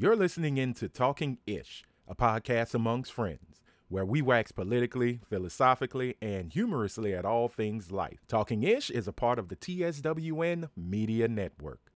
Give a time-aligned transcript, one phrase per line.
[0.00, 3.60] You're listening in to Talking Ish, a podcast amongst friends,
[3.90, 8.20] where we wax politically, philosophically, and humorously at all things life.
[8.26, 11.92] Talking Ish is a part of the TSWN Media Network.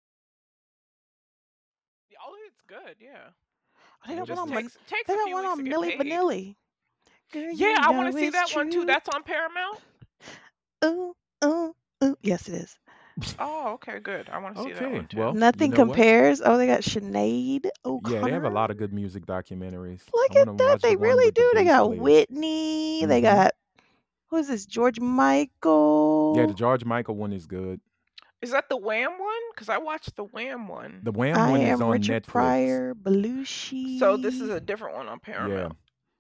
[2.26, 2.96] Oh, it's good.
[2.98, 3.32] Yeah.
[4.08, 5.71] They got Just one on, takes, takes they a got few one weeks on to
[5.71, 5.96] Milli.
[5.98, 6.56] Vanilli.
[7.35, 8.87] Girl, you Yeah, I want to see it's that one too.
[8.87, 9.78] That's on Paramount.
[10.87, 11.14] Ooh,
[11.44, 12.17] ooh, ooh.
[12.22, 12.78] Yes, it is.
[13.38, 14.29] Oh, okay, good.
[14.29, 15.19] I want to see that Okay, one too.
[15.19, 15.97] well, Nothing you know what?
[15.97, 16.43] compares.
[16.45, 18.16] Oh, they got Sinead O'Connor.
[18.16, 20.03] Yeah, they have a lot of good music documentaries.
[20.15, 20.69] Look I at wanna that.
[20.71, 21.53] watch the They one really with the do.
[21.55, 22.01] They bass got players.
[22.03, 23.05] Whitney.
[23.07, 23.23] They Mhm.
[23.23, 23.53] got
[24.29, 24.67] who is this?
[24.67, 26.34] George Michael.
[26.37, 27.81] Yeah, the George Michael one is good.
[28.43, 29.51] Is that the Wham one?
[29.53, 31.01] Because I watched the Wham one.
[31.03, 32.29] The Wham I one is am on Richard Netflix.
[32.29, 33.98] Pryor, Belushi.
[33.98, 35.25] So this is a different one on Yeah.
[35.25, 35.77] Paramount.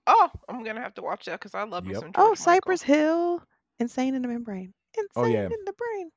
[0.06, 2.00] Oh, I'm gonna have to watch that because I love me Yep.
[2.02, 2.36] some George Oh, Michael.
[2.36, 3.42] Cypress Hill.
[3.78, 4.74] Insane in the membrane.
[4.96, 5.44] Insane Oh, yeah.
[5.46, 6.10] in the brain.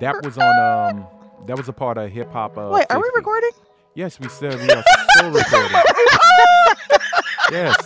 [0.00, 0.58] That was on
[0.96, 1.06] um
[1.46, 3.50] that was a part of hip hop uh Wait, are we recording?
[3.94, 4.84] Yes, we said we are
[5.18, 5.70] so recording.
[7.50, 7.76] yes.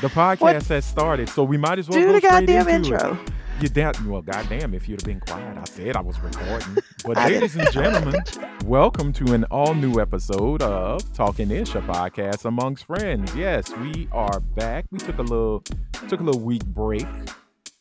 [0.00, 3.14] The podcast has started, so we might as well Do the goddamn intro.
[3.22, 3.30] it.
[3.62, 6.76] You damn well, goddamn, if you'd have been quiet, I said I was recording.
[7.04, 8.20] But ladies and gentlemen,
[8.64, 13.34] welcome to an all-new episode of Talking Ish, a podcast amongst friends.
[13.36, 14.86] Yes, we are back.
[14.90, 15.60] We took a little
[16.08, 17.06] took a little week break.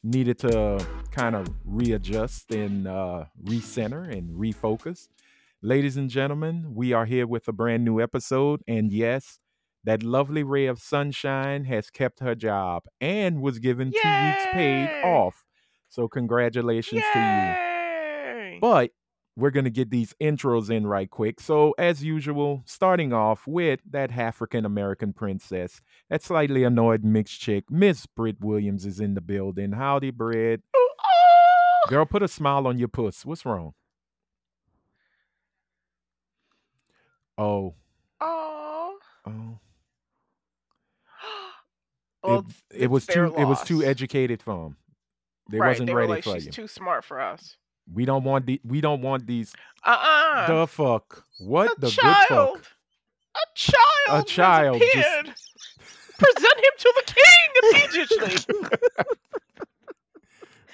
[0.05, 5.07] Needed to kind of readjust and uh, recenter and refocus.
[5.61, 9.39] Ladies and gentlemen, we are here with a brand new episode, and yes,
[9.85, 14.89] that lovely ray of sunshine has kept her job and was given two weeks paid
[15.05, 15.45] off.
[15.87, 17.23] So congratulations to you.
[17.23, 18.57] Yay!
[18.59, 18.91] But
[19.35, 21.39] we're going to get these intros in right quick.
[21.39, 27.65] So, as usual, starting off with that African American princess, that slightly annoyed mixed chick,
[27.69, 29.71] Miss Britt Williams is in the building.
[29.71, 30.61] Howdy, Britt.
[30.75, 31.89] Ooh, oh!
[31.89, 33.25] Girl, put a smile on your puss.
[33.25, 33.73] What's wrong?
[37.37, 37.73] Oh,
[38.21, 38.97] Oh.
[39.25, 39.59] oh.
[42.23, 44.77] Well, it, it was too it was too educated for them.
[45.51, 46.51] They right, wasn't they ready like, for She's you.
[46.53, 47.57] too smart for us.
[47.91, 50.47] We don't want the we don't want these Uh-uh.
[50.47, 51.23] the fuck.
[51.39, 52.27] What a the child.
[52.29, 52.71] good fuck?
[53.35, 54.21] A child.
[54.21, 55.49] a child just-
[56.19, 58.37] Present him to the king immediately.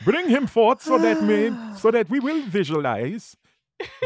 [0.05, 3.35] Bring him forth so that may so that we will visualize.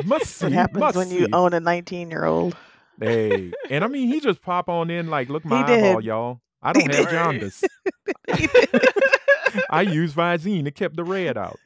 [0.06, 2.56] Must see, What happens must when you own a 19 year old?
[3.00, 6.06] Hey, and I mean he just pop on in like, look my He eyeball, did.
[6.06, 6.42] y'all.
[6.62, 6.96] I don't did.
[6.96, 7.64] have jaundice.
[9.70, 10.66] I use Visine.
[10.68, 11.60] It kept the red out.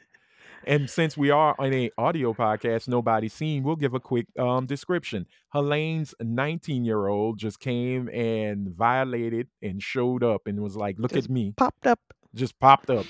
[0.67, 4.66] And since we are on a audio podcast, nobody's seen, we'll give a quick um,
[4.66, 5.25] description.
[5.53, 11.13] Helene's 19 year old just came and violated and showed up and was like, look
[11.13, 11.53] Just at me.
[11.56, 12.01] Popped up
[12.35, 13.06] Just popped up.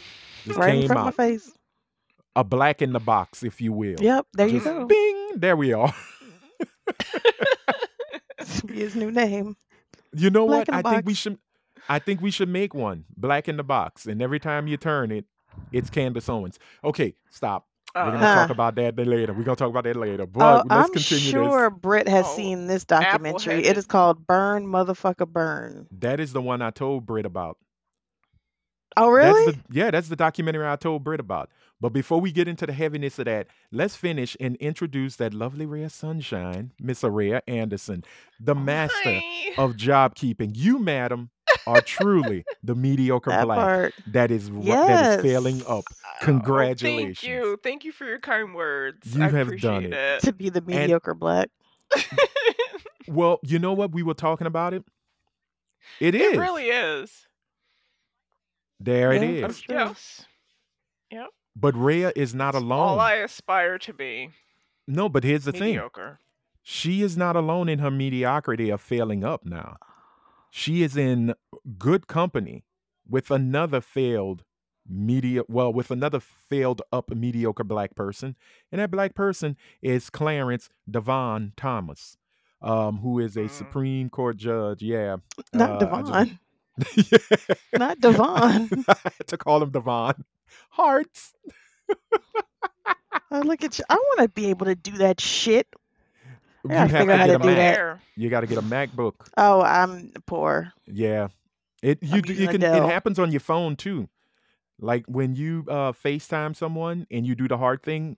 [0.46, 1.16] Just right in came front of my out.
[1.16, 1.51] face.
[2.35, 3.96] A black in the box, if you will.
[4.00, 4.85] Yep, there you go.
[4.85, 5.31] Bing.
[5.38, 5.94] There we are.
[8.38, 9.57] This will be his new name.
[10.13, 10.85] You know Black what?
[10.85, 11.40] I think we should
[11.90, 13.06] I think we should make one.
[13.16, 14.06] Black in the box.
[14.06, 15.25] And every time you turn it,
[15.72, 16.59] it's Candace Owens.
[16.84, 17.68] Okay, stop.
[17.95, 19.34] We're gonna Uh, talk about that later.
[19.34, 20.23] We're gonna talk about that later.
[20.23, 21.79] Oh, But let's I'm continue sure this.
[21.79, 23.56] Britt has Oh, seen this documentary.
[23.56, 23.88] It apple-headed.
[23.88, 25.88] called Burn Motherfucker Burn.
[25.91, 27.57] That is the one I told Britt about.
[28.96, 29.46] Oh, really?
[29.51, 31.50] That's the yeah, that's the documentary I told Britt about.
[31.79, 35.67] But before we get into the heaviness of that, let's finish and introduce that lovely
[35.67, 38.03] ray of sunshine, Miss Araya Anderson,
[38.40, 39.53] the master hi.
[39.57, 40.53] of job keeping.
[40.56, 41.29] You, madam,
[41.67, 43.94] are truly the mediocre that black part.
[44.07, 45.66] that is ru- that is failing Yes.
[45.67, 45.83] up.
[45.89, 47.19] Oh, oh Congratulations.
[47.19, 47.59] thank you.
[47.63, 49.16] Thank you for your kind words.
[49.16, 50.22] You I have done appreciate it.
[50.22, 51.50] To be the mediocre black.
[53.09, 53.94] Well, you know what?
[53.94, 54.83] We were talking about it.
[56.01, 56.33] It is.
[56.33, 57.25] it really is.
[58.81, 59.59] There it Yeah, is.
[59.59, 59.95] for
[61.13, 61.28] sure.
[61.55, 62.79] But Rhea is not It's alone.
[62.89, 64.29] All I aspire to be.
[64.88, 65.61] no, but here's the thing.
[65.75, 66.19] mediocre.
[66.61, 69.78] She is not alone in her mediocrity of failing up now.
[70.52, 71.34] She is in
[71.78, 72.63] good company
[73.08, 74.44] with another failed
[74.90, 78.38] media well with another failed up mediocre black person
[78.72, 82.16] and that black person is clarence devon thomas
[82.62, 83.50] um, who is a Mm.
[83.50, 85.17] supreme court judge yeah
[85.53, 86.40] Not uh, Devon.
[86.79, 88.70] just- Not Devon.
[88.88, 90.23] I had to call him devon
[90.70, 91.34] hearts
[93.29, 93.85] Oh, look at you.
[93.90, 95.67] I want to be able to do that shit.
[96.64, 98.00] You gotta have figure to out how get to a do mac that.
[98.16, 100.74] You got to get a macbook Oh, I'm poor.
[100.86, 101.28] Yeah.
[101.84, 104.09] It you I'm do, you using can it happens on your phone too.
[104.80, 108.18] Like when you uh FaceTime someone and you do the hard thing,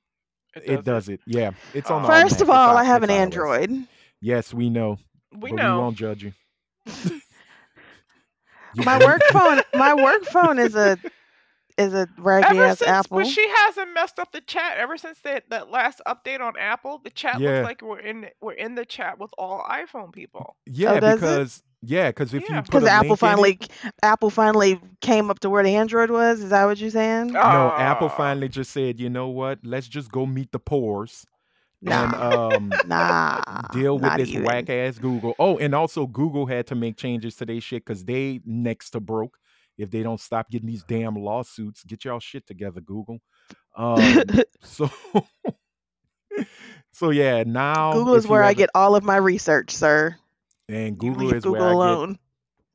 [0.56, 1.20] it does it.
[1.26, 1.52] Yeah.
[1.74, 2.22] It's on all Mac.
[2.24, 3.14] First of all, i- I have an iOS.
[3.20, 3.88] Android.
[4.22, 4.98] Yes, we know.
[5.38, 5.76] We know.
[5.76, 6.34] we won't judge you.
[8.76, 9.62] You- My work phone.
[9.74, 10.98] My work phone is a
[11.80, 13.18] is a raggedy Ever ass since, apple.
[13.20, 17.00] but she hasn't messed up the chat ever since that, that last update on Apple.
[17.04, 17.50] The chat Yeah.
[17.50, 20.56] looks like we're in we're in the chat with all iPhone people.
[20.66, 21.20] Yeah, does it?
[21.22, 22.58] because yeah, because if Yeah.
[22.58, 23.60] you Because Apple link in it- finally,
[24.04, 26.42] Apple finally came up to where the Android was.
[26.42, 27.28] Is that what you're saying?
[27.34, 27.40] no,
[27.78, 28.18] Apple Ah.
[28.18, 29.60] finally just said, you know what?
[29.64, 31.26] Let's just go meet the pores
[31.88, 33.42] and um nah.
[33.72, 34.44] deal with this even.
[34.44, 35.34] whack ass Google.
[35.40, 39.00] Oh, and also Google had to make changes to their shit because they next to
[39.00, 39.39] broke.
[39.80, 43.20] If they don't stop getting these damn lawsuits, get y'all shit together, Google.
[43.76, 44.24] Um,
[44.62, 44.90] so,
[46.92, 50.16] so yeah, now Google is if you where I get all of my research, sir.
[50.68, 52.20] and You Google leave is Google where I alone.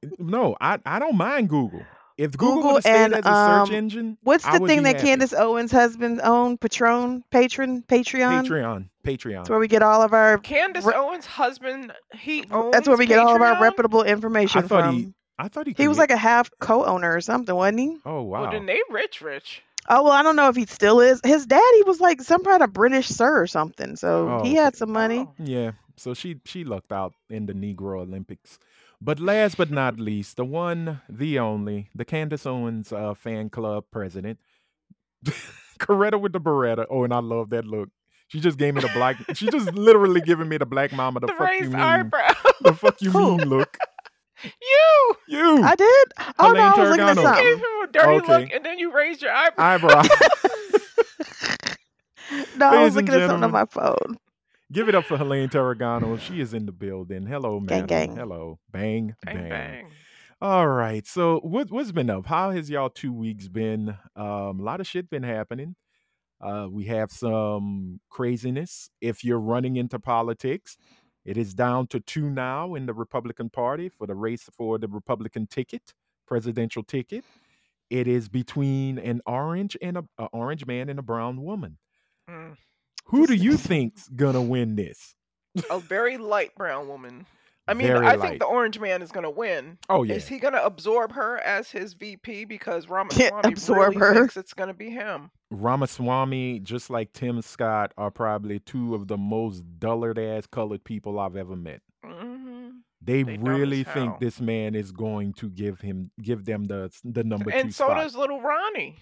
[0.02, 0.18] get.
[0.20, 1.82] No, I I don't mind Google.
[2.16, 4.84] If Google, Google would have stayed and, as a search um, engine, What's the thing
[4.84, 5.08] that happy.
[5.08, 6.60] Candace Owens' husband owned?
[6.60, 8.46] Patron, patron, Patreon.
[8.46, 8.88] Patreon, Patreon.
[9.02, 9.48] That's Patreon.
[9.50, 10.38] where we get all of our.
[10.38, 14.62] Candace Re- Owens' husband, he owns That's where we get all of our reputable information
[14.62, 14.94] I thought from.
[14.94, 15.74] he, I thought he.
[15.76, 17.96] He was create- like a half co-owner or something, wasn't he?
[18.04, 18.42] oh wow.
[18.42, 19.62] Well, then they rich, rich.
[19.88, 21.20] Oh well, I don't know if he still is.
[21.24, 24.76] His daddy was like some kind of British sir or something, so Oh, he had
[24.76, 25.20] some money.
[25.28, 25.34] Oh.
[25.38, 28.58] Yeah, so she she lucked out in the Negro Olympics.
[29.00, 33.84] But last but not least, the one, the only, the Candace Owens uh, fan club
[33.90, 34.38] president,
[35.78, 36.86] Coretta with the Beretta.
[36.88, 37.90] Oh, and I love that look.
[38.28, 39.16] She just gave me the black.
[39.34, 41.20] she just literally giving me the black mama.
[41.20, 41.80] The, The, fuck you raised mean?
[41.82, 42.32] eyebrow.
[42.62, 43.76] The fuck you mean look?
[44.42, 46.12] You You I did.
[46.38, 47.22] Oh no, I was looking at Turgano.
[47.22, 47.44] something.
[47.44, 48.56] gave him a dirty look, Okay.
[48.56, 49.64] and then you raised your eyebrow.
[49.64, 50.02] eyebrow.
[52.56, 54.16] No, I was looking at something on my phone.
[54.72, 56.18] Give it up for Helene Tarragano.
[56.18, 57.26] She is in the building.
[57.26, 57.86] Hello, Gang, madam.
[57.86, 58.16] gang.
[58.16, 58.58] Hello.
[58.70, 59.48] Bang, Bang bang.
[59.50, 59.90] bang.
[60.40, 61.06] All right.
[61.06, 62.26] So what what's been up?
[62.26, 63.96] How has y'all two weeks been?
[64.16, 65.76] Um, a lot of shit been happening.
[66.40, 68.88] Uh, we have some craziness.
[69.00, 70.76] If you're running into politics,
[71.24, 74.88] it is down to two now in the Republican Party for the race for the
[74.88, 75.94] Republican ticket,
[76.26, 77.24] presidential ticket.
[77.90, 81.78] It is between an orange and a, a orange man and a brown woman.
[82.28, 82.56] Mm.
[83.06, 85.14] Who do you think's gonna win this?
[85.70, 87.26] A very light brown woman.
[87.66, 88.20] I mean, Very I light.
[88.28, 89.78] think the orange man is going to win.
[89.88, 90.14] Oh yeah.
[90.16, 94.14] Is he going to absorb her as his VP because Can't Ramaswamy absorb really her.
[94.14, 95.30] thinks it's going to be him?
[95.50, 101.18] Ramaswamy, just like Tim Scott, are probably two of the most dullard ass colored people
[101.18, 101.80] I've ever met.
[102.04, 102.68] hmm
[103.00, 107.24] They, They really think this man is going to give him give them the the
[107.24, 107.96] number two And so spot.
[107.98, 108.96] does little Ronnie.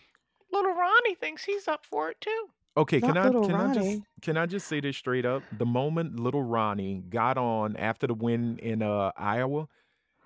[0.53, 2.47] Little Ronnie thinks he's up for it too.
[2.77, 4.05] Okay, can Not I little can I just Ronnie.
[4.23, 5.45] can I just say this straight up?
[5.53, 9.69] The moment little Ronnie got on after the win in uh Iowa,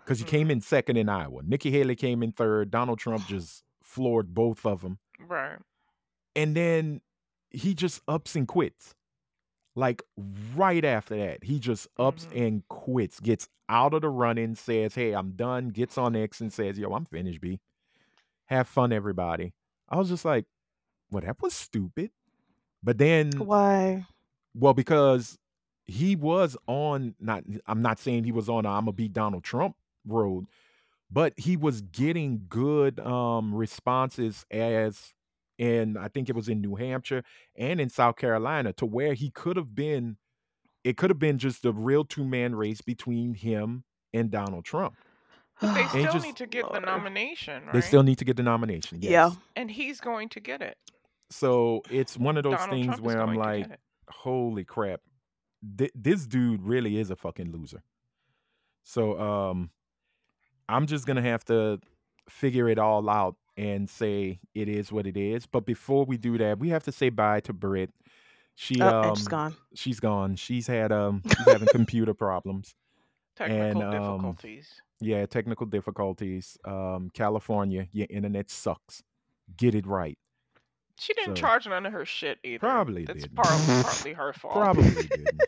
[0.04, 0.30] because he Mm-hmm.
[0.36, 1.42] came in second in Iowa.
[1.44, 2.70] Nikki Haley came in third.
[2.70, 4.98] Donald Trump just floored both of them.
[5.18, 5.58] Right.
[6.34, 7.00] and then
[7.50, 8.94] he just ups and quits.
[9.74, 10.02] Like
[10.54, 12.46] right after that, he just ups Mhm.
[12.46, 16.52] and quits, gets out of the running, says, Hey, I'm done, gets on X and
[16.52, 17.60] says, Yo, I'm finished, B.
[18.46, 19.52] Have fun, everybody.
[19.88, 20.46] I was just like,
[21.10, 22.10] Well, that was stupid.
[22.82, 24.06] But then, Why?
[24.54, 25.38] well, because
[25.86, 28.96] he was on, not, I'm not saying he was on, i am I'm going to
[28.96, 29.76] beat Donald Trump
[30.06, 30.46] road,
[31.10, 35.14] but he was getting good um responses as
[35.58, 37.22] in I think it was in New Hampshire
[37.56, 40.16] and in South Carolina to where he could have been
[40.84, 43.82] it could have been just a real two-man race between him
[44.12, 44.94] and Donald Trump.
[45.60, 47.72] But they still just- need to get the nomination, right?
[47.72, 48.98] They still need to get the nomination.
[49.00, 49.10] Yes.
[49.10, 49.30] Yeah.
[49.56, 50.76] and he's going to get it.
[51.30, 53.68] So it's one of those Donald things Trump where I'm like,
[54.08, 55.00] holy crap.
[55.76, 57.82] Th- this dude really is a fucking loser.
[58.82, 59.70] So um
[60.68, 61.80] I'm just gonna have to
[62.28, 65.46] figure it all out and say it is what it is.
[65.46, 67.90] But before we do that, we have to say bye to Britt.
[68.54, 69.56] She oh, um, she's gone.
[69.74, 70.36] she's gone.
[70.36, 72.74] She's had um she's having computer problems.
[73.36, 74.68] Technical um, difficulties.
[75.00, 76.56] Yeah, technical difficulties.
[76.64, 79.02] Um California, your internet sucks.
[79.56, 80.18] Get it right.
[80.98, 82.58] She didn't so- charge none of her shit either.
[82.60, 83.34] Probably That's didn't.
[83.36, 83.48] part,
[83.84, 84.54] partly her fault.
[84.54, 85.42] Probably didn't.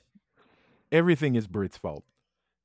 [0.92, 2.04] Everything is Brit's fault.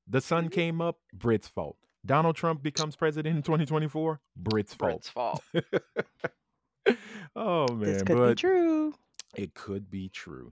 [0.08, 0.54] The sun Mm-hmm.
[0.54, 1.78] came up, Brit's fault.
[2.06, 4.92] Donald Trump becomes president in 2024, Brit's fault.
[4.92, 5.42] Brit's fault.
[7.36, 8.94] oh man, This could but be true.
[9.36, 10.52] it could be true.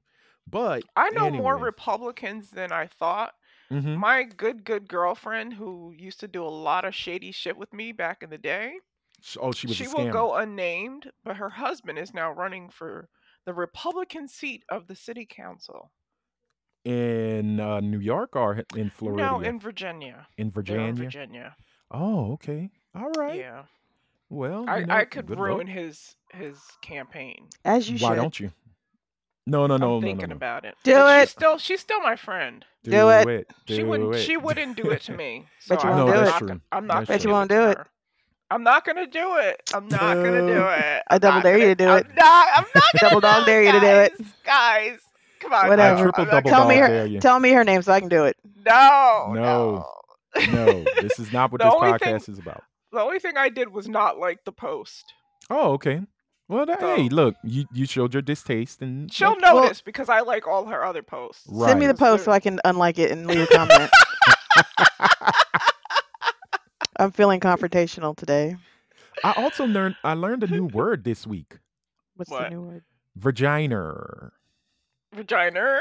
[0.49, 1.57] But I know more.
[1.57, 3.33] Republicans than I thought.
[3.71, 3.97] Mhm.
[3.97, 7.91] My good, good girlfriend who used to do a lot of shady shit with me
[7.91, 8.79] back in the day, Sh-
[9.39, 13.09] oh, she was she a will go unnamed, but her husband is now running for
[13.45, 15.91] the Republican seat of the city council.
[16.85, 19.23] in uh, New York or in Florida?
[19.23, 20.27] No, in Virginia.
[20.37, 20.87] in Virginia.
[20.87, 21.55] in Virginia.
[21.91, 22.69] Oh, okay.
[22.95, 23.39] All right.
[23.39, 23.63] Yeah.
[24.29, 25.75] Well, I, you know, I could ruin luck.
[25.75, 27.49] his his campaign.
[27.65, 28.21] As you Why should.
[28.21, 28.51] don't you?
[29.47, 30.35] No, no, no, I'm no, no, thinking no.
[30.35, 30.75] about it.
[30.83, 31.21] Do But it.
[31.23, 32.63] She's still she's still my friend.
[32.83, 33.27] Do it.
[33.27, 33.47] it.
[33.67, 34.19] She wouldn't it.
[34.19, 35.45] she wouldn't do it to me.
[35.59, 36.25] So Bet you I'm won't do not it.
[36.25, 36.61] that's gonna- true.
[36.71, 37.77] I'm not That's gonna Bet you won't do it.
[37.77, 37.87] her.
[38.51, 39.61] I'm not gonna do it.
[39.73, 41.03] I'm not gonna do it.
[41.09, 42.07] I I'm double dare you gonna- to do I'm it.
[42.15, 44.13] Not, I'm not gonna Double dog do dare you to do it.
[44.17, 44.27] guys.
[44.43, 44.99] Guys,
[45.39, 45.67] come on.
[45.69, 45.97] Whatever.
[45.97, 48.35] No, triple double Tell me her- Tell me her name so I can do it.
[48.65, 49.85] No, No.
[50.37, 50.45] no.
[50.51, 52.63] no, this is not what this podcast thing- is about.
[52.91, 55.05] The only thing I did was not like the post.
[55.49, 56.01] Oh, okay.
[56.49, 59.81] Well, that, So- hey, look, you you showed your distaste, and She'll that- Well- notice
[59.81, 61.47] because I like all her other posts.
[61.65, 63.89] Send me the post so I can unlike it and leave a comment.
[67.01, 68.55] I'm feeling confrontational today.
[69.23, 71.57] I also learned I learned a new word this week.
[72.15, 72.43] What's What?
[72.43, 72.83] the new word?
[73.15, 74.31] Vagina.
[75.13, 75.79] Vagina.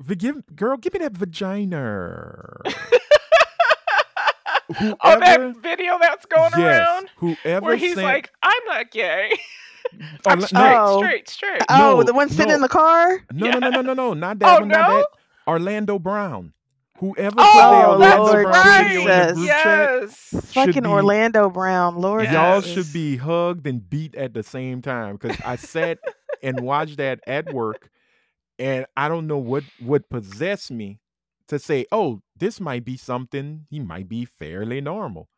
[0.00, 2.60] V- give, girl, give me that vagina.
[4.80, 9.30] oh, that video that's going yes, around whoever where he's sent, like, "I'm not gay.
[9.94, 10.98] Oh, I'm le- straight, Oh.
[10.98, 12.56] straight, straight." Oh, No, the one sitting no.
[12.56, 13.22] in the car?
[13.32, 14.96] no, no, no, no, no, no, not Oh, that one, not no?
[14.98, 15.06] that.
[15.46, 16.52] Orlando Brown.
[16.98, 18.84] Whoever oh, put Oh, the that's Orlando Brown right.
[18.88, 19.34] video in the Jesus.
[19.36, 20.52] group chat, yes.
[20.54, 21.96] Fucking be- Orlando Brown.
[21.96, 22.66] Lord y'all Yes.
[22.66, 25.98] should be hugged and beat at the same time because I sat
[26.42, 27.90] and watched that at work,
[28.58, 31.00] and I don't know what what possessed me
[31.48, 33.66] to say, "Oh, this might be something.
[33.70, 35.28] He might be fairly normal."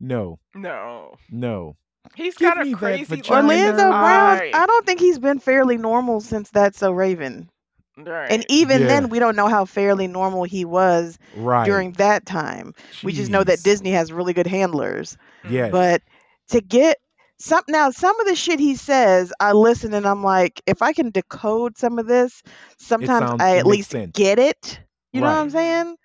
[0.00, 1.76] No, No, no.
[2.16, 3.42] he's Give got a crazy vagina.
[3.42, 4.50] Orlando Brown, eye.
[4.52, 7.48] I don't think he's been fairly normal since That's So Raven.
[7.96, 8.30] Right.
[8.30, 8.86] And even Yeah.
[8.88, 11.64] then, we don't know how fairly normal he was Right.
[11.64, 12.74] during that time.
[13.02, 15.16] We just know that Disney has really good handlers.
[15.48, 15.70] Yeah.
[15.70, 16.02] But
[16.48, 16.98] to get
[17.38, 20.92] some now, some of the shit he says, I listen and I'm like, if I
[20.92, 22.42] can decode some of this,
[22.78, 24.12] sometimes sounds- I at least sense.
[24.12, 24.80] get it.
[25.12, 25.96] You know what I'm saying?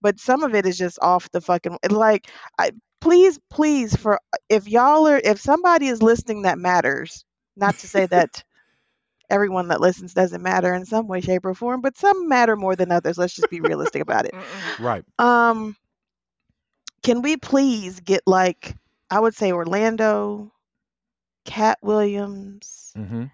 [0.00, 2.28] But some of it is just off the fucking like
[2.58, 4.18] I please, please for
[4.48, 7.24] if y'all are if somebody is listening that matters,
[7.56, 8.42] not to say that
[9.30, 12.76] everyone that listens doesn't matter in some way, shape, or form, but some matter more
[12.76, 13.18] than others.
[13.18, 14.34] Let's just be realistic about it.
[14.80, 15.04] Right.
[15.18, 15.76] Um,
[17.02, 18.74] can we please get like
[19.10, 20.52] I would say Orlando,
[21.44, 22.92] Katt Williams.
[22.94, 23.24] hmm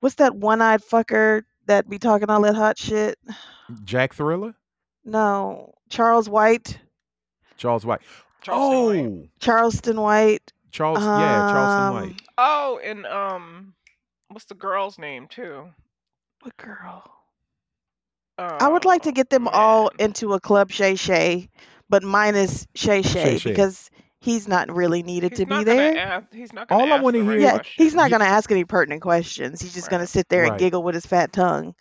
[0.00, 3.16] What's that one-eyed fucker that be talking all that hot shit?
[3.84, 4.54] Jack Thriller,
[5.04, 6.78] No, Charles White,
[7.56, 8.00] Charles White.
[8.42, 9.06] Charleston White.
[9.06, 10.52] oh, Charleston White.
[10.72, 10.98] Charles.
[11.02, 12.22] yeah, Charleston um, White.
[12.38, 13.74] Oh, and um,
[14.32, 15.64] what's the girl's name too?
[16.42, 17.04] What girl?
[18.38, 21.48] I would like to Oh, get them all into a club Shay Shay,
[21.88, 23.50] but minus Shay Shay Shay Shay.
[23.50, 25.98] because he's not really needed He's to be not gonna there.
[25.98, 27.84] ask- he's not gonna All I ask wanna the right hear- Yeah, question.
[27.84, 29.60] he's not Ye- gonna ask any pertinent questions.
[29.60, 30.58] He's just gonna sit there and Right.
[30.60, 31.74] giggle with his fat tongue.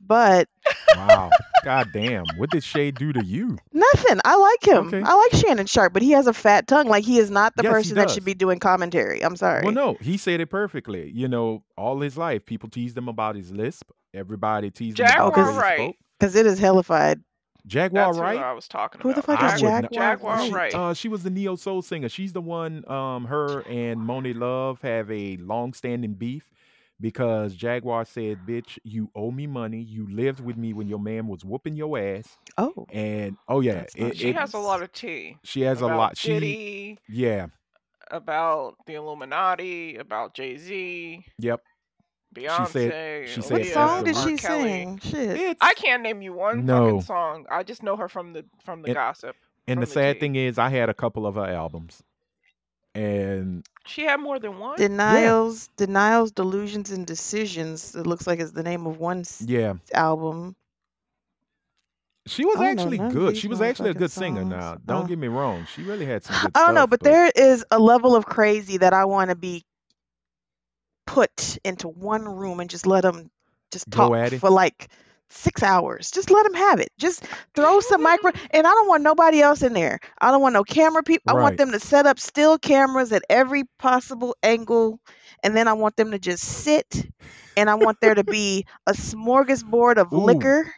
[0.00, 0.48] But
[0.96, 1.30] Wow.
[1.64, 2.24] God damn.
[2.36, 3.58] What did Shay do to you?
[3.72, 4.20] nothing.
[4.24, 4.86] I like him.
[4.88, 5.02] Okay.
[5.04, 6.88] I like Shannon Sharpe, but he has a fat tongue.
[6.88, 9.22] Like he is not the Yes, person that should be doing commentary.
[9.22, 9.62] I'm sorry.
[9.64, 11.10] Well, no, he said it perfectly.
[11.14, 13.90] You know, all his life, people teased him about his lisp.
[14.14, 15.78] Everybody teased him Jaguar about the way he Wright.
[15.78, 15.96] spoke.
[16.18, 17.20] Because it is hellified.
[17.66, 18.38] Jaguar That's Wright.
[18.38, 19.08] who I was talking about.
[19.10, 20.36] Who the fuck I is would not- Jaguar?
[20.36, 20.74] Jaguar She, Wright.
[20.74, 22.08] uh, she was the neo soul singer.
[22.08, 22.88] She's the one.
[22.90, 26.50] Um, her and Monie Love have a long-standing beef
[27.00, 29.80] because Jaguar said, "Bitch, you owe me money.
[29.80, 33.84] You lived with me when your man was whooping your ass." Oh, And oh yeah,
[33.96, 35.36] it, she it- has a lot of tea.
[35.44, 36.16] she has a lot.
[36.16, 37.46] She Diddy, yeah,
[38.10, 41.60] about the Illuminati, about Jay Z, yep.
[42.34, 43.26] Beyonce.
[43.26, 44.62] she oh, said what song the did she Kelly.
[44.62, 44.98] sing?
[44.98, 45.40] Shit.
[45.40, 46.84] It's I can't name you one No.
[46.86, 47.46] fucking song.
[47.50, 49.34] I just know her from the from the And- gossip.
[49.66, 50.20] and the the sad tea.
[50.20, 52.02] thing is, I had a couple of her albums,
[52.94, 54.76] and She had more than one.
[54.76, 57.94] Denials, Denials, Delusions, and Decisions.
[57.94, 60.54] It looks like it's the name of one s- yeah, album.
[62.26, 63.34] she was I don't know actually none of good.
[63.34, 64.40] these She was actually a motherfucking good singer.
[64.42, 64.50] songs.
[64.50, 65.06] Now, don't Oh.
[65.08, 67.64] get me wrong, she really had some good I don't know, stuff, but there is
[67.70, 69.64] a level of crazy that I want to be
[71.06, 73.30] put into one room and just let them
[73.72, 74.38] just Go talk at it?
[74.40, 74.88] for like
[75.30, 76.10] six hours.
[76.10, 76.90] Just let them have it.
[76.98, 80.00] Just throw some micro, and I don't want nobody else in there.
[80.20, 81.30] I don't want no camera people.
[81.30, 81.42] I Right.
[81.42, 85.00] want them to set up still cameras at every possible angle,
[85.42, 87.06] and then I want them to just sit,
[87.56, 90.18] and I want there to be a smorgasbord of Ooh.
[90.24, 90.72] liquor,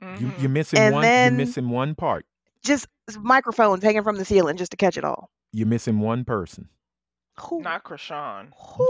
[0.00, 0.40] You, Mhm.
[0.40, 1.02] you're missing And one.
[1.02, 2.26] then- you're missing one part.
[2.62, 2.86] just
[3.18, 5.30] microphones hanging from the ceiling just to catch it all.
[5.52, 6.68] You're missing one person.
[7.40, 7.62] Who?
[7.62, 8.48] Not Krishan.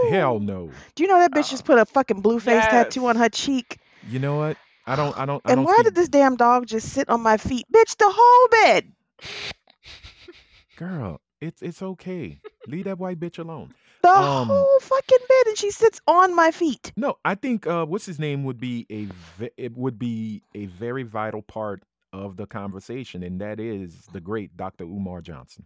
[0.09, 0.45] Hell Who?
[0.45, 0.71] no.
[0.95, 1.67] Do you know that bitch just Oh.
[1.67, 3.23] put a fucking blue face tattoo on Yes.
[3.23, 3.77] her cheek?
[4.09, 4.57] You know what?
[4.87, 5.17] I don't.
[5.17, 5.41] I don't.
[5.45, 7.65] I And don't why speak- did this damn dog just sit on my feet?
[7.73, 8.91] Bitch, the whole bed.
[10.75, 11.21] girl?
[11.41, 12.39] It's it's okay.
[12.67, 13.73] Leave that white bitch alone.
[14.01, 16.91] The Um, whole fucking bed and she sits on my feet.
[16.95, 19.05] No, I think uh, what's his name would be a
[19.39, 24.21] ve- it would be a very vital part of the conversation, and that is the
[24.21, 24.85] great Dr.
[24.85, 25.65] Umar Johnson.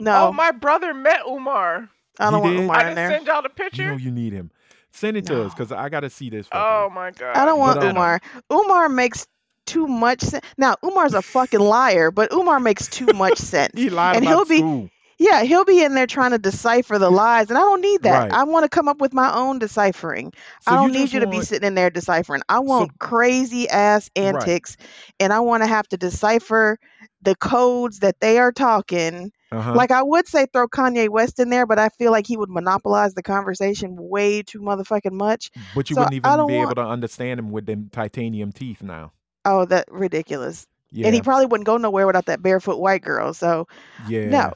[0.00, 1.88] No, Oh, my brother met Umar.
[2.18, 2.64] I don't He want did?
[2.64, 3.08] Umar I in can there.
[3.10, 3.90] send y'all the You picture.
[3.90, 4.50] know you need him.
[4.92, 6.46] Send it to us because I got to see this.
[6.52, 7.36] oh my god.
[7.36, 8.20] I don't want But, uh, Umar.
[8.52, 9.26] Umar makes
[9.66, 10.44] too much sense.
[10.58, 13.72] Now, Umar's a fucking liar, but Umar makes too much sense.
[13.74, 14.90] he lied and about he'll be- school.
[15.18, 18.22] Yeah, he'll be in there trying to decipher the lies, and I don't need that.
[18.22, 18.32] Right.
[18.32, 20.32] I want to come up with my own deciphering.
[20.62, 22.42] So I don't you need just you to be sitting in there deciphering.
[22.48, 24.24] I want crazy ass right.
[24.24, 24.76] antics,
[25.20, 26.76] and I want to have to decipher
[27.20, 29.30] the codes that they are talking.
[29.52, 29.74] Uh-huh.
[29.74, 32.48] Like I would say throw Kanye West in there, but I feel like he would
[32.50, 35.50] monopolize the conversation way too motherfucking much.
[35.74, 38.82] But you So wouldn't even don't be able to understand him with them titanium teeth
[38.82, 39.12] now.
[39.44, 40.66] oh that ridiculous.
[40.90, 41.06] Yeah.
[41.06, 43.32] And he probably wouldn't go nowhere without that barefoot white girl.
[43.34, 43.66] So
[44.08, 44.26] Yeah.
[44.28, 44.52] no.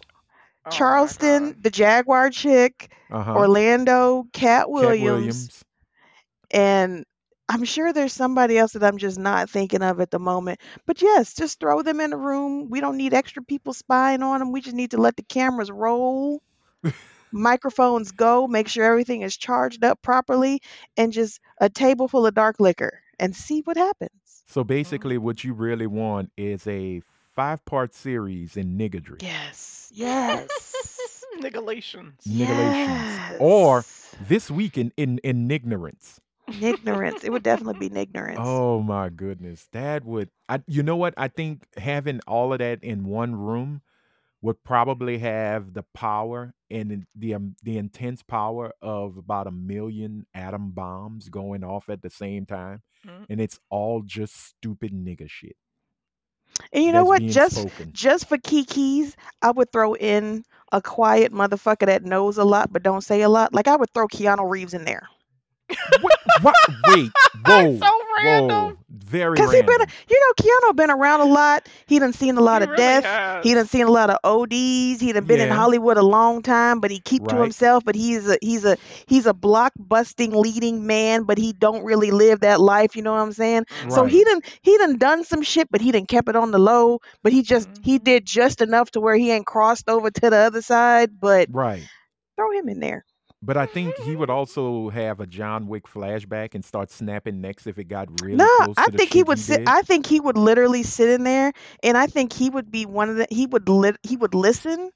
[0.66, 0.70] Oh.
[0.70, 3.34] Charleston, the Jaguar chick, Uh-huh.
[3.34, 5.64] Orlando, Cat Katt Williams, Williams.
[6.50, 7.04] and
[7.48, 10.60] I'm sure there's somebody else that I'm just not thinking of at the moment.
[10.84, 12.68] But yes, just throw them in a room.
[12.68, 14.50] We don't need extra people spying on them.
[14.52, 16.42] We just need to let the cameras roll,
[17.32, 20.60] microphones go, make sure everything is charged up properly,
[20.96, 24.10] and just a table full of dark liquor and see what happens.
[24.46, 24.68] So Mhm.
[24.68, 27.02] basically what you really want is a
[27.34, 29.22] five-part series in niggardry.
[29.22, 29.90] Yes.
[29.92, 30.48] Yes.
[31.40, 32.24] Nigalations.
[32.26, 33.36] Nigalations.
[33.38, 34.14] Or yes.
[34.28, 36.20] this week in in, in ignorance.
[36.48, 37.24] Ignorance.
[37.24, 38.60] It would definitely be ignorance.
[38.60, 39.68] Oh my goodness.
[39.72, 41.14] That would I you know what?
[41.16, 43.82] I think having all of that in one room
[44.42, 50.26] would probably have the power and the um, the intense power of about a million
[50.34, 53.26] atom bombs going off at the same time Mm.
[53.28, 55.56] and it's all just stupid nigga shit
[56.72, 57.22] And you know that's what?
[57.22, 57.92] being Just spoken.
[57.92, 62.82] just for Kiki's, I would throw in a quiet motherfucker that knows a lot but
[62.82, 63.54] don't say a lot.
[63.54, 65.08] Like I would throw Keanu Reeves in there.
[66.00, 66.54] What, what?
[66.86, 67.12] Wait,
[67.44, 67.86] whoa, so
[68.18, 68.48] random.
[68.48, 70.32] whoa, very Cause he been, you know,
[70.70, 71.68] Keanu been around a lot.
[71.86, 73.04] He done seen a lot He of really death.
[73.04, 73.44] has.
[73.44, 75.00] He done seen a lot of ODs.
[75.00, 77.84] He done been in Hollywood a long time, but he keep to himself.
[77.84, 82.10] But he's a he's a he's a block busting leading man, but he don't really
[82.10, 82.96] live that life.
[82.96, 83.64] You know what I'm saying?
[83.88, 84.10] So Right.
[84.10, 87.00] he done he done done some shit, but he done kept it on the low.
[87.22, 88.04] But he just he Mhm.
[88.04, 91.20] did just enough to where he ain't crossed over to the other side.
[91.20, 91.82] But Right.
[92.36, 93.04] throw him in there.
[93.46, 97.66] But I think he would also have a John Wick flashback and start snapping necks
[97.68, 99.62] if it got really No, close I to the think he shit would he sit.
[99.62, 99.66] did.
[99.66, 103.08] I think he would literally sit in there, and I think he would be one
[103.10, 103.26] of the.
[103.30, 103.96] He would lit.
[104.02, 104.90] He would listen,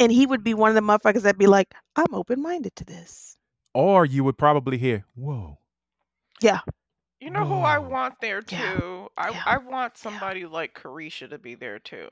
[0.00, 2.84] and he would be one of the motherfuckers that'd be like, "I'm open minded to
[2.84, 3.36] this."
[3.74, 5.58] Or you would probably hear, "Whoa,
[6.42, 6.60] Yeah,
[7.20, 7.88] You know who I Whoa.
[7.88, 8.58] want there Yeah.
[8.62, 9.08] too?
[9.16, 9.44] I Yeah.
[9.46, 12.10] I want somebody like Carisha to be there too.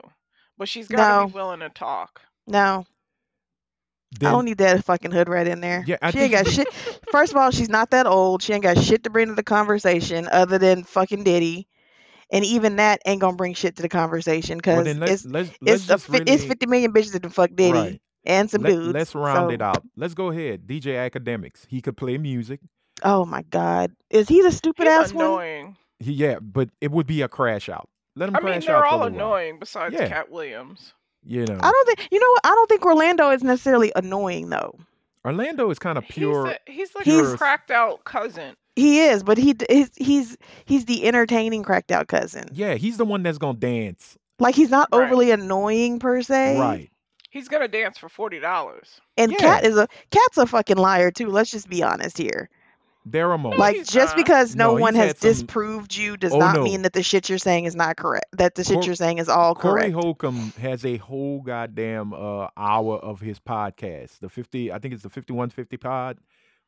[0.57, 2.21] But she's got to no, be willing to talk.
[2.47, 2.85] no,
[4.21, 5.83] I don't need that fucking hood right in there.
[5.87, 6.71] yeah, I She ain't got shit.
[7.11, 8.41] First of all, she's not that old.
[8.43, 11.67] She ain't got shit to bring to the conversation other than fucking Diddy,
[12.31, 15.51] and even that ain't gonna bring shit to the conversation because then let it's let's
[15.61, 18.01] let's it's a just it's fifty million bitches that fuck Diddy right.
[18.25, 18.93] and some Let dudes.
[18.93, 19.83] let's round it out.
[19.95, 20.67] Let's go ahead.
[20.67, 21.65] DJ Akademiks.
[21.67, 22.59] He could play music.
[23.03, 25.77] oh my god, is he the stupid He's ass one?
[25.99, 27.89] He yeah, but it would be a crash out.
[28.15, 29.27] Let him I mean, they're out all little while.
[29.27, 30.93] annoying besides Yeah, Katt Williams.
[31.25, 34.77] You I don't think you know what I don't think Orlando is necessarily annoying though.
[35.25, 38.55] Orlando is kind of He's pure a, he's like a He's pure cracked out cousin.
[38.75, 42.45] he is, but he d- he's he's he's the entertaining cracked out cousin.
[42.51, 44.17] yeah, he's the one that's gonna dance.
[44.39, 45.05] Like he's not Right.
[45.05, 46.59] overly annoying per se.
[46.59, 46.89] Right.
[47.29, 48.99] He's gonna dance for forty dollars.
[49.17, 49.37] And Yeah.
[49.37, 51.29] Cat is a Cat's a fucking liar too.
[51.29, 52.49] Let's just be honest here.
[53.05, 53.59] There are moments.
[53.59, 56.63] Like just because no No, one has some disproved you does Oh not no.
[56.63, 58.25] mean that the shit you're saying is not correct.
[58.33, 59.93] That the shit Cor- you're saying is all Corey correct.
[59.95, 65.03] Holcomb has a whole goddamn uh, hour of his podcast, the fifty, I think it's
[65.03, 66.19] the fifty-one fifty pod,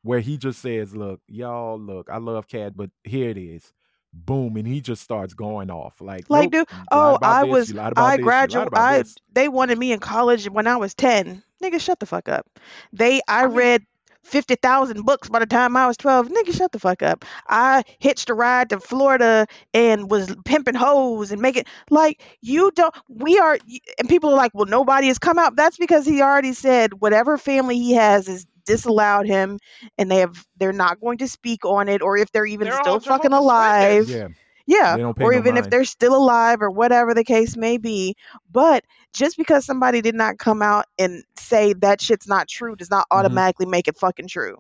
[0.01, 3.71] where he just says, "Look, y'all, look, I love Cat, but here it is,
[4.13, 7.69] boom," and he just starts going off like, Like, "Nope, dude, oh, I this, was,
[7.69, 10.49] you lied about I this, you lied graduated, I, this." they wanted me in college
[10.49, 11.43] when I was 10.
[11.63, 12.45] Nigga, shut the fuck up.
[12.91, 13.85] They, I I mean, read
[14.25, 16.29] 50,000 books by the time I was 12.
[16.29, 17.25] Nigga, shut the fuck up.
[17.47, 22.93] I hitched a ride to Florida and was pimping hoes and making, like, you don't,
[23.07, 23.57] we are,
[23.99, 25.55] and people are like, well, nobody has come out.
[25.55, 29.59] That's because he already said whatever family he has is disallowed him
[29.97, 32.77] and they have, they're not going to speak on it or if they're even they're
[32.77, 34.09] still fucking alive.
[34.09, 34.27] Yeah,
[34.67, 37.55] Yeah, they don't pay or no even if they're still alive or whatever the case
[37.57, 38.15] may be.
[38.51, 42.89] But just because somebody did not come out and say that shit's not true does
[42.91, 44.57] not hmm automatically make it fucking true.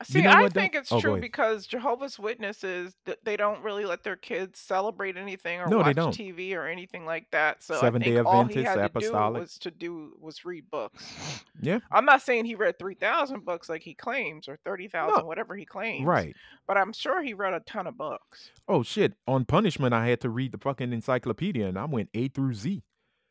[0.00, 0.60] You See, know I what though?
[0.60, 1.20] think it's Oh, go true ahead.
[1.22, 5.90] because Jehovah's Witnesses th- they don't really let their kids celebrate anything or No, they
[5.90, 6.16] watch don't.
[6.16, 7.62] TV or anything like that.
[7.62, 9.40] So I Seven Day think all he had to do Apostolic.
[9.42, 11.44] was to do was read books.
[11.60, 15.54] Yeah, I'm not saying he read 3,000 books like he claims or 30,000 no, whatever
[15.54, 16.34] he claims, right.
[16.66, 18.50] but I'm sure he read a ton of books.
[18.66, 19.12] Oh shit!
[19.28, 22.82] On punishment, I had to read the fucking encyclopedia, and I went A through Z.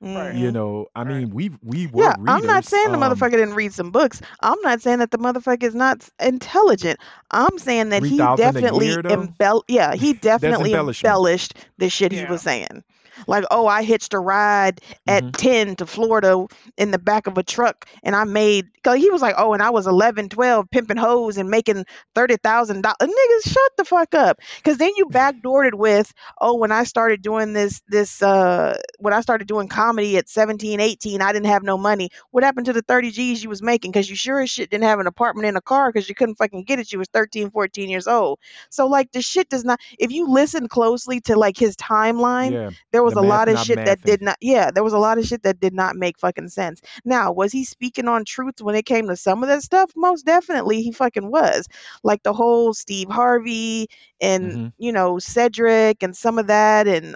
[0.02, 0.36] Right.
[0.36, 2.70] You know, I mean, we we were Yeah, I'm not readers.
[2.70, 4.22] saying the Um, motherfucker didn't read some books.
[4.42, 7.00] I'm not saying that the motherfucker is not intelligent.
[7.32, 9.10] I'm saying that he definitely year though.
[9.10, 12.84] embell yeah, he definitely embellished the shit he was saying.
[13.28, 15.38] Like, oh, I hitched a ride at Mhm.
[15.38, 16.46] 10 to Florida
[16.78, 19.62] in the back of a truck and I made, cause he was like, oh, and
[19.64, 22.82] I was 11, 12 pimping hoes and making $30,000.
[23.02, 24.40] Niggas, shut the fuck up.
[24.64, 29.14] Cause then you backdoored it with, oh, when I started doing this, this, uh, when
[29.14, 32.10] I started doing comedy at 17, 18, I didn't have no money.
[32.32, 33.92] What happened to the 30 G's you was making?
[33.94, 36.36] Cause you sure as shit didn't have an apartment in a car cause you couldn't
[36.36, 36.92] fucking get it.
[36.92, 38.40] You was 13, 14 years old.
[38.70, 42.70] So like the shit does not, if you listen closely to like his timeline, Yeah.
[42.92, 45.18] there was The a lot of shit that did not yeah there was a lot
[45.18, 46.82] of shit that did not make fucking sense.
[47.06, 49.92] Now was he speaking on truth when it came to some of that stuff?
[49.96, 51.68] Most definitely he fucking was.
[52.04, 53.88] Like the whole steve harvey
[54.22, 54.74] and Mhm.
[54.78, 57.16] you know cedric and some of that and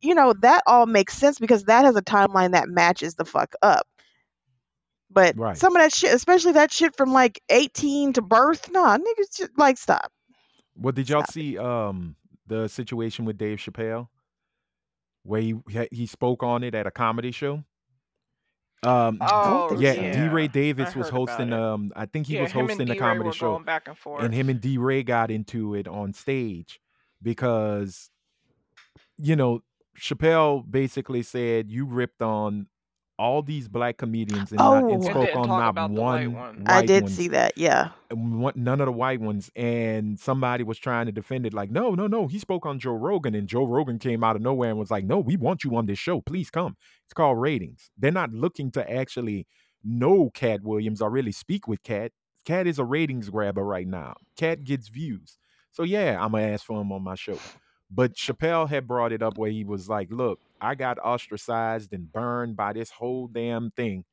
[0.00, 3.54] you know that all makes sense because that has a timeline that matches the fuck
[3.62, 3.86] up.
[5.10, 5.56] But Right.
[5.56, 9.56] some of that shit especially that shit from like 18 to birth nah niggas just
[9.58, 10.12] like stop.
[10.76, 11.32] Well, did y'all Stop it.
[11.32, 14.08] see um the situation with Dave Chappelle,
[15.24, 15.54] where he
[15.90, 17.64] he- spoke on it at a comedy show?
[18.82, 20.12] Um, Oh, think yeah.
[20.28, 20.28] D.
[20.32, 21.52] Ray Davis I was hosting.
[21.52, 24.22] Um, I think he yeah, was hosting the comedy show, going back and forth.
[24.22, 24.76] and him and D.
[24.76, 26.80] Ray got into it on stage
[27.22, 28.10] because,
[29.16, 29.62] you know,
[29.98, 32.66] Chappelle basically said you ripped on
[33.18, 34.90] all these black comedians and, Oh.
[34.90, 36.64] and And spoke didn't on not about one white one.
[36.66, 37.16] i did ones.
[37.16, 37.90] see that yeah.
[38.12, 39.50] None of the white ones.
[39.56, 42.92] And somebody was trying to defend it like no no no he spoke on joe
[42.94, 43.34] rogan.
[43.34, 45.86] And joe rogan came out of nowhere and was like no we want you on
[45.86, 46.20] this show.
[46.20, 46.76] Please come.
[47.06, 47.90] It's called ratings.
[47.98, 49.46] They're not looking to actually
[49.84, 52.12] know katt williams or really speak with cat.
[52.44, 54.14] Cat is a ratings grabber right now.
[54.36, 55.38] Cat gets views.
[55.72, 57.38] So yeah i'm gonna ask for him on my show
[57.94, 62.12] but chappelle had brought it up where he was like look i got ostracized and
[62.12, 64.04] burned by this whole damn thing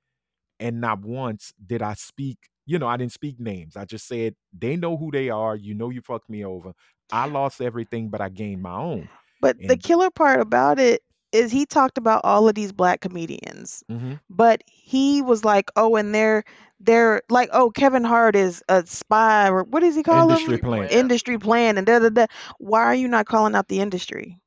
[0.62, 2.38] and not once did I speak.
[2.66, 3.76] You know, I didn't speak names.
[3.76, 5.56] I just said they know who they are.
[5.56, 6.74] You know, you fucked me over.
[7.12, 9.10] I lost everything, but I gained my own.
[9.42, 13.84] But the killer part about it is he talked about all of these black comedians,
[13.90, 14.14] Mm-hmm.
[14.30, 16.44] but he was like, "Oh, and they're
[16.80, 20.46] they're like, oh, Kevin Hart is a spy, or what does he call him?
[20.46, 20.62] Industry them?
[20.62, 20.90] plan.
[20.90, 22.26] Industry plan, and da da da.
[22.60, 24.40] Why are you not calling out the industry?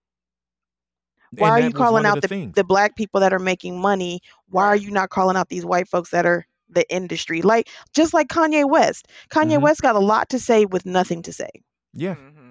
[1.30, 4.20] Why And are you calling out the the, the black people that are making money?
[4.48, 7.42] Why are you not calling out these white folks that are the industry?
[7.42, 9.08] Like just like Kanye West.
[9.30, 9.60] Kanye Mhm.
[9.60, 11.50] West got a lot to say with nothing to say.
[11.92, 12.14] Yeah.
[12.14, 12.43] Mhm.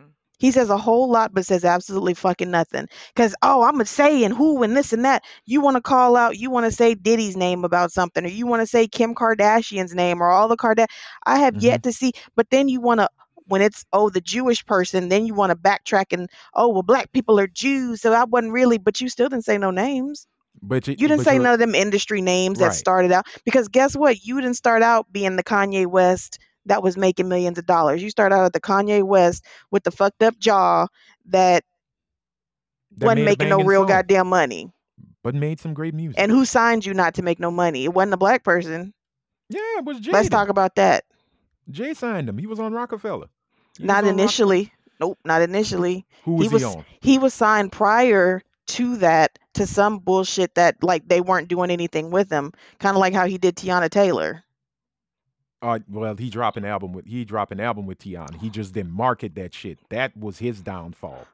[0.43, 2.87] He says a whole lot, but says absolutely fucking nothing.
[3.15, 5.23] Cause oh, I'm gonna say and who and this and that.
[5.45, 8.47] You want to call out, you want to say Diddy's name about something, or you
[8.47, 10.87] want to say Kim Kardashian's name, or all the Kardashian.
[11.25, 11.61] I have Mhm.
[11.63, 12.13] yet to see.
[12.35, 13.09] But then you want to,
[13.47, 17.11] when it's oh the Jewish person, then you want to backtrack and oh well, black
[17.13, 18.77] people are Jews, so I wasn't really.
[18.77, 20.27] But you still didn't say no names.
[20.61, 23.67] But you, You didn't but say none of them industry names that started out because
[23.69, 24.23] guess what?
[24.23, 28.01] You didn't start out being the Kanye West that was making millions of dollars.
[28.01, 30.87] You start out at the Kanye West with the fucked up jaw
[31.27, 31.63] that
[32.97, 34.71] that wasn't making no real song, goddamn money.
[35.23, 36.19] but made some great music.
[36.19, 37.85] And who signed you not to make no money?
[37.85, 38.93] It wasn't a black person.
[39.49, 40.11] yeah, it was Jay.
[40.11, 41.05] Let's talk about that.
[41.71, 42.37] Jay signed him.
[42.37, 43.27] He was on Roc-A-Fella.
[43.77, 44.71] He Not on initially.
[44.99, 46.05] Nope, not initially.
[46.23, 46.85] Who was he he, was on?
[47.01, 52.11] he was signed prior to that to some bullshit that like they weren't doing anything
[52.11, 52.51] with him.
[52.79, 54.42] Kind of like how he did Teyana Taylor.
[55.63, 58.39] Uh, well, he dropped an album with he dropped an album with Teyana.
[58.39, 59.79] He just didn't market that shit.
[59.89, 61.25] That was his downfall,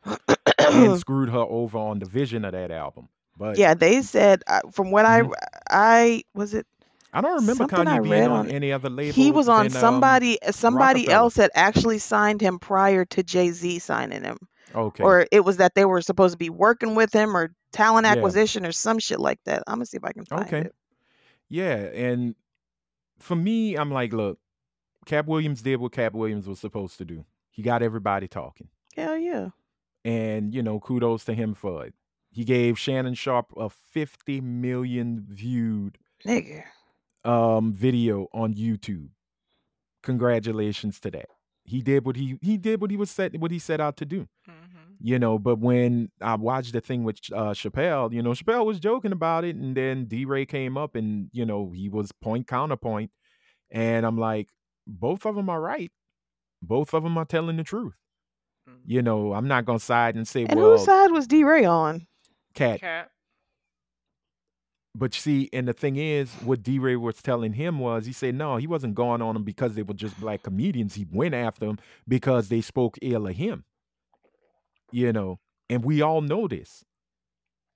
[0.59, 3.09] and screwed her over on the vision of that album.
[3.37, 5.05] But yeah, they said uh, from what.
[5.05, 5.23] I
[5.69, 6.67] I was it
[7.11, 9.13] I don't remember something Kanye being on, on- any other label.
[9.13, 13.23] he was on than, um, somebody uh, somebody else that actually signed him prior to
[13.23, 14.37] Jay-Z signing him.
[14.75, 18.05] okay, Or it was that they were supposed to be working with him or talent
[18.05, 18.11] Yeah.
[18.13, 19.63] acquisition or some shit like that.
[19.65, 20.47] I'm gonna see if I can find it.
[20.53, 20.65] Okay.
[20.67, 20.75] it.
[21.49, 22.35] yeah, and
[23.19, 24.39] for me, I'm like, look,
[25.05, 27.25] Katt Williams did what Katt Williams was supposed to do.
[27.51, 29.49] He got everybody talking, Hell yeah.
[30.05, 31.93] and you know, kudos to him for it.
[32.31, 36.63] He gave Shannon Sharpe a 50 million viewed Nigga.
[37.25, 39.09] um video on YouTube.
[40.03, 41.25] Congratulations to that.
[41.65, 44.05] He did what he he did what he was set what he set out to
[44.05, 44.27] do.
[45.01, 48.79] You know, but when I watched the thing with uh, Chappelle, you know, Chappelle was
[48.81, 50.25] joking about it, and then D.
[50.25, 53.09] Ray came up, and you know, he was point counterpoint,
[53.71, 54.49] and I'm like,
[54.85, 55.91] both of them are right.
[56.61, 57.95] Both of them are telling the truth.
[58.69, 58.79] Mhm.
[58.85, 61.63] You know, I'm not gonna side and say, And well, whose side was D Ray
[61.63, 62.05] on?
[62.53, 62.81] cat.
[62.81, 63.11] Cat.
[64.95, 68.11] But you see, and the thing is, what D Ray was telling him was he
[68.11, 70.95] said, no, he wasn't going on them because they were just black comedians.
[70.95, 73.63] He went after them because they spoke ill of him.
[74.91, 76.83] You know, and we all know this.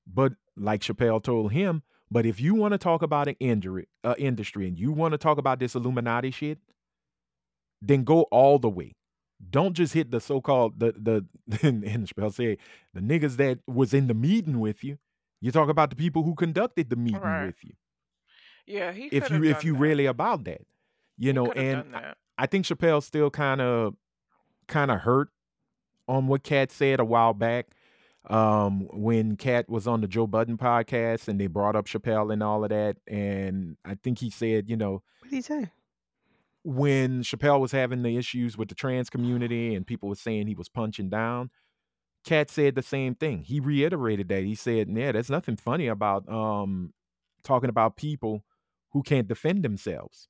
[0.05, 4.15] But like Chappelle told him, but if you want to talk about an injury, uh,
[4.17, 6.59] industry and you want to talk about this Illuminati shit,
[7.81, 8.95] then go all the way.
[9.49, 11.25] don't just hit the so-called the the
[11.67, 12.57] and Chappelle said
[12.93, 14.97] the niggas that was in the meeting with you.
[15.41, 17.47] You talk about the people who conducted the meeting Right.
[17.47, 17.73] with you.
[18.65, 19.79] Yeah, he If you if you that.
[19.79, 20.61] really about that,
[21.17, 22.17] you He know, and that.
[22.37, 23.95] I think Chappelle still kind of
[24.67, 25.29] kind of hurt
[26.07, 27.67] on what Cat said a while back.
[28.29, 32.41] Um, when Cat was on the Joe Budden podcast and they brought up Chappelle and
[32.41, 35.71] all of that, and I think he said, you know, What did he say?
[36.63, 40.55] when Chappelle was having the issues with the trans community and people were saying he
[40.55, 41.49] was punching down,
[42.23, 43.43] Cat said the same thing.
[43.43, 44.43] He reiterated that.
[44.43, 46.93] He said, "Yeah, there's nothing funny about um
[47.43, 48.45] talking about people
[48.93, 50.29] who can't defend themselves,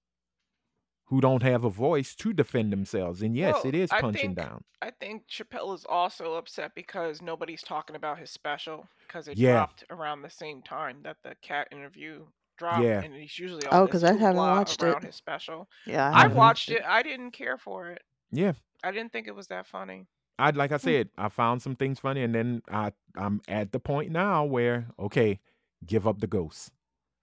[1.13, 4.31] who don't have a voice to defend themselves." And yes, Well, it is I punching
[4.31, 4.63] think down.
[4.81, 9.41] I think Chappelle is also upset because nobody's talking about his special because it Yeah.
[9.41, 12.99] dropped around the same time that the cat interview dropped, Yeah.
[13.01, 14.97] and he's usually Oh, all 'cause this I haven't watched it.
[14.97, 15.69] around his special.
[15.85, 16.83] Yeah, I I haven't watched it.
[16.83, 18.03] I didn't care for it.
[18.31, 18.53] Yeah.
[18.83, 20.07] I didn't think it was that funny.
[20.39, 20.97] I like I Hmm.
[20.97, 24.87] said, I found some things funny, and then I I'm at the point now where
[24.99, 25.39] okay,
[25.85, 26.71] give up the ghost.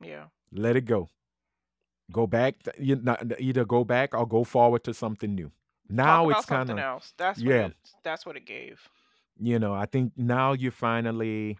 [0.00, 0.30] Yeah.
[0.52, 1.10] let it go.
[2.12, 2.56] Go back.
[2.78, 5.50] You not, either go back or go forward to something new.
[5.88, 7.12] Now it's kind of else.
[7.16, 7.66] That's what yeah.
[7.66, 8.80] it, that's what it gave.
[9.38, 9.74] you know.
[9.74, 11.58] I think now you're finally.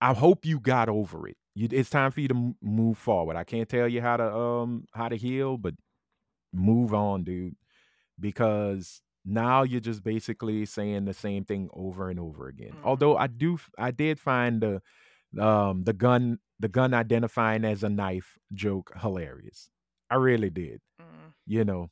[0.00, 1.36] I hope you got over it.
[1.54, 3.36] You, it's time for you to m- move forward.
[3.36, 5.74] I can't tell you how to um how to heal, but
[6.52, 7.56] move on, dude.
[8.18, 12.72] Because now you're just basically saying the same thing over and over again.
[12.72, 12.84] Mhm.
[12.84, 14.82] Although I do, I did find the
[15.38, 19.70] um the gun the gun identifying as a knife joke hilarious.
[20.10, 20.80] I really did.
[21.00, 21.32] Mm.
[21.46, 21.90] You know,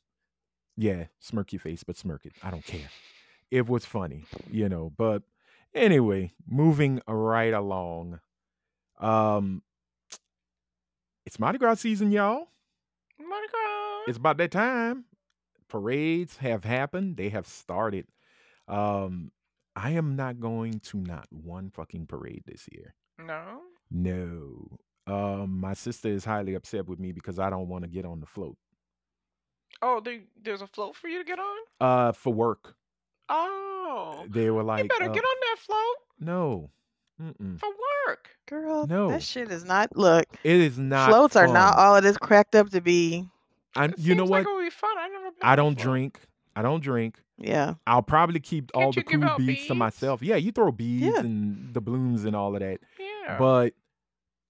[0.77, 2.33] yeah, smirk your face, but smirk it.
[2.43, 2.89] I don't care.
[3.51, 4.91] It was funny, you know.
[4.97, 5.23] But
[5.73, 8.19] anyway, moving right along.
[8.99, 9.61] Um,
[11.25, 12.47] it's Mardi Gras season, y'all.
[13.19, 14.03] Mardi Gras.
[14.07, 15.05] It's about that time.
[15.67, 17.17] Parades have happened.
[17.17, 18.07] They have started.
[18.67, 19.31] Um,
[19.75, 22.95] I am not going to not one fucking parade this year.
[23.19, 23.61] No.
[23.91, 24.77] No.
[25.07, 28.19] Um, my sister is highly upset with me because I don't want to get on
[28.19, 28.57] the float.
[29.81, 31.57] Oh, there, there's a float for you to get on.
[31.79, 32.75] Uh, for work.
[33.29, 36.69] Oh, They were like, you like, better uh, get on that float no,
[37.21, 37.59] Mm-mm.
[37.59, 37.69] for
[38.07, 38.29] work.
[38.47, 39.09] Girl, No.
[39.09, 39.95] that shit is not.
[39.97, 41.09] Look, it is not.
[41.09, 41.85] floats are not fun.
[41.85, 43.27] all it is cracked up to be.
[43.75, 44.43] I, It you know what?
[44.43, 44.95] Like it would be fun.
[44.97, 45.25] I never.
[45.25, 45.83] Been I don't float.
[45.83, 46.19] drink.
[46.55, 47.19] I don't drink.
[47.37, 47.73] Yeah.
[47.85, 50.21] I'll probably keep all Can't the cool beads, beats to myself.
[50.21, 51.19] Yeah, you throw beads Yeah.
[51.19, 53.37] and the balloons and all of that, Yeah.
[53.37, 53.73] but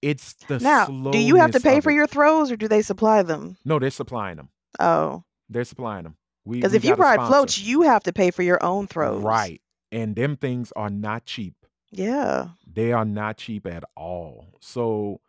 [0.02, 1.94] it's the Now, do you have to pay for it.
[1.94, 3.56] your throws, or do they supply them?
[3.64, 4.50] No, they're supplying them.
[4.78, 6.16] Oh, They're supplying them.
[6.48, 7.32] Because if you ride sponsor.
[7.32, 9.22] floats, you have to pay for your own throws.
[9.24, 11.54] right, and them things are not cheap.
[11.90, 12.50] Yeah.
[12.72, 14.46] They are not cheap at all.
[14.60, 15.20] So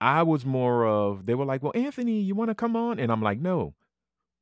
[0.00, 3.10] I was more of they were like, "Well, Anthony, you want to come on?" And
[3.12, 3.74] I'm like, "No."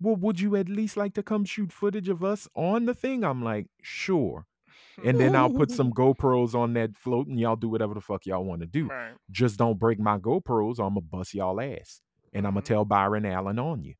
[0.02, 3.24] Well, would you at least like to come shoot footage of us on the thing?
[3.24, 4.46] I'm like, "Sure."
[5.04, 8.26] And then I'll put some GoPros on that float and y'all do whatever the fuck
[8.26, 8.88] y'all want to do.
[8.88, 9.14] right.
[9.30, 12.00] Just don't break my GoPros or I'm gonna bust y'all ass.
[12.32, 12.66] And I'm gonna Mhm.
[12.66, 13.94] tell Byron Allen on you.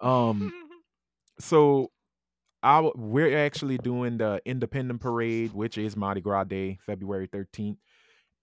[0.00, 0.52] Um
[1.38, 1.90] so
[2.62, 7.78] I we're actually doing the Independent Parade, which is Mardi Gras Day, February 13th.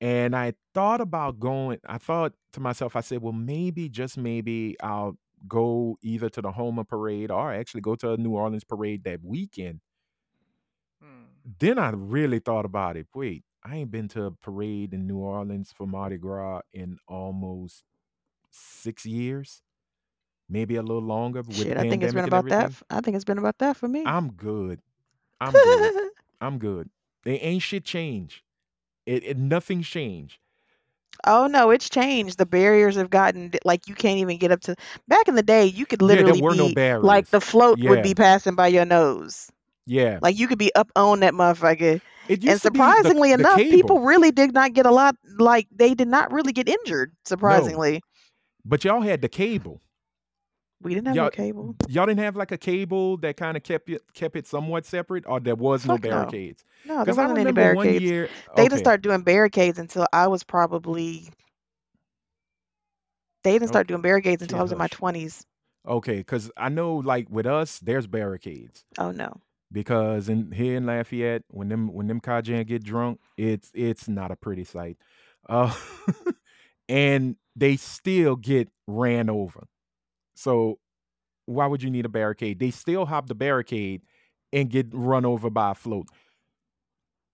[0.01, 4.75] And I thought about going, I thought to myself, I said, well, maybe, just maybe,
[4.81, 9.03] I'll go either to the Homer Parade or actually go to a New Orleans parade
[9.03, 9.81] that weekend.
[11.01, 11.25] Hmm.
[11.59, 13.07] Then I really thought about it.
[13.13, 17.83] Wait, I ain't been to a parade in New Orleans for Mardi Gras in almost
[18.51, 19.61] six years,
[20.49, 22.71] maybe a little longer with Shit, I think it's been about that.
[22.89, 24.03] I think it's been about that for me.
[24.05, 24.81] I'm good.
[25.39, 26.09] I'm good.
[26.41, 26.89] I'm good.
[27.23, 28.43] They ain't shit change.
[29.05, 30.39] It, it nothing's changed.
[31.25, 32.37] Oh no, it's changed.
[32.37, 34.75] The barriers have gotten like you can't even get up to.
[35.07, 37.03] Back in the day, you could Yeah, literally there were no be barriers.
[37.03, 39.49] like the float would be passing by your nose.
[39.85, 42.01] yeah, Like you could be up on that motherfucker.
[42.29, 45.15] And to be the- surprisingly the enough, people really did not get a lot.
[45.37, 47.11] Like they did not really get injured.
[47.25, 48.01] Surprisingly,
[48.65, 49.81] but y'all had the cable.
[50.83, 51.75] We didn't have Y'all, no cable.
[51.87, 55.25] y'all didn't have like a cable that kind of kept it kept it somewhat separate,
[55.27, 56.27] or there was no Fuck no.
[56.27, 56.65] barricades.
[56.85, 58.01] No, there Because I wasn't any barricades.
[58.01, 58.29] year.
[58.55, 61.29] They didn't start doing barricades until I was probably.
[63.43, 65.45] They didn't start okay, doing barricades until kid, I was in my twenties.
[65.87, 68.85] Okay, because I know like with us, there's barricades.
[68.97, 69.41] Oh no.
[69.71, 74.31] because in here in Lafayette, when them when them Cajun get drunk, it's it's not
[74.31, 74.97] a pretty sight.
[75.49, 75.73] Uh,
[76.89, 79.67] and they still get ran over.
[80.35, 80.79] So
[81.45, 82.59] why would you need a barricade?
[82.59, 84.01] They still hop the barricade
[84.51, 86.07] and get run over by a float.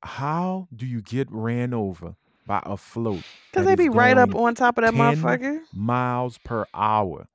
[0.01, 2.15] How do you get ran over
[2.47, 5.59] by a float Because they be right up on top of that 10 motherfucker.
[5.73, 7.27] miles per hour?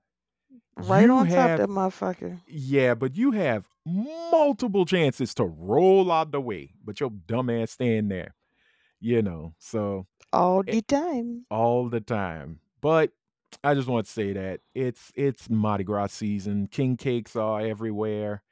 [0.77, 2.41] Right you on top have that motherfucker.
[2.49, 7.73] yeah, but you have multiple chances to roll out the way, but your dumb ass
[7.73, 8.35] stand there.
[8.99, 11.45] You know, so All it, the time.
[11.51, 12.59] all the time.
[12.81, 13.13] But
[13.63, 16.67] I just want to say that it's it's Mardi Gras season.
[16.67, 18.43] King cakes are everywhere.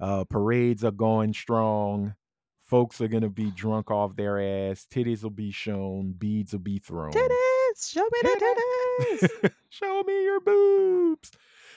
[0.00, 2.14] Uh, parades are going strong.
[2.60, 4.86] Folks are gonna be drunk off their ass.
[4.90, 6.12] Titties will be shown.
[6.12, 7.12] Beads will be thrown.
[7.12, 7.92] Titties!
[7.92, 9.52] Show me the Titties!
[9.68, 11.32] Show me your boobs.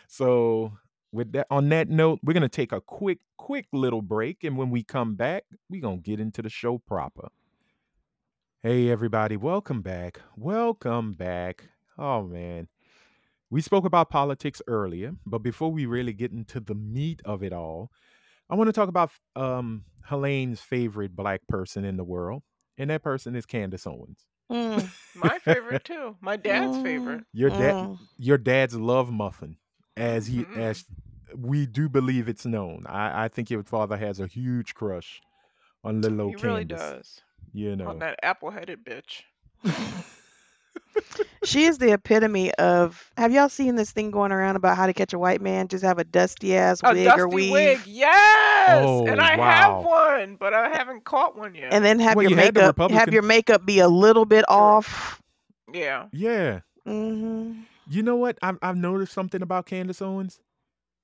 [0.07, 0.73] So
[1.11, 4.69] with that on that note, we're gonna take a quick, quick little break, and when
[4.69, 7.29] we come back, we're gonna get into the show proper.
[8.63, 10.21] Hey everybody, welcome back.
[10.35, 11.69] Welcome back.
[11.97, 12.67] Oh man.
[13.49, 17.53] We spoke about politics earlier, but before we really get into the meat of it
[17.53, 17.91] all,
[18.49, 22.43] I want to talk about um Helene's favorite black person in the world,
[22.77, 24.25] and that person is Candace Owens.
[24.51, 26.15] Mm, My favorite too.
[26.21, 27.23] My dad's mm, favorite.
[27.33, 27.97] Your dad mm.
[28.17, 29.57] your dad's love muffin,
[29.97, 30.85] as he hmm as
[31.35, 32.85] we do believe it's known.
[32.87, 35.21] I, I think your father has a huge crush
[35.83, 37.21] on little He old really does.
[37.53, 39.23] You know, On that apple-headed bitch.
[41.43, 43.11] She is the epitome of.
[43.17, 45.67] Have y'all seen this thing going around about how to catch a white man?
[45.67, 48.83] Just have a dusty ass A wig or dusty wig, weave, yes.
[48.83, 51.71] Oh And I have one, but I haven't caught one yet.
[51.71, 54.25] and then have Well, your you had the makeup have your makeup be a little
[54.25, 54.55] bit True.
[54.55, 55.21] off.
[55.73, 56.07] Yeah.
[56.11, 56.61] Yeah.
[56.85, 58.37] hmm You know what?
[58.41, 60.39] I've I've noticed something about Candace Owens.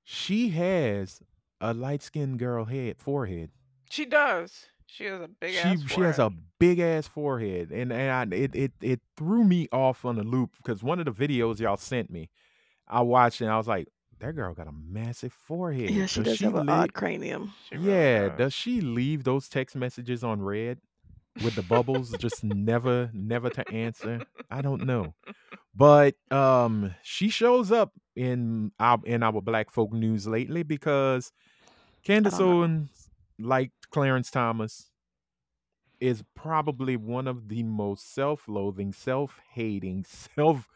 [0.04, 1.20] She has
[1.60, 3.50] a light skinned girl head forehead.
[3.90, 4.66] She does.
[4.92, 6.18] She has a big She ass she has forehead.
[6.18, 10.22] a big ass forehead, and and I, it it it threw me off on the
[10.22, 12.28] loop because one of the videos y'all sent me,
[12.88, 13.88] I watched and I was like,
[14.20, 15.90] that girl got a massive forehead.
[15.92, 16.68] Yeah, she Does does she have an leave?
[16.68, 17.52] odd cranium.
[17.68, 18.38] She really Yeah, does.
[18.38, 20.78] does she leave those text messages on red
[21.40, 24.26] with the bubbles, just never never to answer?
[24.50, 25.14] I don't know,
[25.74, 31.32] but um, she shows up in our in our Black Folk news lately because
[32.04, 32.54] Candace don't know.
[32.60, 33.01] Owens,
[33.42, 34.88] like Clarence Thomas,
[36.00, 40.04] is probably one of the most self-loathing, self-hating,
[40.36, 40.68] self.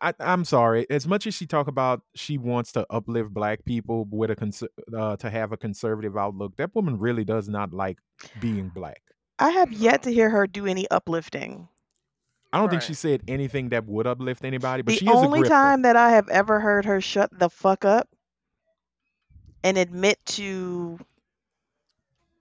[0.00, 0.86] I, I'm sorry.
[0.90, 4.64] As much as she talk about she wants to uplift Black people with a cons-
[4.96, 7.98] uh, to have a conservative outlook, that woman really does not like
[8.40, 9.02] being Black.
[9.38, 11.68] I have yet to hear her do any uplifting.
[12.52, 15.42] I don't think she said anything that would uplift anybody, but The she is only
[15.42, 15.48] grifter.
[15.48, 18.08] time that I have ever heard her shut the fuck up
[19.62, 20.98] and admit to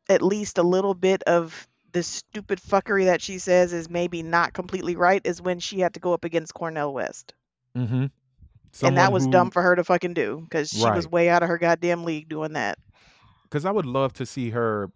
[0.10, 4.54] at least a little bit of the stupid fuckery that she says is maybe not
[4.54, 7.34] completely right is when she had to go up against Cornel West.
[7.76, 8.06] Mm-hmm.
[8.86, 11.44] and that was who, dumb for her to fucking do because she was way out
[11.44, 12.80] of her goddamn league doing that.
[13.44, 14.92] Because I would love to see her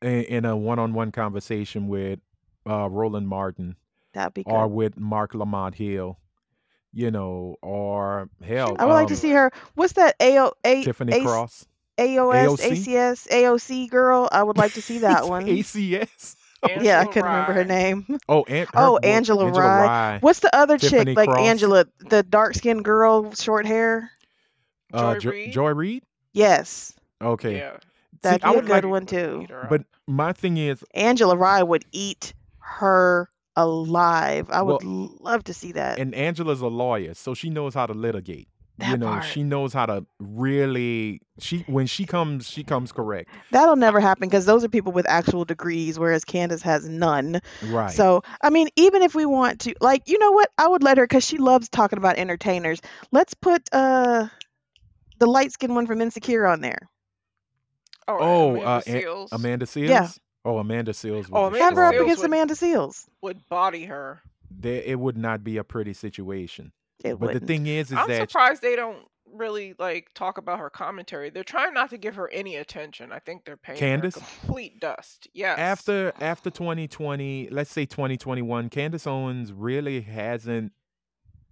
[0.00, 2.20] in, in a one-on-one conversation with
[2.68, 3.76] uh, Roland Martin
[4.14, 6.18] That'd be or with Marc Lamont Hill,
[6.94, 9.50] you know, or hell, I would like to um, see her.
[9.74, 11.66] What's that AO, A, Tiffany A, Cross,
[11.98, 14.28] AOS, AOC, ACS, AOC girl?
[14.32, 15.46] I would like to see that one.
[15.46, 16.36] ACS.
[16.64, 18.06] Yeah, I Angela couldn't remember her name.
[18.28, 19.86] Oh, and her Oh, Angela Angela Rye.
[19.86, 20.92] Rye, What's the other chick?
[20.92, 24.10] Tiffany Like Cross, Angela, the dark skinned girl, short hair?
[24.94, 25.52] uh, Joy jo- Reid.
[25.52, 26.02] Joy Reid.
[26.32, 27.72] Yes, Okay, Yeah.
[27.72, 27.80] see,
[28.22, 29.46] that'd I be a would good like, one too.
[29.68, 34.48] but my thing is, Angela Rye would eat her alive.
[34.50, 35.98] I would well, love to see that.
[35.98, 38.48] and Angela's a lawyer, so she knows how to litigate.
[38.78, 39.24] You That know, part.
[39.24, 41.20] she knows how to really.
[41.38, 43.30] She when she comes, she comes correct.
[43.52, 47.40] That'll never happen because those are people with actual degrees, whereas Candace has none.
[47.62, 47.92] Right.
[47.92, 50.50] So, I mean, even if we want to, like, you know what?
[50.58, 52.80] I would let her because she loves talking about entertainers.
[53.12, 54.26] Let's put uh
[55.20, 56.88] the light skinned one from Insecure on there.
[58.08, 60.18] Oh, Oh, Amanda uh, An- Seales Amanda Yeah, Seales.
[60.44, 61.94] Oh, Amanda Seales Oh, would Amanda have her up.
[61.94, 63.08] Seales against would Amanda Seales.
[63.22, 64.20] would body her.
[64.50, 66.72] There, it would not be a pretty situation.
[67.04, 67.46] It But the wouldn't.
[67.46, 68.98] thing is, is I'm that surprised they don't
[69.32, 71.28] really like talk about her commentary.
[71.30, 73.10] They're trying not to give her any attention.
[73.10, 75.26] I think they're paying her Candace, complete dust.
[75.34, 75.58] Yes.
[75.58, 80.72] after after 2020, let's say 2021, Candace Owens really hasn't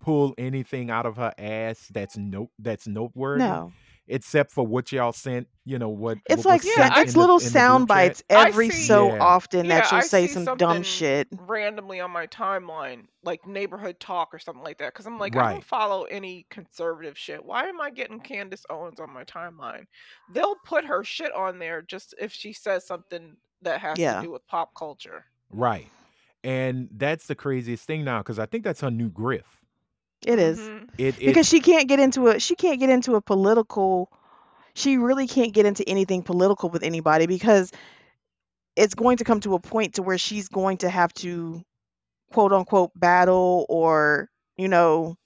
[0.00, 3.72] pulled anything out of her ass that's note that's noteworthy, No.
[4.09, 5.49] Except for what y'all sent.
[5.65, 9.15] You know what It's what like Yeah, it's little the sound bites every see so
[9.15, 9.23] Yeah.
[9.23, 11.29] often yeah, that she'll I say some dumb shit.
[11.33, 14.93] randomly on my timeline, like neighborhood talk or something like that.
[14.93, 17.45] Because I'm like, I don't follow any conservative shit.
[17.45, 19.85] Why am I getting Candace Owens on my timeline?
[20.35, 24.31] They'll put her shit on there just if she says something that has to do
[24.33, 25.24] with pop culture.
[25.51, 25.89] Right.
[26.45, 29.62] And that's the craziest thing now because I think that's her new griff.
[30.27, 30.59] It is.
[30.59, 34.11] hmm It Because she can't get into a she can't get into a political
[34.75, 37.70] she really can't get into anything political with anybody because
[38.77, 41.62] it's going to come to a point to where she's going to have to
[42.33, 45.16] quote unquote battle or, you know,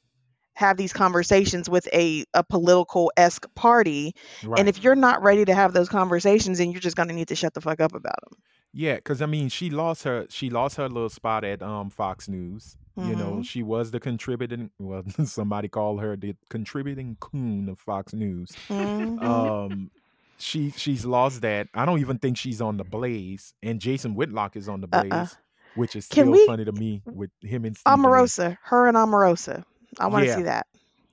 [0.54, 4.14] have these conversations with a, a political esque party.
[4.44, 4.58] Right.
[4.58, 7.36] And if you're not ready to have those conversations, then you're just gonna need to
[7.36, 8.38] shut the fuck up about them.
[8.78, 12.28] Yeah, because I mean, she lost her she lost her little spot at um Fox
[12.28, 12.76] News.
[12.98, 13.44] You know, Mhm.
[13.46, 14.70] she was the contributing.
[14.78, 18.52] Well, somebody called her the contributing coon of Fox News.
[18.68, 19.22] Mhm.
[19.22, 19.90] Um,
[20.38, 21.68] she she's lost that.
[21.74, 25.12] I don't even think she's on the Blaze, and Jason Whitlock is on the Blaze,
[25.12, 25.26] Uh-uh.
[25.74, 28.00] which is Can still we- funny to me with him and Stephen.
[28.00, 29.64] Omarosa, her and Omarosa.
[29.98, 30.36] I want to Yeah.
[30.36, 30.66] see that.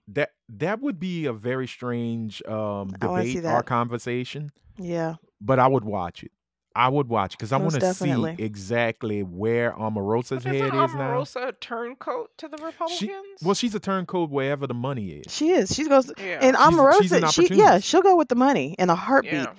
[0.09, 5.16] That that would be a very strange um I wanna see debate or conversation, Yeah.
[5.39, 6.32] but I would watch it.
[6.76, 10.96] I would watch because I want to see exactly where Omarosa's But head isn't is
[10.96, 11.20] now.
[11.20, 13.12] Omarosa a turncoat to the Republicans?
[13.44, 15.32] Well, she's a turncoat wherever the money is.
[15.32, 15.74] She is.
[15.74, 16.40] She goes yeah.
[16.42, 19.34] and She's- she's an Omarosa, she yeah, she'll go with the money in a heartbeat.
[19.34, 19.54] yeah.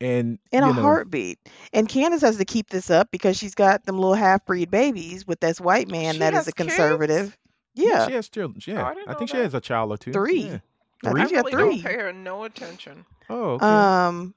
[0.00, 1.40] And In a know, heartbeat.
[1.72, 5.26] And Candace has to keep this up because she's got them little half breed babies
[5.26, 6.68] with this white man that is has a kids?
[6.68, 7.36] conservative.
[7.74, 8.06] yeah, Yeah.
[8.06, 8.62] she has children.
[8.64, 10.12] Yeah, I I know think she has a child or two.
[10.12, 10.42] Three.
[10.42, 10.58] Yeah.
[11.04, 11.26] Three?
[11.26, 11.82] think she really three.
[11.82, 13.04] don't pay her no attention.
[13.28, 13.66] Oh, okay.
[13.66, 14.34] Um,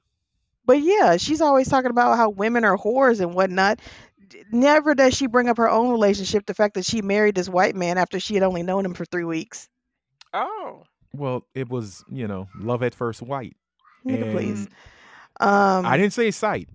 [0.64, 3.80] but yeah, she's always talking about how women are whores and whatnot.
[4.28, 7.48] D- Never does she bring up her own relationship, the fact that she married this
[7.48, 9.68] white man after she had only known him for three weeks.
[10.34, 10.84] Oh.
[11.12, 13.56] well, it was you know love at first white.
[14.06, 14.66] Nigga, please.
[15.40, 16.68] Um, I didn't say sight.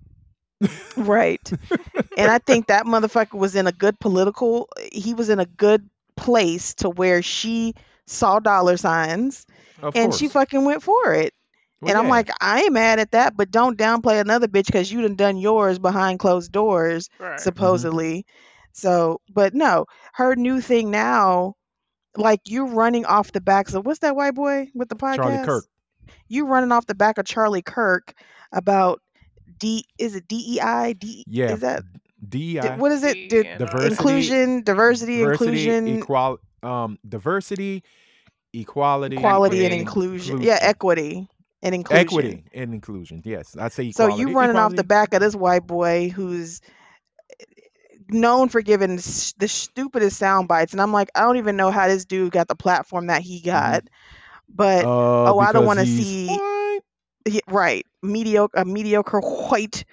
[0.96, 1.40] right.
[2.16, 4.68] and I think that motherfucker was in a good political.
[4.92, 7.74] He was in a good place to where she
[8.06, 9.46] saw dollar signs
[9.82, 10.18] Of and course.
[10.18, 11.32] she fucking went for it.
[11.80, 14.90] Well, and I'm like, I ain't mad at that, but don't downplay another bitch because
[14.90, 17.08] you done done yours behind closed doors.
[17.18, 17.30] Right.
[17.30, 17.42] Mm-hmm.
[17.42, 18.26] supposedly.
[18.72, 21.54] So, but no, her new thing now,
[22.16, 25.16] like you running off the backs of what's that white boy with the podcast?
[25.16, 25.64] Charlie Kirk.
[26.28, 28.12] You running off the back of Charlie Kirk
[28.52, 29.00] about
[29.58, 30.94] D is it DEI?
[30.98, 31.52] D Yeah.
[31.52, 31.82] is that
[32.28, 32.60] DEI.
[32.60, 33.14] di- what is it?
[33.14, 37.82] D Di- Diversity- inclusion, diversity, diversity, inclusion, equal, um, diversity,
[38.52, 40.40] equality, equality and and inclusion.
[40.42, 41.28] Yeah, equity
[41.62, 42.00] and inclusion.
[42.06, 43.22] equity and inclusion.
[43.24, 44.20] Yes, I say So equality.
[44.30, 46.60] you running off the back of this white boy who's
[48.10, 51.88] known for giving the stupidest sound bites, and I'm like, I don't even know how
[51.88, 53.84] this dude got the platform that he got,
[54.48, 56.40] but Uh, oh, I don't wanna see-
[57.26, 59.84] he- right, mediocre, a mediocre white.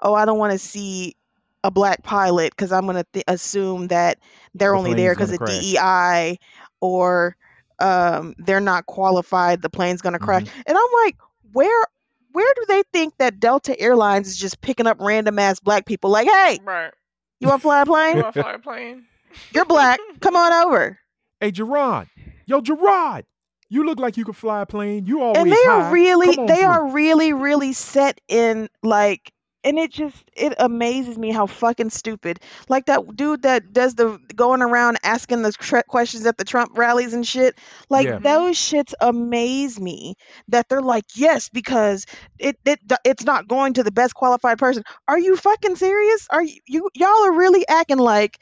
[0.00, 1.16] Oh, I don't want to see
[1.64, 4.18] a black pilot because I'm gonna th- assume that
[4.54, 5.60] they're The only there because of crash.
[5.60, 6.38] DEI
[6.80, 7.36] or
[7.80, 9.62] um, they're not qualified.
[9.62, 10.60] The plane's gonna crash, Mm-hmm.
[10.66, 11.16] and I'm like,
[11.52, 11.84] where?
[12.32, 16.10] Where do they think that Delta Airlines is just picking up random ass black people?
[16.10, 16.92] Like, hey, Right.
[17.40, 18.16] you want to fly a plane?
[18.16, 18.22] You plane?
[18.22, 19.04] want to fly a plane?
[19.54, 19.98] You're black.
[20.20, 20.98] Come on over.
[21.40, 22.06] Hey, Gerard.
[22.46, 23.24] Yo, Gerard.
[23.70, 25.06] You look like you could fly a plane.
[25.06, 25.90] You always and they are high.
[25.90, 26.64] really on they through.
[26.66, 29.32] are really really set in like
[29.64, 34.18] and it just it amazes me how fucking stupid like that dude that does the
[34.34, 37.58] going around asking the tr- questions at the trump rallies and shit
[37.90, 38.18] like Yeah.
[38.22, 40.14] those shits amaze me
[40.48, 42.06] that they're like yes because
[42.38, 46.42] it, it it's not going to the best qualified person are you fucking serious are
[46.42, 48.38] you, you y'all are really acting like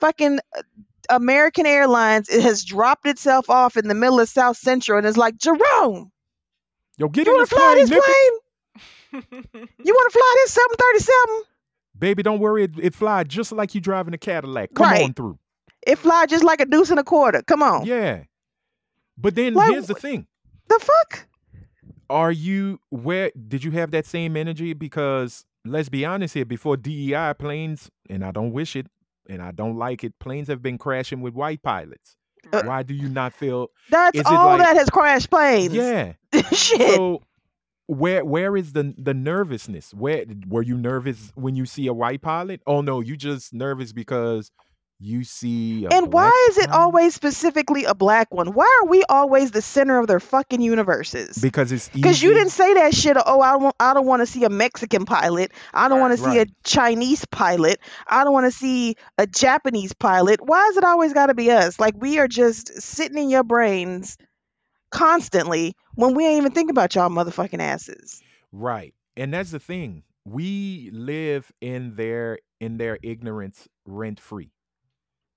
[0.00, 0.62] fucking uh,
[1.10, 5.16] American Airlines it has dropped itself off in the middle of South Central and it's
[5.16, 6.12] like Jerome,
[6.98, 8.02] Yo, get you in want this to fly plane, this nigga.
[8.04, 8.38] plane?
[9.12, 11.42] You want to fly this 737?
[11.98, 12.64] Baby, don't worry.
[12.64, 14.74] It, it fly just like you driving a Cadillac.
[14.74, 15.38] Come on through.
[15.86, 17.42] It fly just like a deuce and a quarter.
[17.42, 17.86] Come on.
[17.86, 18.24] Yeah.
[19.16, 20.26] But then Like, here's the thing.
[20.68, 21.26] The fuck?
[22.10, 24.72] Are you where did you have that same energy?
[24.74, 28.86] Because let's be honest here, before DEI planes, and I don't wish it
[29.28, 32.16] and I don't like it, planes have been crashing with white pilots.
[32.52, 35.74] Uh, Why do you not feel That's all like- that has crashed planes.
[35.74, 36.12] Yeah.
[36.52, 36.94] Shit.
[36.94, 37.22] So
[37.88, 39.92] where where is the the nervousness?
[39.94, 42.60] Where were you nervous when you see a white pilot?
[42.66, 44.52] Oh no, you just nervous because
[45.00, 46.80] you see and why is it pilot?
[46.82, 48.48] always specifically a black one?
[48.48, 51.38] Why are we always the center of their fucking universes?
[51.38, 53.16] because it's Because you didn't say that shit.
[53.24, 53.74] Oh, I don't.
[53.80, 55.52] I don't want to see a Mexican pilot.
[55.72, 56.48] I don't want to see Right.
[56.48, 57.78] a Chinese pilot.
[58.08, 60.40] I don't want to see a Japanese pilot.
[60.44, 61.78] Why is it always got to be us?
[61.78, 64.18] Like we are just sitting in your brains
[64.90, 68.22] constantly when we ain't even think about y'all motherfucking asses.
[68.52, 68.94] Right.
[69.16, 70.04] And that's the thing.
[70.24, 74.50] We live in their in their ignorance rent free.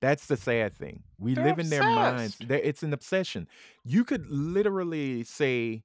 [0.01, 1.03] That's the sad thing.
[1.19, 2.33] We They're live in their minds.
[2.33, 2.47] obsessed.
[2.49, 3.47] There- It's an obsession.
[3.85, 5.83] You could literally say,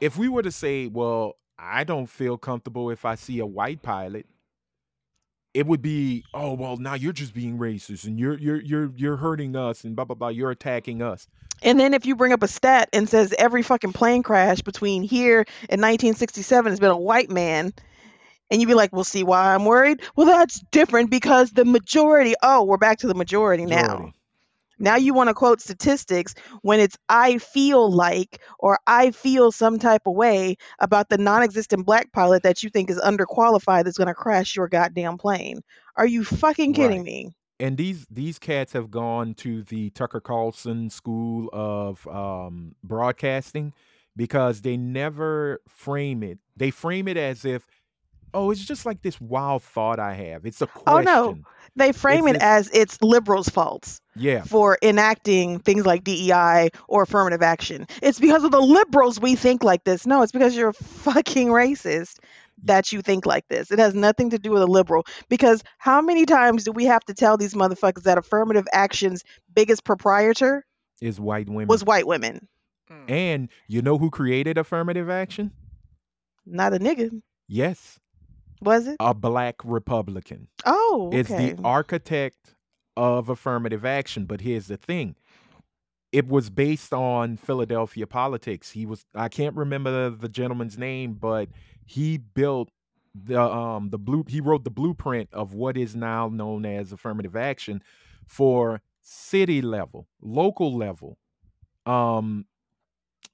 [0.00, 3.80] if we were to say, well, I don't feel comfortable if I see a white
[3.82, 4.26] pilot,
[5.54, 9.16] it would be, oh well, now you're just being racist and you're you're you're you're
[9.16, 10.28] hurting us and blah blah blah.
[10.28, 11.28] You're attacking us.
[11.62, 15.02] And then if you bring up a stat and says every fucking plane crash between
[15.02, 15.38] here
[15.70, 17.72] and 1967 has been a white man,
[18.50, 20.02] and you'd be like, "Well, see why I'm worried?
[20.16, 22.34] Well, that's different because the majority.
[22.42, 23.64] Oh, we're back to the majority.
[23.64, 24.04] Majority.
[24.04, 24.12] Now
[24.78, 30.02] you want to quote statistics when it's I feel like or I feel some type
[30.06, 34.14] of way about the non-existent black pilot that you think is underqualified that's going to
[34.14, 35.60] crash your goddamn plane.
[35.96, 37.04] Are you fucking kidding Right.
[37.04, 37.34] me?
[37.60, 43.72] and these these cats have gone to the Tucker Carlson School of um, Broadcasting
[44.16, 46.38] because they never frame it.
[46.56, 47.66] They frame it as if,
[48.34, 50.44] oh, it's just like this wild thought I have.
[50.44, 51.08] It's a question.
[51.08, 51.38] Oh no,
[51.76, 56.70] they frame It's it this- as it's liberals' faults Yeah, for enacting things like DEI
[56.88, 57.86] or affirmative action.
[58.02, 60.06] It's because of the liberals we think like this.
[60.06, 60.72] No, it's because you're
[61.04, 62.18] fucking racist
[62.62, 63.70] that you think like this.
[63.70, 65.04] It has nothing to do with a liberal.
[65.28, 69.22] Because how many times do we have to tell these motherfuckers that affirmative action's
[69.54, 70.64] biggest proprietor
[71.00, 71.66] is white women.
[71.68, 72.46] was white women?
[72.90, 73.10] Mm.
[73.10, 75.50] and you know who created affirmative action?
[76.46, 77.98] Not a nigga, Yes,
[78.64, 78.96] was it?
[79.00, 80.48] a black Republican.
[80.64, 81.52] Oh, okay.
[81.52, 82.54] the architect
[82.96, 84.24] of affirmative action.
[84.24, 85.16] But here's the thing
[86.12, 88.70] it was based on Philadelphia politics.
[88.70, 91.48] He was, I can't remember the, the gentleman's name, but
[91.84, 92.70] he built
[93.14, 97.36] the um the blue he wrote the blueprint of what is now known as affirmative
[97.36, 97.80] action
[98.26, 101.16] for city level local level
[101.86, 102.44] um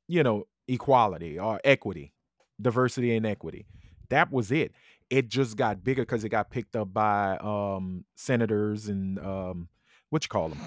[0.07, 2.13] you know equality or equity
[2.61, 3.65] diversity and equity
[4.11, 4.73] that was it
[5.11, 9.69] it just got bigger because it got picked up by um senators and um
[10.11, 10.61] what you call them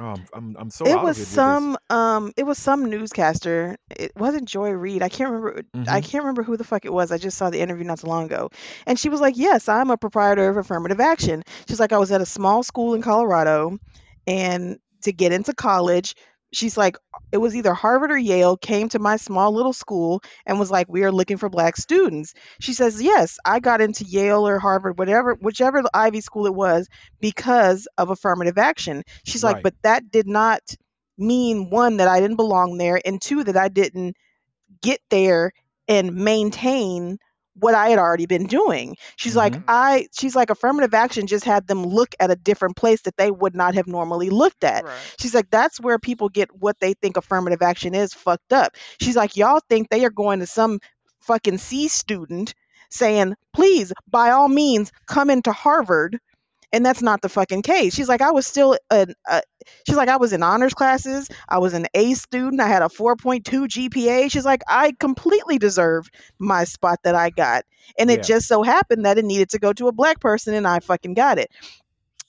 [0.00, 1.34] um i'm, I'm so it was of it with this.
[1.34, 6.04] some um it was some newscaster it wasn't joy reid i can't remember i Mhm.
[6.04, 8.24] can't remember who the fuck it was i just saw the interview not so long
[8.24, 8.48] ago
[8.86, 12.10] and she was like yes i'm a proprietor of affirmative action she's like i was
[12.12, 13.78] at a small school in colorado
[14.26, 16.14] and to get into college
[16.52, 16.96] she's like
[17.32, 20.88] it was either harvard or yale came to my small little school and was like
[20.88, 22.34] we are looking for black students.
[22.60, 26.54] She says yes i got into yale or harvard whatever whichever the ivy school it
[26.54, 26.88] was
[27.20, 29.02] because of affirmative action.
[29.24, 30.62] She's like but that did not
[31.18, 34.16] mean one that i didn't belong there and two that i didn't
[34.80, 35.52] get there
[35.88, 37.18] and maintain
[37.54, 38.96] what I had already been doing.
[39.16, 39.64] She's like, Mhm.
[39.68, 43.30] I she's like affirmative action just had them look at a different place that they
[43.30, 44.84] would not have normally looked at.
[44.84, 44.94] Right.
[45.18, 48.76] She's like, that's where people get what they think affirmative action is fucked up.
[49.00, 50.80] She's like, y'all think they are going to some
[51.20, 52.54] fucking C student
[52.90, 56.18] saying, please, by all means, come into Harvard.
[56.72, 57.94] And that's not the fucking case.
[57.94, 59.42] She's like, I was still an, uh,
[59.86, 61.28] she's like, I was in honors classes.
[61.48, 62.60] I was an A student.
[62.60, 64.30] I had a 4.2 GPA.
[64.30, 67.64] She's like, I completely deserved my spot that I got.
[67.98, 68.22] And it Yeah.
[68.22, 71.14] just so happened that it needed to go to a black person and I fucking
[71.14, 71.50] got it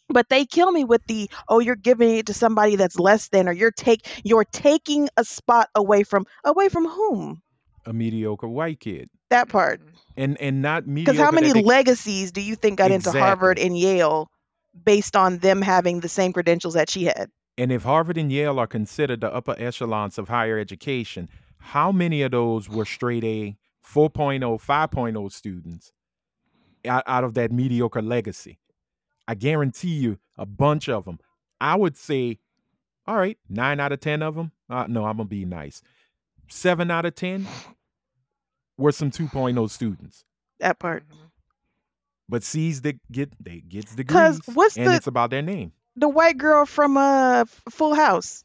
[0.09, 3.47] but they kill me with the oh you're giving it to somebody that's less than
[3.47, 7.41] or you're take you're taking a spot away from away from whom
[7.85, 9.81] a mediocre white kid that part
[10.17, 13.57] and and not mediocre because how many they- legacies do you think got into harvard
[13.57, 14.29] and yale
[14.85, 18.59] based on them having the same credentials that she had And if Harvard and Yale
[18.59, 23.55] are considered the upper echelons of higher education, how many of those were straight A,
[23.85, 25.91] 4.0, 5.0 students
[26.85, 28.59] out, of that mediocre legacy?
[29.27, 31.19] I guarantee you a bunch of them.
[31.61, 32.39] I would say,
[33.05, 34.51] all right, nine out of 10 of them.
[34.69, 35.81] Uh, no, I'm going to be nice.
[36.49, 37.47] Seven out of 10
[38.77, 40.25] were some 2.0 students.
[40.59, 41.03] that part.
[42.33, 45.71] But sees that get they gets 'Cause degrees, what's and the- it's about their name.
[45.95, 48.43] the white girl from uh full house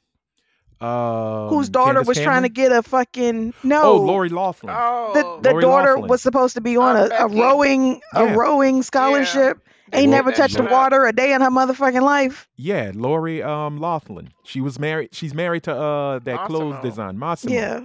[0.81, 4.75] Um, whose daughter Candace was trying to get a fucking no Oh, Lori Loughlin.
[4.77, 5.11] Oh.
[5.15, 6.09] the, the Lori daughter Loughlin.
[6.11, 7.41] was supposed to be on a, a Becky.
[7.41, 9.59] rowing a rowing scholarship
[9.91, 10.79] They ain't Well, never touched the shit up.
[10.81, 14.29] water a day in her motherfucking life Yeah, Lori um Loughlin.
[14.45, 15.15] She was married.
[15.15, 16.83] She's married to uh that clothes Mossimo.
[16.83, 17.51] design, Mossimo.
[17.53, 17.81] yeah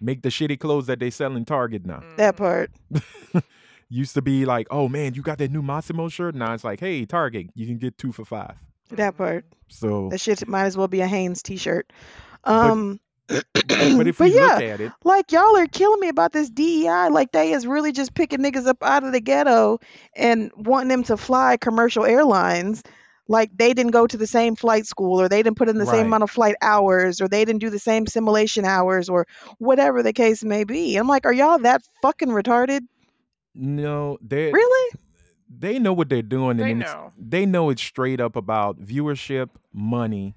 [0.00, 2.02] Make the shitty clothes that they sell in Target now.
[2.16, 2.38] that Mhm.
[2.38, 2.70] part
[3.90, 6.34] Used to be like, oh man, you got that new Mossimo shirt.
[6.34, 8.54] Now it's like, hey, Target, you can get two for five.
[8.90, 11.90] that part So, That shit might as well be a Hanes t-shirt.
[12.44, 16.32] Um, but if but we yeah, look at it, like y'all are killing me about
[16.32, 17.08] this DEI.
[17.10, 19.78] Like they is really just picking niggas up out of the ghetto
[20.14, 22.82] and wanting them to fly commercial airlines.
[23.26, 25.84] Like they didn't go to the same flight school, or they didn't put in the
[25.84, 25.96] Right.
[25.96, 29.26] same amount of flight hours, or they didn't do the same simulation hours, or
[29.58, 30.96] whatever the case may be.
[30.96, 32.80] I'm like, are y'all that fucking retarded?
[33.58, 34.94] No, they Really?
[35.48, 37.12] they know what they're doing, They and know.
[37.18, 40.34] they know it's straight up about viewership, money,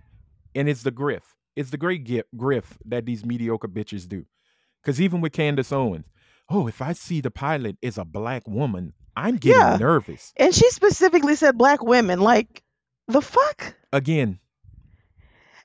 [0.55, 1.21] and it's the grift.
[1.55, 2.05] It's the great
[2.35, 4.25] grift that these mediocre bitches do.
[4.81, 6.05] Because even with Candace Owens,
[6.49, 9.77] oh, if I see the pilot is a black woman, I'm getting Yeah.
[9.77, 10.33] nervous.
[10.37, 12.19] And she specifically said black women.
[12.21, 12.63] Like,
[13.07, 13.75] the fuck?
[13.93, 14.39] Again,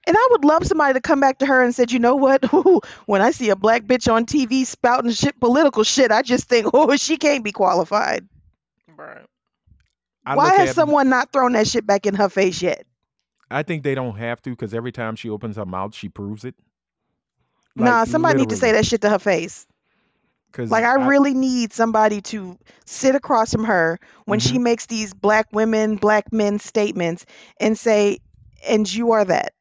[0.06, 2.52] And I would love somebody to come back to her and said, you know what?
[2.54, 6.48] Ooh, when I see a black bitch on TV spouting shit, political shit, I just
[6.48, 8.26] think, oh, she can't be qualified.
[8.96, 9.24] Right.
[10.24, 12.84] I Why has at someone not thrown that shit back in her face yet?
[13.50, 16.44] I think they don't have to because every time she opens her mouth, she proves
[16.44, 16.54] it.
[17.76, 19.66] nah, somebody need to say that shit to her face.
[20.50, 24.62] Because Like I really need somebody to sit across from her when she Mhm.
[24.62, 27.26] makes these black women, black men statements
[27.60, 28.18] and say,
[28.66, 29.52] and you are that.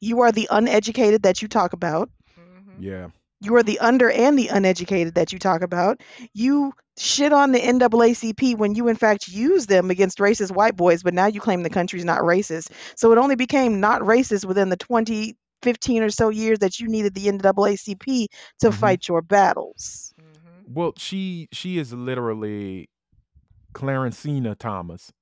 [0.00, 2.10] You are the uneducated that you talk about.
[2.38, 2.82] Mhm.
[2.82, 3.08] yeah,
[3.40, 6.00] You are the under and the uneducated that you talk about.
[6.32, 11.02] You shit on the NAACP when you in fact use them against racist white boys,
[11.02, 12.70] but now you claim the country's not racist.
[12.96, 16.88] So it only became not racist within the 20, 15 or so years that you
[16.88, 18.26] needed the NAACP
[18.60, 18.74] to Mhm.
[18.74, 20.14] fight your battles.
[20.20, 20.74] Mhm.
[20.74, 22.88] well, she she is literally
[23.74, 25.12] Clarencina Thomas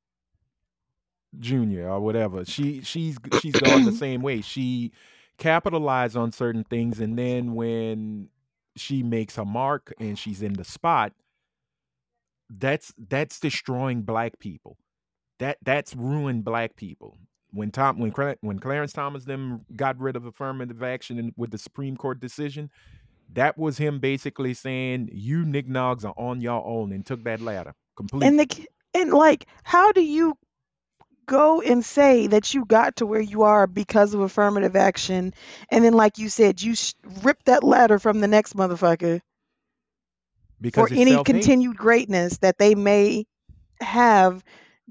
[1.41, 1.89] Jr.
[1.89, 2.45] or whatever.
[2.45, 4.41] She she's she's gone the same way.
[4.41, 4.93] She
[5.39, 8.28] capitalized on certain things, and then when
[8.76, 11.12] she makes her mark and she's in the spot,
[12.51, 14.76] that's that's destroying black people.
[15.39, 17.18] That that's ruined black people.
[17.51, 21.59] When Tom when when Clarence Thomas them got rid of affirmative action in, with the
[21.59, 22.70] Supreme Court decision,
[23.32, 27.74] that was him basically saying you nignogs are on your own and took that ladder
[27.97, 28.28] completely.
[28.28, 30.37] And the and like, how do you
[31.27, 35.35] go and say that you got to where you are because of affirmative action,
[35.70, 39.20] and then, like you said, you sh- rip that ladder from the next motherfucker
[40.61, 41.35] because for any self-hate.
[41.35, 43.27] continued greatness that they may
[43.81, 44.43] have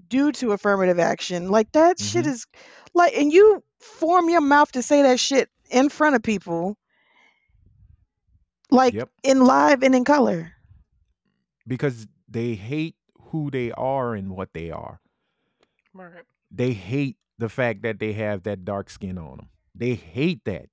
[0.08, 1.50] due to affirmative action?
[1.50, 2.30] Like that shit Mhm.
[2.30, 2.46] is
[2.94, 6.78] like, and you form your mouth to say that shit in front of people,
[8.70, 9.10] like Yep.
[9.24, 10.54] in live and in color.
[11.66, 12.96] because they hate
[13.30, 15.00] who they are and what they are.
[15.94, 16.24] Right.
[16.52, 19.50] They hate the fact that they have that dark skin on them.
[19.76, 20.68] They hate that.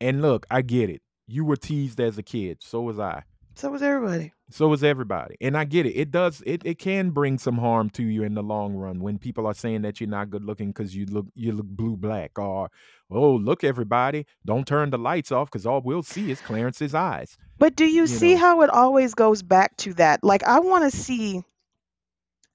[0.00, 1.02] And look, I get it.
[1.26, 2.58] You were teased as a kid.
[2.60, 3.22] So was I.
[3.54, 4.32] So was everybody.
[4.50, 5.36] So was everybody.
[5.40, 5.92] And I get it.
[5.92, 9.18] It does it, it can bring some harm to you in the long run when
[9.18, 12.38] people are saying that you're not good looking because you look you look blue black
[12.38, 12.70] or
[13.10, 17.36] oh look everybody, don't turn the lights off because all we'll see is Clarence's eyes.
[17.58, 18.40] But do you, you see know.
[18.40, 20.24] how it always goes back to that?
[20.24, 21.42] Like I want to see.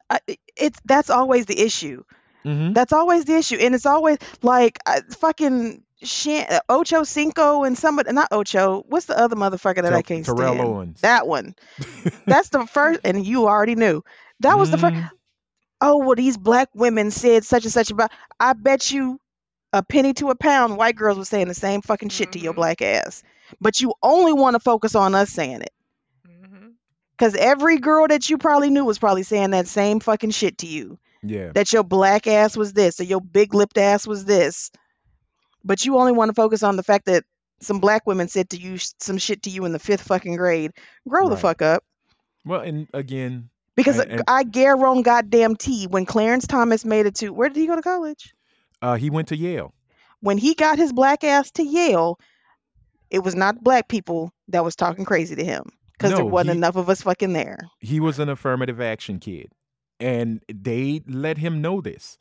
[0.09, 0.19] I,
[0.55, 2.03] it's that's always the issue.
[2.45, 2.73] Mm-hmm.
[2.73, 7.77] That's always the issue, and it's always like uh, fucking Shan- uh, Ocho Cinco and
[7.77, 8.83] somebody not Ocho.
[8.87, 10.67] What's the other motherfucker that I can't Terrell stand?
[10.67, 11.01] Owens.
[11.01, 11.55] That one.
[12.25, 14.03] That's the first, and you already knew.
[14.41, 14.95] That was the first.
[15.81, 18.11] Oh well, these black women said such and such about.
[18.39, 19.19] I bet you
[19.73, 22.53] a penny to a pound, white girls were saying the same fucking shit to your
[22.53, 22.57] Mhm.
[22.57, 23.23] black ass.
[23.59, 25.73] But you only want to focus on us saying it.
[27.17, 30.67] Because every girl that you probably knew was probably saying that same fucking shit to
[30.67, 30.99] you.
[31.23, 31.51] Yeah.
[31.53, 34.69] That your black ass was this, or your big lipped ass was this.
[35.63, 37.23] But you only want to focus on the fact that
[37.59, 40.35] some black women said to you sh- some shit to you in the fifth fucking
[40.35, 40.71] grade.
[41.09, 41.83] Grow the fuck up.
[42.45, 47.15] Well, and again, Because And- and- I guarantee goddamn T when Clarence Thomas made it
[47.15, 48.33] to where did he go to college?
[48.81, 49.73] uh, he went to Yale.
[50.19, 52.19] When he got his black ass to Yale,
[53.09, 55.63] it was not black people that was talking crazy to him.
[55.97, 57.57] Because there wasn't he- enough of us fucking there.
[57.79, 59.51] He was an affirmative action kid,
[59.99, 62.17] and they let him know this.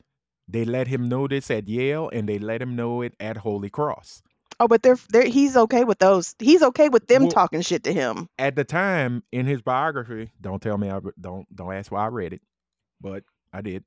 [0.48, 3.68] They let him know this at Yale, and they let him know it at Holy
[3.68, 4.22] Cross.
[4.58, 6.34] Oh, but they're, they're he's okay with those.
[6.38, 8.28] He's okay with them Well- talking shit to him.
[8.38, 12.08] At the time, in his biography, don't tell me I don't don't ask why I
[12.08, 12.40] read it,
[13.00, 13.84] but I did.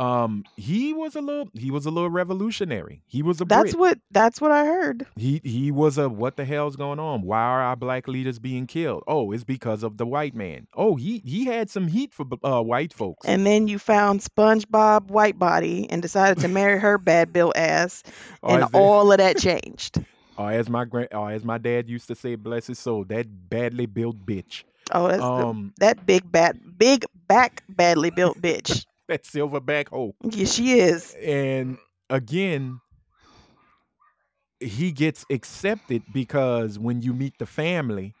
[0.00, 3.02] Um, he was a little he was a little revolutionary.
[3.06, 3.78] He was a That's Brit.
[3.78, 5.06] what that's what I heard.
[5.16, 7.20] He he was a what the hell's going on?
[7.20, 9.02] Why are our black leaders being killed?
[9.06, 10.66] Oh, it's because of the white man.
[10.74, 13.26] Oh, he he had some heat for uh, white folks.
[13.28, 18.02] And then you found SpongeBob Whitebody and decided to marry her bad bill ass,
[18.42, 20.02] and they- all of that changed.
[20.38, 23.26] or as my grand, or as my dad used to say, bless his soul, that
[23.50, 24.64] badly built bitch.
[24.92, 28.86] Oh, that's the, Um, that big bat, big back, badly built bitch.
[29.10, 30.14] That silverback hoe.
[30.24, 31.14] Yeah, she is.
[31.22, 32.80] And again,
[34.60, 38.14] he gets accepted because when you meet the family,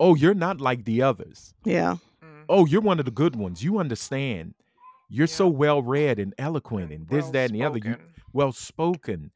[0.00, 1.54] oh, you're not like the others.
[1.64, 1.96] Yeah.
[2.22, 2.44] Mhm.
[2.48, 3.62] Oh, you're one of the good ones.
[3.64, 4.54] You understand.
[5.08, 7.78] You're so well read and eloquent and this, that, and the other.
[7.78, 7.96] You
[8.32, 9.30] Well-spoken.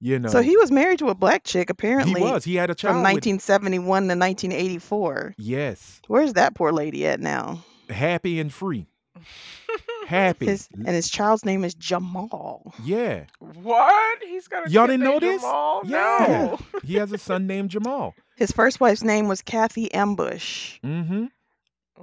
[0.00, 0.30] You know.
[0.30, 2.20] So he was married to a black chick apparently.
[2.20, 2.42] he was.
[2.44, 2.94] He had a child.
[2.94, 5.34] from with- 1971 to 1984.
[5.38, 6.00] yes.
[6.08, 7.62] Where's that poor lady at now?
[7.88, 8.86] Happy and free.
[10.06, 10.46] Happy.
[10.46, 12.74] His and his child's name is Jamal.
[12.84, 13.24] yeah.
[13.38, 14.22] What?
[14.22, 15.42] He's got a Y'all didn't know named this?
[15.42, 15.82] Jamal?
[15.84, 16.26] Yeah.
[16.28, 16.58] No.
[16.84, 18.14] He has a son named Jamal.
[18.36, 20.78] His first wife's name was Kathy Ambush.
[20.82, 21.26] hmm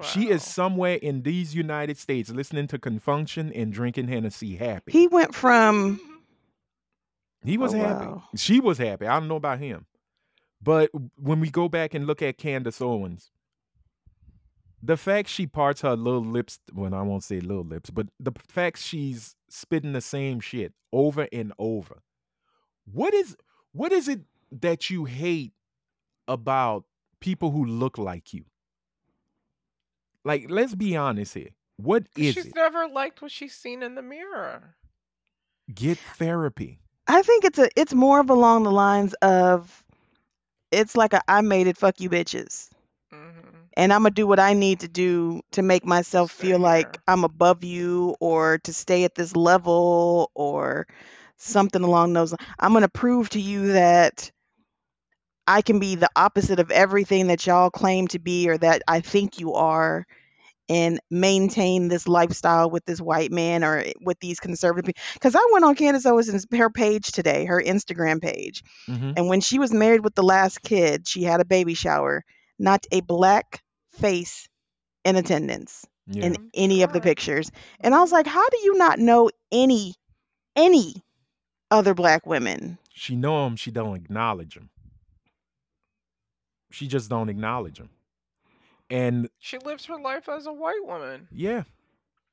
[0.01, 4.55] She is somewhere in these United States listening to Con Funk Shun and drinking Hennessy
[4.55, 4.91] happy.
[4.91, 5.99] He went from
[7.43, 8.05] He was Oh, happy.
[8.05, 8.23] wow.
[8.35, 9.05] She was happy.
[9.07, 9.85] I don't know about him.
[10.61, 13.31] But when we go back and look at Candace Owens,
[14.81, 18.31] the fact she parts her little lips, well, I won't say little lips, but the
[18.47, 22.01] fact she's spitting the same shit over and over.
[22.91, 23.35] What is
[23.73, 24.21] what is it
[24.51, 25.53] that you hate
[26.27, 26.85] about
[27.19, 28.45] people who look like you?
[30.25, 31.49] Like, let's be honest here.
[31.77, 32.55] what is is she's it?
[32.55, 34.75] never liked what she's seen in the mirror.
[35.73, 36.79] Get therapy.
[37.07, 39.83] I think it's a it's more of along the lines of
[40.71, 42.69] it's like a I made it fuck you bitches.
[43.75, 47.03] And I'm gonna do what I need to do to make myself feel like here.
[47.07, 50.87] I'm above you or to stay at this level or
[51.37, 52.41] something along those lines.
[52.59, 54.31] I'm gonna prove to you that
[55.47, 59.01] I can be the opposite of everything that y'all claim to be or that I
[59.01, 60.05] think you are
[60.69, 65.01] and maintain this lifestyle with this white man or with these conservative people.
[65.13, 69.41] Because I went on Candace Owens' her page today, her Instagram page, hmm and when
[69.41, 72.23] she was married with the last kid, she had a baby shower,
[72.59, 74.47] not a black face
[75.05, 76.25] in attendance Yeah.
[76.25, 77.49] in any of the pictures.
[77.79, 79.95] And I was like, how do you not know any
[80.55, 81.03] any
[81.71, 82.77] other black women?
[82.93, 84.69] She know him, she don't acknowledge him.
[86.71, 87.89] She just don't acknowledge him.
[88.89, 91.27] And She lives her life as a white woman.
[91.31, 91.63] yeah,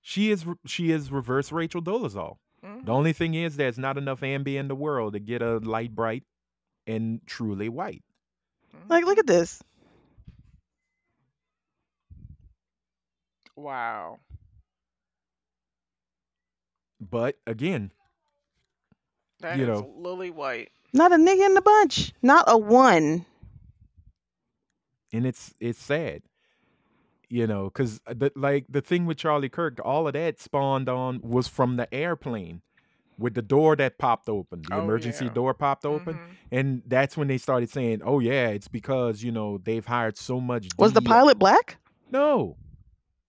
[0.01, 2.39] she is she is reverse Rachel Dolezal.
[2.65, 2.87] Mhm.
[2.87, 5.95] The only thing is there's not enough ambi in the world to get a light
[5.95, 6.25] bright
[6.87, 8.03] and truly white.
[8.89, 9.63] Like, look at this.
[13.57, 14.19] Wow.
[17.01, 17.93] But again,
[19.41, 19.91] That is You know.
[19.97, 20.71] Lily White.
[20.93, 22.13] Not a nigga in the bunch.
[22.23, 23.27] Not a one.
[25.13, 26.21] and it's it's sad
[27.31, 31.21] you know because the like the thing with charlie kirk all of that spawned on
[31.23, 32.61] was from the airplane
[33.19, 35.33] with the door that popped open the Oh, emergency yeah.
[35.33, 36.29] door popped open Mhm.
[36.51, 40.41] and that's when they started saying oh yeah it's because you know they've hired so
[40.41, 41.79] much Was the pilot black?
[42.11, 42.57] no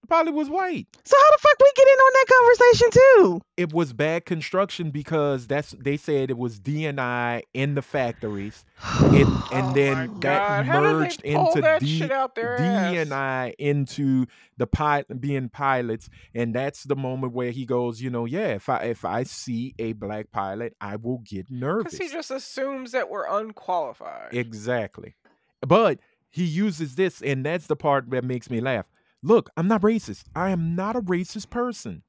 [0.07, 3.41] the pilot was white So how the fuck we get in on that conversation too?
[3.57, 8.63] it was bad construction because that's they said it was dni in the factories
[9.13, 10.65] it and Oh then my that God.
[10.65, 12.35] How did they merged into that D, shit out?
[12.35, 14.25] DNI into
[14.57, 18.69] the pilot being pilots, and that's the moment where he goes, you know, yeah, if
[18.69, 21.93] I if I see a black pilot, I will get nervous.
[21.93, 24.33] Because he just assumes that we're unqualified.
[24.33, 25.15] exactly,
[25.61, 25.99] but
[26.29, 28.85] he uses this, and that's the part that makes me laugh.
[29.23, 30.25] Look, I'm not racist.
[30.35, 32.03] I am not a racist person.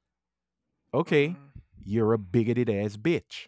[0.93, 1.61] Okay, Mhm.
[1.83, 3.47] you're a bigoted ass bitch.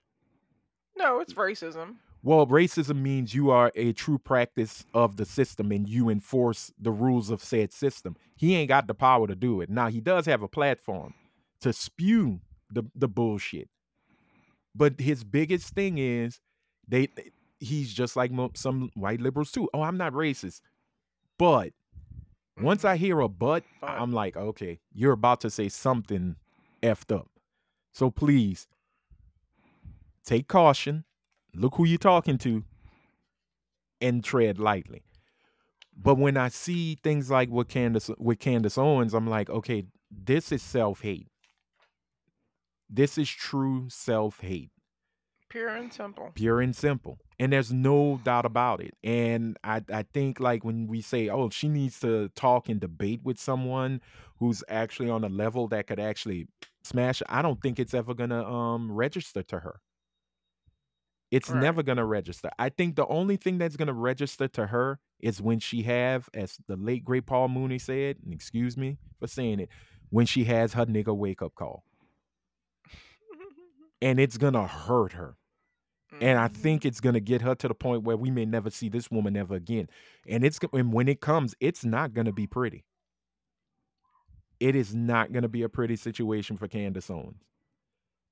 [0.98, 1.98] No, it's racism.
[2.24, 6.92] Well, racism means you are a true practice of the system and you enforce the
[6.92, 8.16] rules of said system.
[8.36, 9.70] He ain't got the power to do it.
[9.72, 11.16] Now, he does have a platform
[11.62, 13.70] to spew the, the bullshit.
[14.76, 16.40] But his biggest thing is
[16.88, 17.10] they
[17.60, 19.70] he's just like some white liberals too.
[19.74, 20.62] Oh, I'm not racist.
[21.40, 21.74] But
[22.64, 23.90] once I hear a but, But.
[23.90, 26.36] I'm like, okay, you're about to say something
[26.82, 27.30] effed up.
[27.92, 28.68] So please
[30.26, 31.04] take caution,
[31.54, 32.64] look who you're talking to,
[34.00, 35.04] and tread lightly.
[35.96, 40.52] But when I see things like with Candace with Candace Owens, I'm like, okay, this
[40.52, 41.28] is self-hate.
[42.90, 44.72] This is true self-hate
[45.52, 46.32] Pure and simple.
[46.34, 50.88] pure and simple and there's no doubt about it and i i think like when
[50.88, 54.00] we say oh she needs to talk and debate with someone
[54.40, 56.48] who's actually on a level that could actually
[56.84, 59.82] smash i don't think it's ever gonna um register to her
[61.32, 61.62] it's Right.
[61.62, 65.60] never gonna register i think the only thing that's gonna register to her is when
[65.60, 69.70] she have as the late great paul mooney said and excuse me for saying it
[70.10, 71.84] when she has her nigga wake up call
[74.02, 75.36] and it's gonna hurt her
[76.20, 76.54] and I Mhm.
[76.56, 79.38] think it's gonna get her to the point where we may never see this woman
[79.38, 79.88] ever again.
[80.28, 82.84] And it's and when it comes, it's not gonna be pretty.
[84.60, 87.44] It is not gonna be a pretty situation for Candace Owens.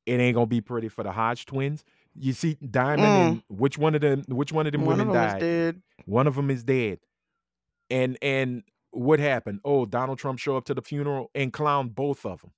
[0.05, 1.83] It ain't gonna be pretty for the Hodge twins.
[2.15, 4.23] You see, Diamond and which one of them?
[4.27, 4.85] Which one of them Mm.
[4.85, 5.39] One of women them is died?
[5.39, 5.81] dead.
[6.05, 6.99] One of them is dead.
[7.89, 9.61] And and what happened?
[9.63, 12.51] Oh, Donald Trump show up to the funeral and clown both of them.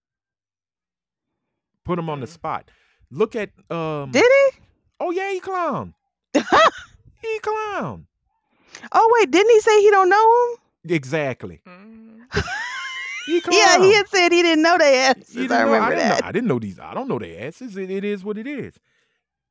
[1.83, 2.29] Put them on the Mhm.
[2.29, 2.71] spot.
[3.09, 4.11] Look at um.
[4.11, 4.59] Did he?
[5.03, 5.95] Oh yeah, he clown.
[6.33, 8.05] he clown.
[8.91, 10.91] Oh wait, didn't he say he don't know him?
[10.95, 11.61] Exactly.
[13.25, 13.53] He clown.
[13.59, 15.35] Yeah, he had said he didn't know they asses.
[15.35, 16.25] I didn't know- remember didn't know- that.
[16.25, 16.79] I didn't know these.
[16.79, 17.75] I don't know their asses.
[17.77, 18.75] It, it is what it is.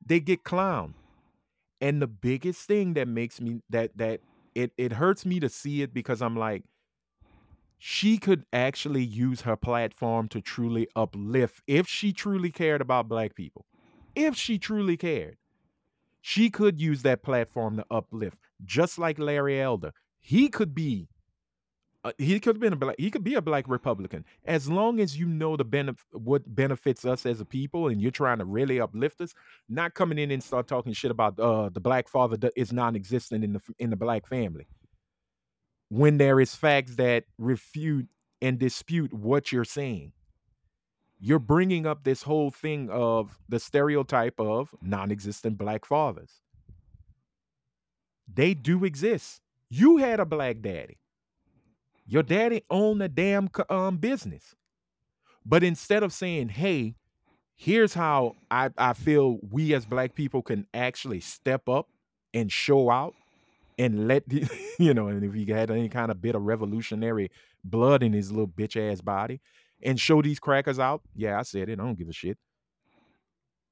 [0.05, 0.93] They get clown.
[1.81, 4.21] And the biggest thing that makes me that that
[4.55, 6.63] it it hurts me to see it because I'm like,
[7.77, 13.35] she could actually use her platform to truly uplift if she truly cared about black
[13.35, 13.65] people.
[14.15, 15.37] If she truly cared,
[16.21, 19.91] she could use that platform to uplift, just like Larry Elder.
[20.19, 21.09] He could be
[22.03, 22.95] Uh, he could have been a black.
[22.97, 27.05] He could be a black Republican as long as you know the benef- what benefits
[27.05, 29.35] us as a people, and you're trying to really uplift us.
[29.69, 33.43] Not coming in and start talking shit about uh, the black father that is non-existent
[33.43, 34.65] in the in the black family.
[35.89, 38.07] When there is facts that refute
[38.41, 40.13] and dispute what you're saying,
[41.21, 46.41] you're bringing up this whole thing of the stereotype of non-existent black fathers.
[48.33, 49.39] They do exist.
[49.69, 50.97] You had a black daddy.
[52.07, 54.55] Your daddy owned a damn um business.
[55.45, 56.95] But instead of saying, hey,
[57.55, 61.87] here's how I, I feel we as black people can actually step up
[62.33, 63.13] and show out
[63.77, 64.47] and let the,
[64.79, 67.29] you know, and if he had any kind of bit of revolutionary
[67.63, 69.39] blood in his little bitch ass body
[69.83, 71.01] and show these crackers out.
[71.15, 71.79] Yeah, I said it.
[71.79, 72.37] I don't give a shit.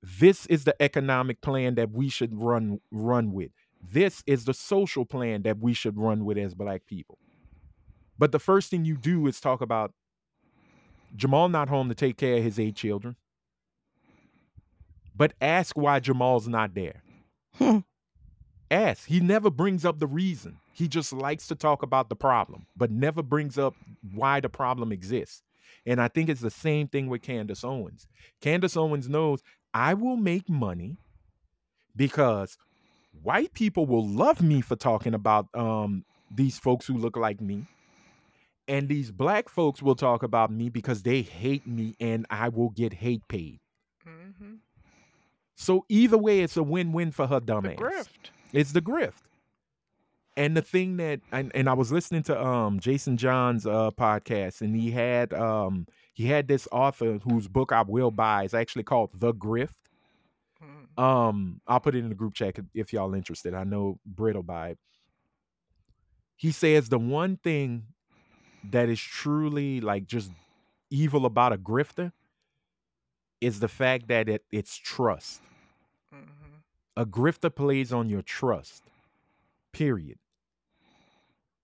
[0.01, 3.51] This is the economic plan that we should run run with.
[3.81, 7.17] This is the social plan that we should run with as black people.
[8.17, 9.93] But the first thing you do is talk about
[11.15, 13.15] Jamal not home to take care of his eight children.
[15.15, 17.01] But ask why Jamal's not there.
[17.55, 17.79] Hmm.
[18.71, 19.07] Ask.
[19.07, 20.59] He never brings up the reason.
[20.73, 23.73] He just likes to talk about the problem, but never brings up
[24.13, 25.43] why the problem exists.
[25.85, 28.07] And I think it's the same thing with Candace Owens.
[28.41, 29.41] Candace Owens knows
[29.73, 30.97] I will make money
[31.95, 32.57] because
[33.23, 37.65] white people will love me for talking about um, these folks who look like me.
[38.67, 42.69] And these black folks will talk about me because they hate me and I will
[42.69, 43.59] get hate paid.
[44.05, 44.55] hmm
[45.55, 47.75] So either way, it's a win-win for her The dumbass.
[47.77, 48.07] grift.
[48.53, 49.23] It's the grift.
[50.39, 54.61] And the thing that and, and I was listening to um Jason John's uh podcast
[54.61, 58.83] and he had um he had this author whose book I will buy is actually
[58.83, 59.75] called The Grift.
[60.63, 61.03] Mm.
[61.03, 63.53] Um I'll put it in the group chat if- y'all are interested.
[63.53, 64.79] I know Britt will buy it.
[66.37, 67.87] He says the one thing
[68.71, 70.31] that is truly like just
[70.89, 72.13] evil about a grifter
[73.41, 75.41] is the fact that it, it's trust.
[76.13, 76.59] hmm
[76.97, 78.83] A grifter plays on your trust.
[79.73, 80.17] Period.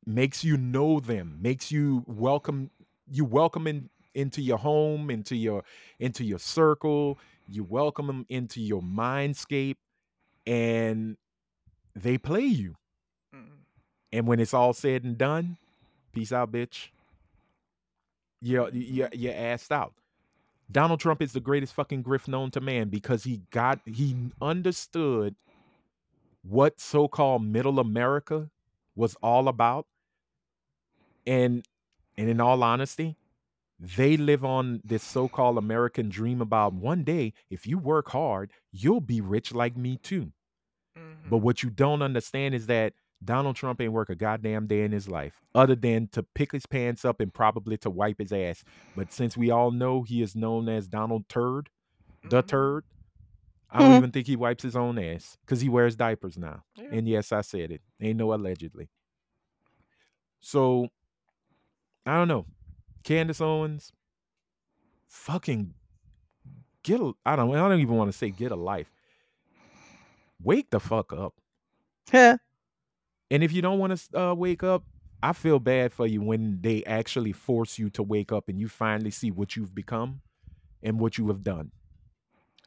[0.05, 2.69] Makes you know them, makes you welcome
[3.09, 5.63] you welcome in, into your home, into your
[5.99, 9.77] into your circle, you welcome them into your mindscape
[10.45, 11.17] and
[11.95, 12.75] they play you.
[13.35, 13.47] Mm.
[14.11, 15.57] And when it's all said and done,
[16.11, 16.89] peace out, bitch.
[18.41, 19.93] You're you're you're assed out.
[20.71, 25.35] Donald Trump is the greatest fucking grift known to man because he got he understood
[26.41, 28.49] what so-called middle America
[28.95, 29.87] was all about.
[31.25, 31.65] And
[32.17, 33.17] and in all honesty,
[33.79, 39.01] they live on this so-called American dream about one day, if you work hard, you'll
[39.01, 40.31] be rich like me too.
[40.97, 41.29] Mhm.
[41.29, 44.91] But what you don't understand is that Donald Trump ain't work a goddamn day in
[44.91, 48.63] his life, other than to pick his pants up and probably to wipe his ass.
[48.95, 51.69] But since we all know he is known as Donald Turd,
[52.23, 52.47] the Mhm.
[52.47, 52.85] turd,
[53.69, 53.97] I don't Mhm.
[53.97, 56.63] even think he wipes his own ass because he wears diapers now.
[56.75, 56.89] Yeah.
[56.91, 57.81] And yes, I said it.
[57.99, 58.89] Ain't no allegedly.
[60.39, 60.89] So
[62.05, 62.45] I don't know.
[63.03, 63.91] Candace Owens,
[65.07, 65.73] fucking
[66.83, 68.91] get a I don't I don't even want to say get a life.
[70.43, 71.33] Wake the fuck up.
[72.11, 72.37] Heh.
[73.31, 74.83] And if you don't want to uh, wake up,
[75.23, 78.67] I feel bad for you when they actually force you to wake up and you
[78.67, 80.21] finally see what you've become
[80.83, 81.71] and what you have done.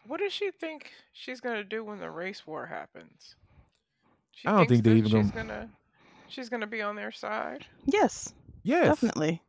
[0.06, 3.36] What does she think she's gonna do when the race war happens?
[4.32, 5.70] She I don't think they that even she's gonna- gonna
[6.28, 7.66] she's gonna be on their side.
[7.84, 8.32] Yes,
[8.62, 9.42] Yes, definitely.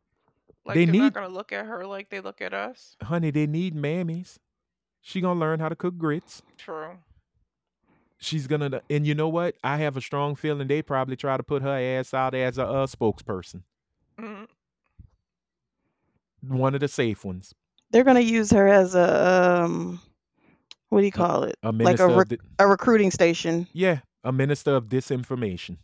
[0.64, 2.96] Like They they are need- not gonna look at her like they look at us.
[3.02, 4.38] honey, they need mammies.
[5.00, 6.42] She gonna learn how to cook grits.
[6.58, 6.98] True.
[8.18, 9.56] She's gonna, and you know what?
[9.64, 12.66] I have a strong feeling they probably try to put her ass out as a
[12.66, 13.62] uh, spokesperson,
[14.18, 14.46] Mm.
[16.46, 17.54] one of the safe ones.
[17.90, 20.00] They're gonna use her as a um,
[20.90, 21.56] what do you call it?
[21.62, 23.66] A Like a of rec- di- a recruiting station.
[23.72, 25.78] yeah, a minister of disinformation.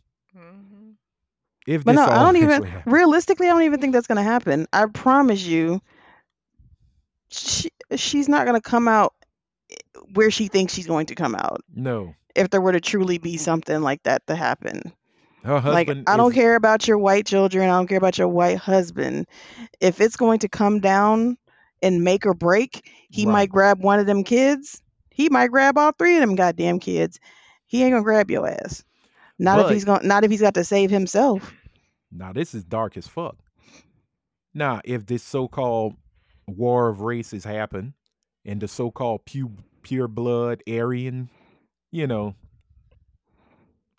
[1.67, 2.83] If But no, I don't even happens.
[2.85, 3.47] realistically.
[3.47, 4.67] I don't even think that's gonna happen.
[4.73, 5.81] I promise you.
[7.31, 9.13] She she's not gonna come out
[9.71, 9.75] eh,
[10.13, 11.61] where she thinks she's going to come out.
[11.75, 14.93] No, If there were to truly be something like that to happen,
[15.43, 16.03] her like husband.
[16.07, 17.69] I don't care about your white children.
[17.69, 19.27] I don't care about your white husband.
[19.81, 21.37] If it's going to come down
[21.81, 23.33] and make or break, he Right.
[23.33, 24.81] might grab one of them kids.
[25.11, 27.19] He might grab all three of them goddamn kids.
[27.67, 28.83] He ain't gonna grab your ass.
[29.39, 30.07] Not if he's going.
[30.07, 31.53] Not if he's got to save himself.
[32.11, 33.37] Now this is dark as fuck.
[34.53, 35.95] Now, if this so-called
[36.47, 37.93] war of races happen,
[38.45, 39.49] and the so-called pure
[39.83, 41.29] pure blood Aryan,
[41.91, 42.35] you know,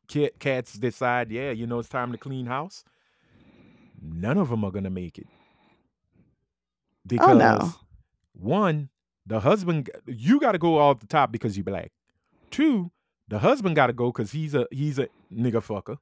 [0.08, 2.84] cat, cats decide, yeah, you know, it's time to clean house.
[4.00, 5.26] none of them are gonna make it
[7.20, 7.74] Oh, because no.
[8.34, 8.90] one,
[9.26, 11.92] the husband, you got to go off the top because you black.
[12.50, 12.90] Two,
[13.28, 15.98] the husband got to go because he's a he's a nigga fucker.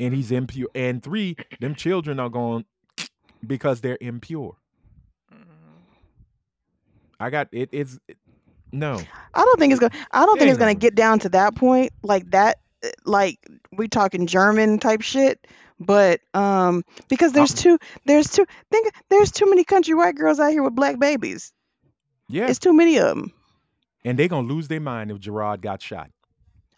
[0.00, 0.68] And he's impure.
[0.74, 2.64] And three, them children are going
[3.46, 4.56] because they're impure.
[5.32, 5.38] Mhm.
[7.20, 7.68] I got it.
[7.72, 7.98] It's
[8.72, 9.00] no.
[9.34, 9.94] I don't think it's gonna.
[10.12, 12.58] I don't think Ain't it's gonna no- get down to that point like that.
[12.84, 13.38] uh, Like
[13.72, 15.46] we talking German type shit.
[15.78, 20.40] But um, because there's Um, too there's too think there's too many country white girls
[20.40, 21.52] out here with black babies.
[22.28, 23.32] Yeah, It's too many of them.
[24.04, 26.10] and they gonna lose their mind if Gerard got shot.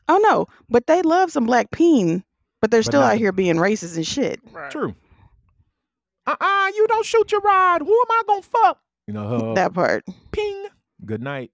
[0.08, 2.24] Oh no, but they love some black peen.
[2.60, 4.40] But they're But still not out the- here being racist and shit.
[4.52, 4.70] Right.
[4.70, 4.94] True.
[6.26, 7.82] Uh uh you don't shoot Gerard.
[7.82, 8.78] Who am I gonna fuck?
[9.06, 10.66] You know, uh, that part, ping.
[11.04, 11.50] Good night.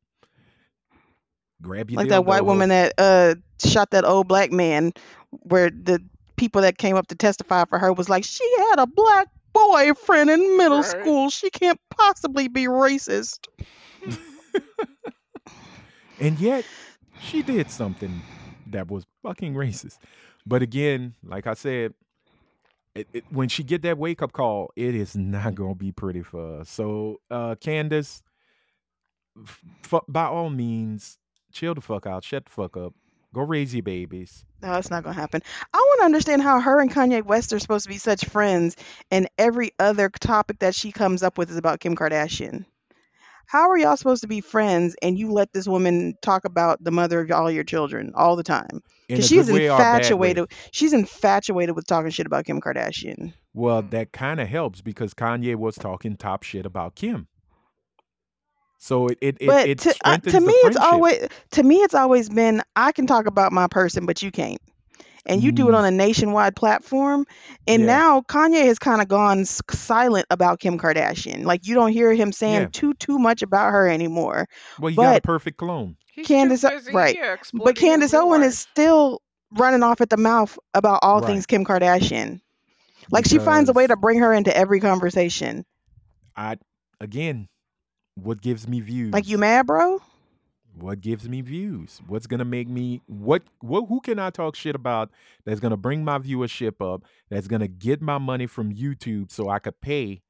[1.63, 3.35] Grab your like that white woman that uh
[3.65, 4.93] shot that old black man,
[5.31, 6.03] where the
[6.37, 10.29] people that came up to testify for her was like, she had a black boyfriend
[10.31, 10.87] in middle Right.
[11.01, 11.31] school.
[11.31, 13.47] She can't possibly be racist.
[16.21, 16.65] And yet,
[17.21, 18.23] she did something
[18.69, 19.99] that was fucking racist.
[20.47, 21.95] But again, like I said,
[22.95, 26.23] it, it, when she get that wake up call, it is not gonna be pretty
[26.23, 26.71] for us.
[26.71, 28.23] So, uh, Candace,
[29.85, 31.19] f- by all means,
[31.53, 32.95] chill the fuck out, shut the fuck up,
[33.35, 34.45] go raise your babies.
[34.63, 35.43] No, it's not gonna happen.
[35.73, 38.77] I want to understand how her and Kanye West are supposed to be such friends,
[39.11, 42.65] and every other topic that she comes up with is about Kim Kardashian.
[43.47, 46.91] How are y'all supposed to be friends, and you let this woman talk about the
[46.91, 48.83] mother of all your children all the time?
[49.15, 49.97] In Because a she's good way or bad way.
[50.31, 50.53] infatuated.
[50.73, 53.33] She's infatuated with talking shit about Kim Kardashian.
[53.53, 53.91] Well, Mm.
[53.91, 57.29] that kind of helps because Kanye was talking top shit about Kim.
[58.79, 61.95] So it it it, But it to, uh, to me, it's always to me it's
[61.95, 64.61] always been I can talk about my person, but you can't.
[65.27, 65.79] And you do it Mm.
[65.79, 67.25] on a nationwide platform.
[67.67, 67.87] And Yeah.
[67.87, 71.45] now Kanye has kind of gone s- silent about Kim Kardashian.
[71.45, 72.69] Like you don't hear him saying Yeah.
[72.73, 74.47] too too much about her anymore.
[74.79, 75.97] Well, you got a perfect clone.
[76.15, 77.15] He's Candace- too busy, right.
[77.15, 78.49] Yeah, But exploiting Candace Owen wife.
[78.49, 79.21] is still
[79.57, 81.27] running off at the mouth about all Right.
[81.29, 82.41] things Kim Kardashian.
[83.11, 85.65] Like she finds a way to bring her into every conversation.
[86.37, 86.57] I
[87.01, 87.49] again,
[88.15, 89.13] what gives me views?
[89.13, 90.01] Like you mad, bro?
[90.77, 92.01] What gives me views?
[92.09, 95.11] What's gonna make me what what who can I talk shit about
[95.45, 99.59] that's gonna bring my viewership up, that's gonna get my money from YouTube so I
[99.59, 100.23] could pay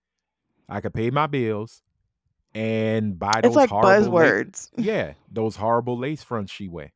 [0.68, 1.82] I could pay my bills
[2.54, 4.68] and buy those It's like horrible la- buzzwords.
[4.76, 6.92] yeah, those horrible lace fronts she wear.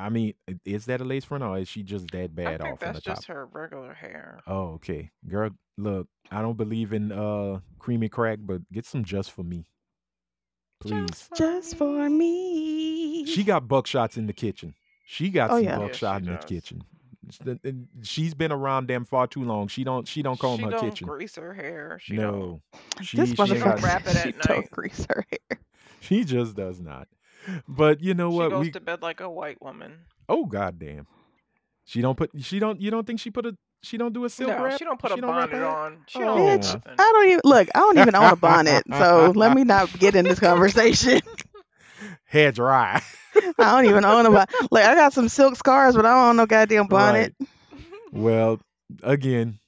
[0.00, 0.34] I mean,
[0.64, 2.88] is that a lace front or is she just that I bad think off on
[2.88, 3.16] the that's top?
[3.16, 4.38] just her regular hair.
[4.46, 5.10] Oh, okay.
[5.28, 9.66] Girl, look, I don't believe in uh creamy crack, but get some just for me.
[10.80, 11.28] Please.
[11.34, 13.24] Just for me.
[13.26, 14.74] She got buckshots in the kitchen.
[15.04, 15.70] She got Oh, some yeah.
[15.70, 16.84] Yeah, buckshot she in the kitchen.
[17.30, 19.68] S- and- and She's been around them far too long.
[19.68, 21.06] She don't she don't comb she her don't kitchen.
[21.06, 21.98] grease her hair.
[22.02, 22.32] She don't.
[22.32, 22.62] no.
[23.02, 24.70] She, this she, don't ain't motherfucker, wrap it she at don't night.
[24.70, 25.58] grease her hair.
[26.00, 27.08] she just does not.
[27.68, 28.34] But you know what?
[28.34, 28.50] She what?
[28.50, 29.92] goes We to bed like a white woman.
[30.28, 31.06] oh goddamn.
[31.84, 34.28] She don't put she don't you don't think she put a she don't do a
[34.28, 34.78] silk no, wrap?
[34.78, 35.98] she don't put She a don't wrap bonnet on.
[36.08, 36.24] She Oh.
[36.24, 36.94] don't Bitch, nothing.
[36.98, 37.68] I don't even look.
[37.74, 41.20] I don't even own a bonnet, so let me not get in this conversation.
[42.24, 43.00] Hair dry.
[43.58, 44.50] I don't even own a bonnet.
[44.70, 47.34] Like I got some silk scars, but I don't own no goddamn bonnet.
[47.40, 47.48] Right.
[48.12, 48.60] Well,
[49.02, 49.58] again,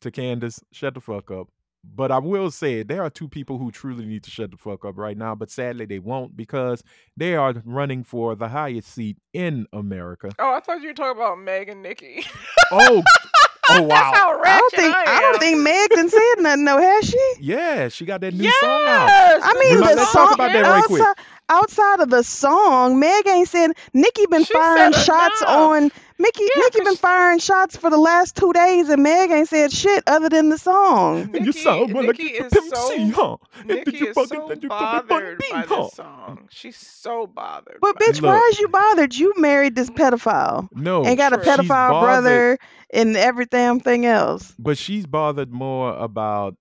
[0.00, 1.48] to Candace, shut the fuck up.
[1.84, 4.84] But I will say there are two people who truly need to shut the fuck
[4.84, 6.82] up right now, but sadly they won't because
[7.16, 10.30] they are running for the highest seat in America.
[10.38, 12.26] Oh, I thought you were talking about Meg and Nikki.
[12.72, 13.02] Oh,
[13.70, 13.88] oh wow.
[13.88, 16.78] That's how ratchet I don't think I, I, don't think Meg done said nothing though,
[16.80, 17.32] has she?
[17.40, 18.60] Yeah, she got that new yes!
[18.60, 19.40] song out.
[19.42, 21.02] I mean, We the let's song talk about that right quick.
[21.02, 23.72] outside, outside of the song, Meg ain't said.
[23.94, 25.54] Nikki been She firing shots enough.
[25.54, 25.90] on.
[26.20, 29.48] Mickey, Yeah, Nikki 'cause been firing shots for the last two days, and Meg ain't
[29.48, 31.30] said shit other than the song.
[31.32, 33.36] you Nikki- sound more like Nikki you is Pimp so- C, huh?
[33.64, 35.82] Nikki you is fucking- so you bothered by huh?
[35.84, 36.48] this song.
[36.50, 37.78] She's so bothered.
[37.80, 38.22] But bitch, it.
[38.22, 39.14] why is you bothered?
[39.14, 40.68] You married this pedophile.
[40.74, 41.44] No, Ain't got a True.
[41.44, 42.58] she's pedophile brother
[42.92, 44.54] and every damn thing else.
[44.58, 46.54] but she's bothered more about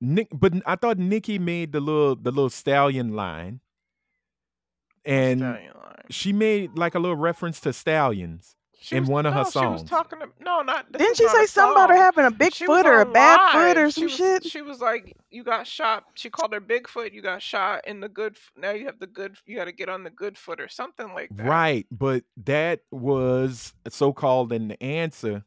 [0.00, 0.28] Nick.
[0.32, 3.60] But I thought Nikki made the little the little stallion line,
[5.04, 5.94] and Stallion line.
[6.10, 8.54] she made like a little reference to stallions.
[8.82, 10.90] She in was- one of her no, She was talking to no, not.
[10.90, 13.00] this Didn't she not say a something about her having a big She foot or
[13.02, 13.52] a bad live.
[13.52, 14.44] foot or She some was- shit?
[14.46, 17.12] She was like, "You got shot." She called her Bigfoot.
[17.12, 18.38] You got shot in the good.
[18.56, 19.36] Now you have the good.
[19.44, 21.44] You got to get on the good foot or something like that.
[21.46, 25.44] Right, but that was so called an answer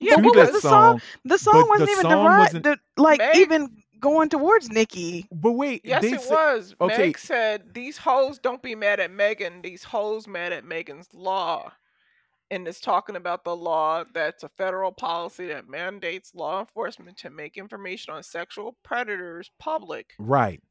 [0.00, 0.98] Yeah, to what but was the song.
[0.98, 1.08] song?
[1.24, 5.26] The song wasn't the even song derived, wasn't- the, like Meg- even going towards Nikki.
[5.32, 6.74] But wait, Yes, they it sa- was.
[6.80, 6.98] okay.
[6.98, 9.62] Meg said, "These hoes don't be mad at Megan.
[9.62, 11.72] These hoes mad at Megan's law."
[12.48, 17.28] and is talking about the law that's a federal policy that mandates law enforcement to
[17.28, 20.62] make information on sexual predators public, Right.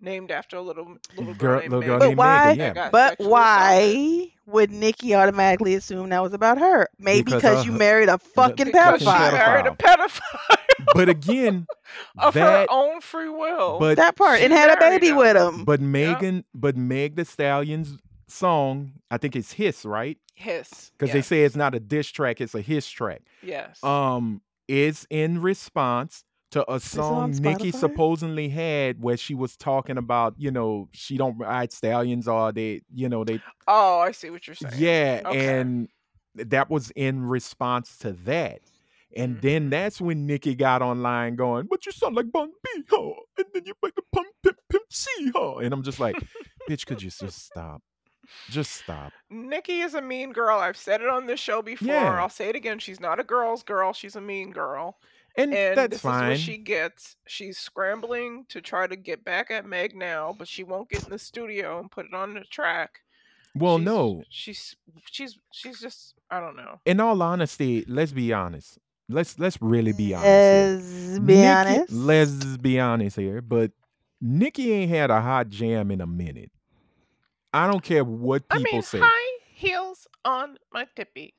[0.00, 2.90] Named after a little little Girl- girl, named little girl Megan named why- Megan, yeah.
[2.90, 3.30] But sexually assaulted.
[3.30, 6.88] why would Nikki automatically assume that was about her?
[6.98, 9.32] Maybe Because because you her- married a fucking Because she pedophile.
[9.32, 10.56] married a pedophile
[10.94, 11.66] But again,
[12.18, 13.78] of her own free will.
[13.78, 15.16] but that part and had a baby him.
[15.16, 15.64] with him.
[15.64, 17.98] but Megan but Meg the Stallion's
[18.28, 20.16] song, I think it's Hiss, right?
[20.34, 20.90] Hiss.
[20.98, 23.22] Because they say it's not a diss track, it's a hiss track.
[23.42, 23.82] yes.
[23.84, 30.34] Um, is in response to a song Nikki supposedly had where she was talking about,
[30.36, 34.46] you know, she don't ride stallions or they, you know, they oh, I see what
[34.46, 34.74] you're saying.
[34.76, 35.60] Yeah, Okay.
[35.60, 35.88] and
[36.34, 38.60] that was in response to that.
[39.16, 39.40] And Mhm.
[39.42, 43.10] then that's when Nikki got online going, But you sound like Bun B, huh?
[43.38, 45.56] And then you make the pump pimp pimp C, huh?
[45.56, 46.16] And I'm just like,
[46.68, 47.82] bitch, could you just stop?
[48.48, 49.12] Just stop.
[49.28, 50.58] Nikki is a mean girl.
[50.58, 51.88] I've said it on this show before.
[51.88, 52.20] Yeah.
[52.20, 52.78] I'll say it again.
[52.78, 53.92] She's not a girl's girl.
[53.92, 54.98] She's a mean girl.
[55.42, 56.32] And, And that's this fine.
[56.32, 57.16] is what she gets.
[57.26, 61.10] She's scrambling to try to get back at Meg now, but she won't get in
[61.10, 63.00] the studio and put it on the track.
[63.54, 64.24] well, She's- no.
[64.30, 64.76] She's
[65.10, 66.80] she's she's just I don't know.
[66.86, 68.78] In all honesty, let's be honest.
[69.08, 70.28] Let's let's really be honest.
[70.28, 71.92] Let's be Nikki- honest.
[71.92, 73.42] Let's be honest here.
[73.42, 73.72] But
[74.20, 76.52] Nikki ain't had a hot jam in a minute.
[77.52, 79.00] I don't care what I people mean, say.
[79.02, 81.34] high heels on my tippy.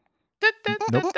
[0.91, 1.15] Nope.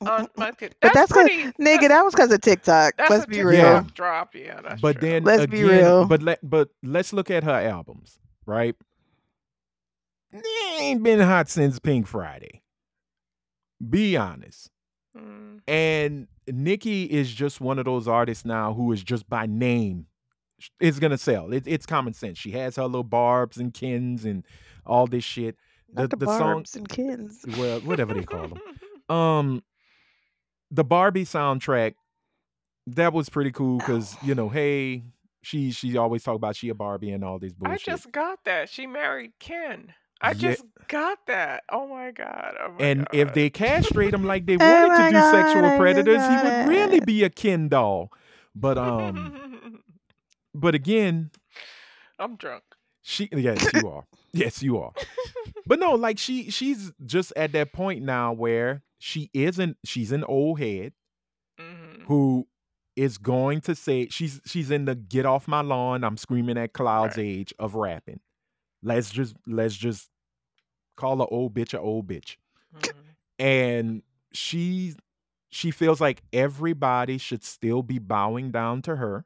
[0.00, 0.52] on my.
[0.58, 1.44] But that's 'cause- pretty.
[1.44, 2.94] Nigga, that's- that was because of TikTok.
[2.96, 3.80] That's Let's a be TikTok real.
[3.94, 4.34] Drop.
[4.34, 5.08] Yeah, that's but true.
[5.08, 6.06] then Let's be real.
[6.06, 8.74] But let but let's look at her albums, right?
[10.32, 10.40] They
[10.80, 12.62] ain't been hot since Pink Friday.
[13.88, 14.70] Be honest.
[15.16, 20.06] Mm, And Nikki is just one of those artists now who is just by name
[20.80, 21.52] is gonna sell.
[21.52, 22.36] It, it's common sense.
[22.38, 24.44] She has her little barbs and kins and
[24.84, 25.56] all this shit.
[25.92, 27.44] Not the, the song- Barbs and kids.
[27.58, 28.60] Well, whatever they call them.
[29.14, 29.62] Um,
[30.70, 31.94] the Barbie soundtrack
[32.88, 35.02] that was pretty cool because you know, hey,
[35.42, 37.86] she she always talk about she a Barbie and all this I bullshit.
[37.86, 38.68] just got that.
[38.68, 39.94] She married Ken.
[40.20, 40.34] I Yeah.
[40.34, 41.62] just got that.
[41.72, 42.54] Oh my god.
[42.60, 45.30] Oh my and if they castrate him like they Oh wanted my to do God,
[45.30, 48.10] sexual just predators, he would really be a Ken doll.
[48.54, 49.80] But um,
[50.54, 51.30] but again,
[52.18, 52.64] I'm drunk.
[53.00, 54.92] she yes you are, yes you are.
[55.66, 59.76] But no, like she she's just at that point now where she isn't.
[59.84, 60.92] She's an old head.
[61.60, 62.02] Mhm.
[62.06, 62.46] who
[62.94, 66.72] is going to say she's she's in the get off my lawn i'm screaming at
[66.72, 67.26] clouds Right.
[67.26, 68.20] age of rapping
[68.82, 70.08] let's just let's just
[70.96, 72.36] call a old bitch a old bitch
[72.76, 72.90] Mhm.
[73.40, 74.02] and
[74.32, 74.94] she
[75.50, 79.24] she feels like everybody should still be bowing down to her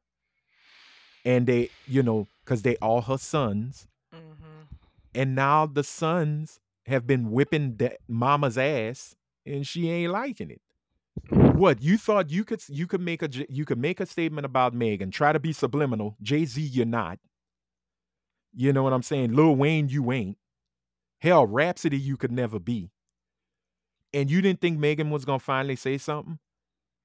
[1.25, 3.87] and they you know because they all her sons.
[5.15, 9.15] And now the sons have been whipping that mama's ass
[9.47, 10.61] and she ain't liking it.
[11.31, 14.73] What you thought you could you could make a you could make a statement about
[14.73, 17.19] Megan try to be subliminal Jay-Z you're not.
[18.55, 19.33] You know what I'm saying?
[19.33, 20.39] Lil Wayne you ain't.
[21.21, 22.91] Hell Rapsody you could never be.
[24.15, 26.39] And you didn't think Megan was to finally say something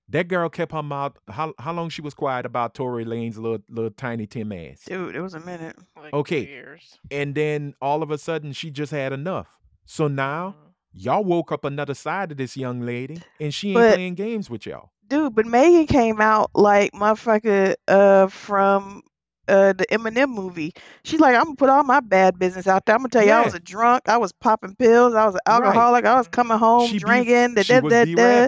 [0.09, 3.59] that girl kept her mouth how how long she was quiet about Tory Lanez little
[3.69, 5.75] little tiny Tim ass Dude, it was a minute.
[6.01, 6.45] Like Okay.
[6.47, 6.97] years.
[7.11, 9.47] and then all of a sudden she just had enough
[9.85, 10.71] so now Mhm.
[10.93, 14.49] y'all woke up another side of this young lady and she ain't But- playing games
[14.49, 19.01] with y'all Dude, but Megan came out like motherfucker uh from
[19.47, 20.73] uh the Eminem movie.
[21.05, 22.93] She's like, I'm gonna put all my bad business out there.
[22.95, 25.39] I'm gonna tell you I was a drunk, I was popping pills, I was an
[25.47, 25.53] Right.
[25.67, 26.31] alcoholic, I was Mhm.
[26.31, 28.47] coming home She be- drinking, da, she da, was da, B da.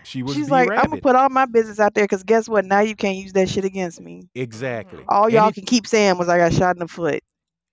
[0.00, 0.06] Rabbit.
[0.06, 2.48] She was She's B like, I'm gonna put all my business out there because guess
[2.48, 2.64] what?
[2.64, 4.28] Now you can't use that shit against me.
[4.34, 5.04] exactly.
[5.08, 7.22] All y'all Any- can keep saying was I got shot in the foot.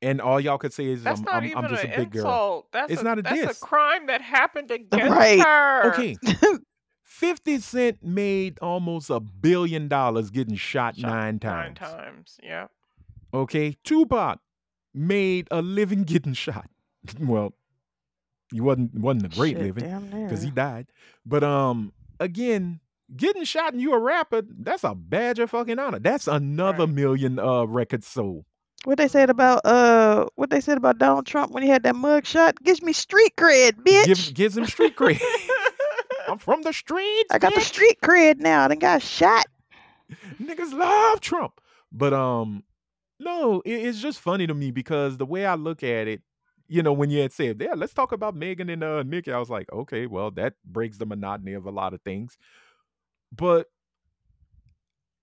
[0.01, 1.97] and all y'all could say is That's I'm, not I'm, even I'm just an a
[1.97, 2.21] big girl.
[2.25, 2.71] insult.
[2.71, 3.61] That's It's a, not a that's diss.
[3.61, 5.39] a crime that happened against Right.
[5.39, 5.93] her.
[5.93, 6.15] Okay.
[7.03, 11.79] 50 Cent made almost a billion dollars getting shot, Shot nine Nine times.
[11.79, 12.37] times.
[12.43, 12.67] Yeah.
[13.33, 13.75] Okay.
[13.83, 14.39] Tupac
[14.93, 16.69] made a living getting shot.
[17.19, 17.53] well,
[18.51, 20.87] he wasn't wasn't a great Shit, living because he died.
[21.25, 22.79] But um again,
[23.15, 25.99] getting shot and you a rapper, that's a badge of fucking honor.
[25.99, 26.93] That's another Right.
[26.95, 28.45] million uh records sold.
[28.85, 31.95] What they said about uh what they said about Donald Trump when he had that
[31.95, 34.05] mug shot gives me street cred, bitch.
[34.05, 35.21] Give, gives him street cred.
[36.27, 37.29] I'm from the streets.
[37.31, 38.65] I got the street cred now.
[38.65, 39.45] I done got shot.
[40.41, 41.59] Niggas love Trump.
[41.91, 42.63] But um,
[43.19, 46.21] no, it, it's just funny to me because the way I look at it,
[46.67, 49.39] you know, when you had said, yeah, let's talk about Megan and uh Nikki, I
[49.39, 52.37] was like, okay, well, that breaks the monotony of a lot of things.
[53.35, 53.67] But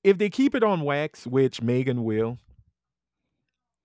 [0.02, 2.38] if they keep it on wax, which Megan will,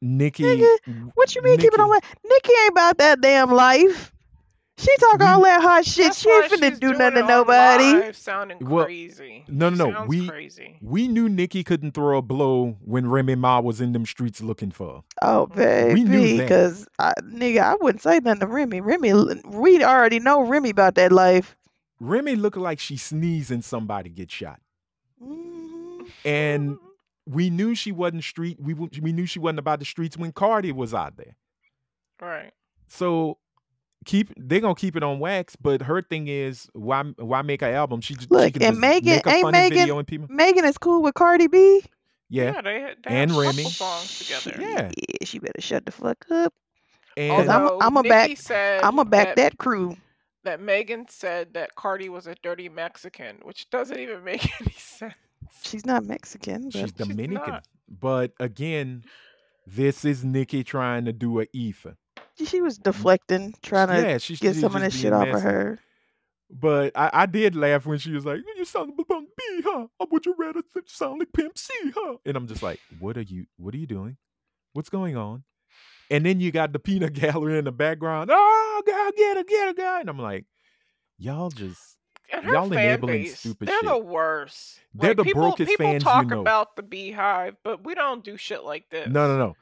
[0.01, 2.07] Nikki Nigga, What you mean keep it on wax?
[2.23, 4.13] Nikki ain't about that damn life.
[4.79, 6.05] She talk We- all that hot shit.
[6.05, 7.83] That's she ain't finna she's do doing nothing to nobody.
[7.93, 9.43] live, sounding Well, crazy.
[9.49, 10.77] no, no, no, we- crazy.
[10.81, 14.71] We knew Nikki couldn't throw a blow when Remy Ma was in them streets looking
[14.71, 15.01] for her.
[15.21, 16.43] Oh, baby, We knew that.
[16.43, 16.87] because
[17.23, 18.79] nigga, I wouldn't say nothing to Remy.
[18.81, 19.13] Remy,
[19.47, 21.57] we already know Remy about that life.
[21.99, 24.61] Remy looked like she sneezed and somebody get shot.
[25.21, 26.09] Mhm.
[26.23, 26.77] And
[27.25, 28.57] we knew she wasn't street.
[28.61, 31.35] We we knew she wasn't about the streets when Cardi was out there.
[32.21, 32.53] right.
[32.87, 33.37] So
[34.05, 35.55] keep they're gonna keep it on wax.
[35.55, 38.01] But her thing is why why make an album?
[38.01, 40.07] She, j- she Look, can and just Megan- make a ain't funny Megan- video and
[40.07, 40.27] people.
[40.29, 41.83] Megan is cool with Cardi B.
[42.29, 43.63] Yeah, they, had- they And have Remy.
[43.63, 44.61] songs together.
[44.61, 44.91] Yeah.
[44.95, 46.53] Yeah, she better shut the fuck up.
[47.17, 49.97] and I'm- Although I'ma Nicki back- Said I'ma back that crew.
[50.43, 55.13] that Megan said that Cardi was a dirty Mexican, which doesn't even make any sense.
[55.63, 57.35] She's not Mexican, but she's Dominican.
[57.49, 57.67] not.
[57.89, 59.03] But again,
[59.65, 61.97] this is Nikki trying to do a ether.
[62.45, 62.89] She was mm-hmm.
[62.91, 65.79] deflecting, trying to yeah, she's get she's some of this shit being off of her.
[66.51, 69.87] But I, I did laugh when she was like, "You sound like Pimp B, huh?
[69.99, 73.17] Or would you rather th- sound like Pimp C, huh?" And I'm just like, "What
[73.17, 73.45] are you?
[73.57, 74.17] What are you doing?
[74.73, 75.43] What's going on?"
[76.09, 78.31] And then you got the peanut gallery in the background.
[78.31, 80.01] Ah, oh, God, get her, get her, God!
[80.01, 80.45] And I'm like,
[81.19, 81.99] y'all just
[82.31, 84.79] Y'all fan enabling base, stupid they're the worst.
[84.93, 86.41] They're Like, the people, brokest people fans you talk know.
[86.41, 89.07] about the beehive, but we don't do shit like this.
[89.07, 89.55] no, no, no.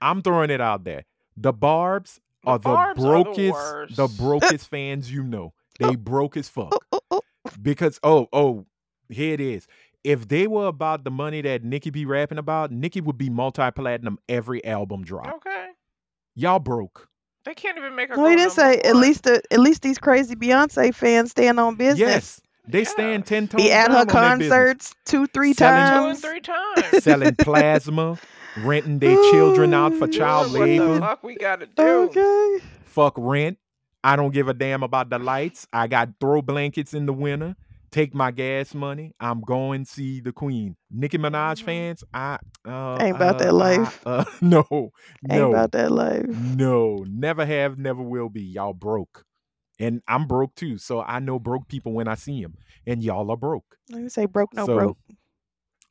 [0.00, 1.04] I'm throwing it out there.
[1.36, 5.52] The Barbs The are the Barbs are the brokest, the brokest fans you know.
[5.78, 5.96] They oh.
[5.96, 6.72] broke as fuck.
[6.92, 7.50] Oh, oh, oh.
[7.60, 8.66] because oh oh
[9.08, 9.66] here it is
[10.04, 14.18] if they were about the money that Nicki be rapping about, Nicki would be multi-platinum
[14.28, 15.34] every album drop.
[15.36, 15.68] Okay.
[16.36, 17.08] Y'all broke.
[17.46, 18.80] They can't even make a No, he didn't say.
[18.80, 21.98] At least the at least these crazy Beyonce fans stand on business.
[21.98, 22.84] Yes, they Yeah.
[22.88, 24.48] stand ten toes Be at her on their business.
[24.48, 26.20] concerts two, three Selling- two and times.
[26.20, 26.40] three
[26.92, 27.04] times.
[27.04, 28.18] selling plasma,
[28.56, 31.00] renting their children out for Ooh, child Doing what the labor.
[31.00, 31.82] fuck we gotta do?
[31.82, 32.58] Okay.
[32.84, 33.58] Fuck rent.
[34.02, 35.66] I don't give a damn about the lights.
[35.72, 37.56] I got throw blankets in the winter.
[37.90, 39.14] Take my gas money.
[39.20, 40.76] I'm going see the queen.
[40.90, 41.64] Nicki Minaj Mhm.
[41.64, 44.02] fans, I uh, Ain't about that uh, I- life.
[44.04, 45.50] uh, no, Ain't no.
[45.50, 46.26] about that life.
[46.26, 48.42] No, never have, never will be.
[48.42, 49.24] Y'all broke.
[49.78, 50.76] And I'm broke too.
[50.78, 52.56] So I know broke people when I see them.
[52.86, 53.76] And y'all are broke.
[53.90, 54.98] Let me say broke no so, broke.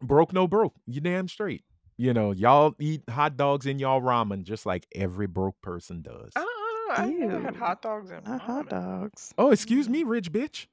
[0.01, 0.73] Broke, no broke.
[0.85, 1.63] You damn straight.
[1.97, 6.31] You know, y'all eat hot dogs in y'all ramen just like every broke person does.
[6.35, 6.43] Uh,
[6.89, 9.33] I never had hot dogs in Not hot dogs.
[9.37, 10.65] Oh, excuse me, rich bitch.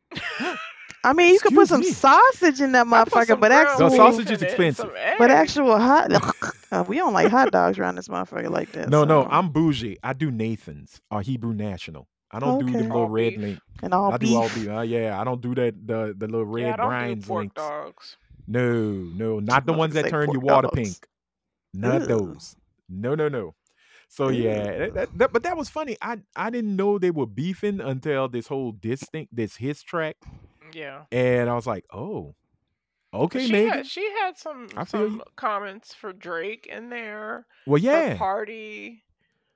[1.02, 1.86] I mean, you could put Excuse some me.
[1.90, 4.48] sausage in that I put motherfucker, some but ground actual, No, sausage beef is in
[4.48, 4.84] expensive.
[4.86, 5.51] some but eggs.
[5.56, 6.10] actual hot.
[6.72, 8.88] uh, we don't like hot dogs around this motherfucker like that.
[8.90, 9.97] No, no, so- I'm bougie.
[10.02, 12.06] I do Nathan's or Hebrew National.
[12.30, 12.72] I don't do Okay.
[12.74, 13.40] them little All red beef.
[13.40, 13.60] link.
[13.82, 14.28] and all I beef.
[14.30, 14.68] do all beef.
[14.68, 17.38] Uh, yeah, I don't do that the the little red yeah, I don't brines pork
[17.40, 17.55] links.
[17.56, 18.16] dogs.
[18.47, 20.76] No, no, not the ones Motherfuckers that say turn your pork water dogs.
[20.90, 21.06] pink.
[21.72, 22.06] Not Ew.
[22.06, 22.56] those.
[22.88, 23.55] No, no, no.
[24.09, 25.97] So yeah, that, that- that- but that was funny.
[26.02, 30.16] I I didn't know they were beefing until this whole distinct this his track,
[30.72, 31.02] Yeah.
[31.12, 32.34] and I was like, oh,
[33.14, 33.68] okay, she Megan.
[33.70, 35.22] had she had some I feel some you.
[35.36, 37.47] comments for Drake in there.
[37.68, 39.05] well, For yeah, Party.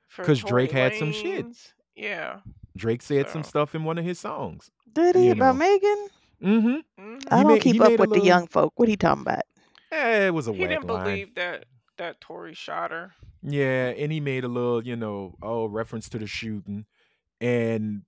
[0.07, 1.47] for 'Cause Tory Drake had some shit.
[1.47, 1.73] Lanez.
[1.97, 2.41] Yeah.
[2.77, 4.71] Drake said some so- stuff in one of his songs.
[4.93, 5.59] Did he you about know.
[5.67, 6.09] Megan?
[6.43, 7.03] Mm-hmm.
[7.03, 8.73] hmm I He don't made- he keep up made a with the little- young folk.
[8.77, 9.43] What he talking about?
[9.91, 11.05] Eh, it was a He whack didn't line.
[11.05, 11.65] believe that
[11.99, 13.13] that Tory shot her.
[13.43, 16.87] Yeah, and he made a little, you know, oh, reference to the shooting,
[17.41, 18.03] and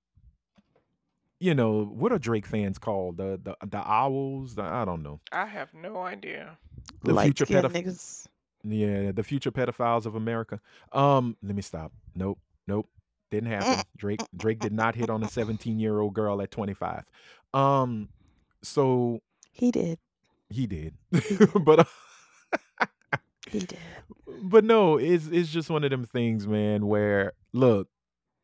[1.38, 3.18] you know, what are Drake fans called?
[3.18, 4.54] The the the owls?
[4.54, 5.20] The, I don't know.
[5.32, 6.56] I have no idea.
[7.04, 8.26] The Light future pedophiles.
[8.64, 10.60] Yeah, the future pedophiles of America.
[10.92, 11.92] Um, let me stop.
[12.14, 12.88] Nope, nope,
[13.30, 13.84] didn't happen.
[13.96, 17.04] Drake Drake did not hit on a 17 year old girl at 25.
[17.52, 18.08] Um,
[18.62, 19.20] so
[19.52, 19.98] He did.
[20.48, 20.94] he did,
[21.64, 21.80] but.
[21.80, 21.84] uh,
[23.50, 23.78] He did.
[24.42, 27.88] but no, it's it's just one of them things, man, where look,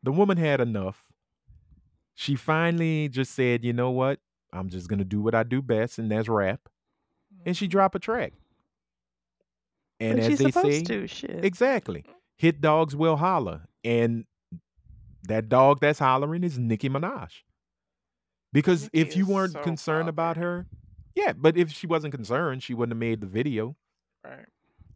[0.02, 1.04] the woman had enough.
[2.14, 4.20] She finally just said, you know what?
[4.52, 6.60] I'm just gonna do what I do best, and that's rap.
[7.44, 7.72] And she mm-hmm.
[7.72, 8.34] dropped a track.
[9.98, 11.06] And but as she's they supposed say, to.
[11.06, 11.44] Shit.
[11.44, 12.04] exactly,
[12.36, 13.62] hit dogs will holler.
[13.84, 14.24] And
[15.24, 17.30] that dog that's hollering is Nicki Minaj.
[18.52, 20.66] Because Nicki if you weren't so concerned about her,
[21.14, 23.76] yeah, but if she wasn't concerned, she wouldn't have made the video
[24.24, 24.46] Right.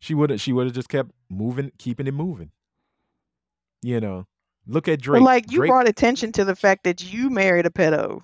[0.01, 2.51] She would have she would have just kept moving, keeping it moving.
[3.83, 4.27] You know,
[4.67, 5.21] look at Drake.
[5.21, 8.21] But like you Drake, brought attention to the fact that you married a pedo.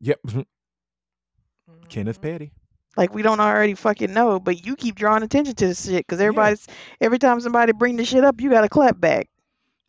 [0.00, 0.20] yep,
[1.88, 2.22] Kenneth Mhm.
[2.22, 2.52] Petty.
[2.96, 6.20] Like we don't already fucking know, but you keep drawing attention to this shit because
[6.20, 6.66] everybody's
[7.00, 9.28] every time somebody bring this shit up, you got to clap back.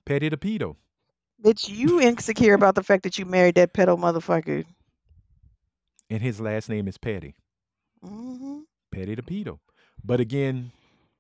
[0.06, 0.76] Petty the pedo.
[1.44, 4.66] Bitch, you insecure about the fact that you married that pedo motherfucker.
[6.12, 7.36] And his last name is Petty.
[8.04, 8.60] hmm
[8.92, 9.60] Petty the pedo.
[10.04, 10.72] But again,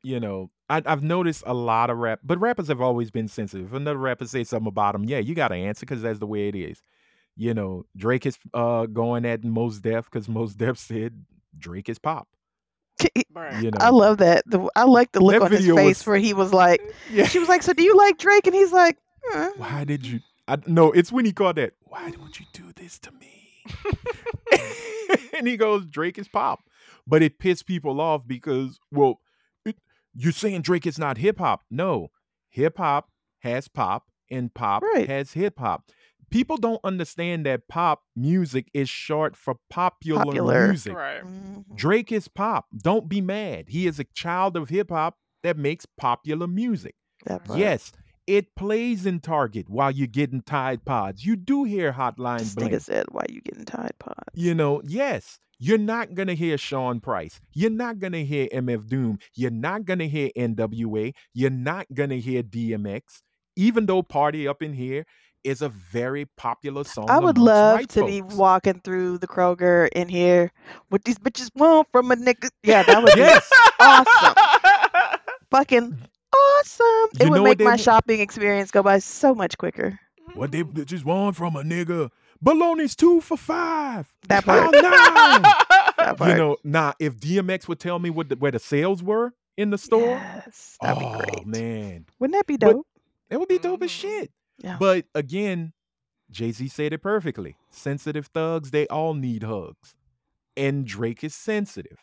[0.04, 3.68] you know, I, I've noticed a lot of rap, but rappers have always been sensitive.
[3.68, 6.28] If another rapper says something about them, yeah, you got to answer because that's the
[6.28, 6.82] way it is.
[7.36, 11.26] You know, Drake is uh going at Mos Def because Mos Def said
[11.58, 12.28] Drake is pop.
[13.62, 14.44] You know, I love that.
[14.46, 17.26] The, I like the look That on his face was- where he was like, yeah.
[17.26, 20.20] she was like, "So do you like Drake?" And he's like, "Hmm." Why did you?
[20.48, 20.92] I no.
[20.92, 21.74] It's when he called that.
[21.86, 23.42] Why don't you do this to me?
[25.34, 26.62] and he goes, Drake is pop,
[27.08, 29.18] but it pissed people off because, well, it,
[30.14, 31.62] you're saying Drake is not hip hop.
[31.70, 32.10] No,
[32.50, 33.10] hip hop
[33.40, 35.08] has pop, and pop Right.
[35.10, 35.90] has hip hop.
[36.30, 40.68] People don't understand that pop music is short for popular, Popular.
[40.70, 40.94] music.
[40.96, 41.24] Right.
[41.24, 41.76] Mhm.
[41.76, 42.68] Drake is pop.
[42.82, 43.66] Don't be mad.
[43.68, 46.96] He is a child of hip hop that makes popular music.
[47.26, 47.42] That.
[47.56, 47.92] Yes,
[48.28, 51.26] it plays in Target while you're getting Tide Pods.
[51.26, 52.70] You do hear Hotline This Bling.
[52.70, 57.00] nigga said, "Why you getting Tide Pods?" You know, yes, you're not gonna hear Sean
[57.00, 57.40] Price.
[57.54, 59.20] You're not gonna hear MF Doom.
[59.36, 61.14] You're not gonna hear NWA.
[61.34, 63.22] You're not gonna hear DMX.
[63.56, 65.06] Even though Party Up in Here
[65.44, 67.10] is a very popular song.
[67.10, 70.52] I would love to be walking through the Kroger in here
[70.92, 72.50] with these bitches want from a nigga.
[72.64, 74.36] Yeah, that would Yes, be awesome.
[75.52, 75.98] Fucking
[76.62, 77.10] awesome.
[77.20, 80.00] You it would make my wa- shopping experience go by so much quicker.
[80.34, 82.10] what they just want from a nigga.
[82.44, 84.12] Baloney's two for five.
[84.28, 84.72] That Oh, part.
[84.74, 85.52] no.
[86.16, 86.94] That You know, nah.
[87.00, 90.78] If DMX would tell me what the, where the sales were in the store, Yes,
[90.82, 91.46] that'd oh be great.
[91.46, 92.88] man, Wouldn't that be But- dope?
[93.30, 93.94] it would be dope as Mhm.
[94.02, 94.32] shit.
[94.64, 94.78] Yeah.
[94.80, 95.74] But again,
[96.32, 97.56] Jay Z said it perfectly.
[97.70, 99.94] Sensitive thugs, they all need hugs,
[100.58, 102.00] and Drake is sensitive,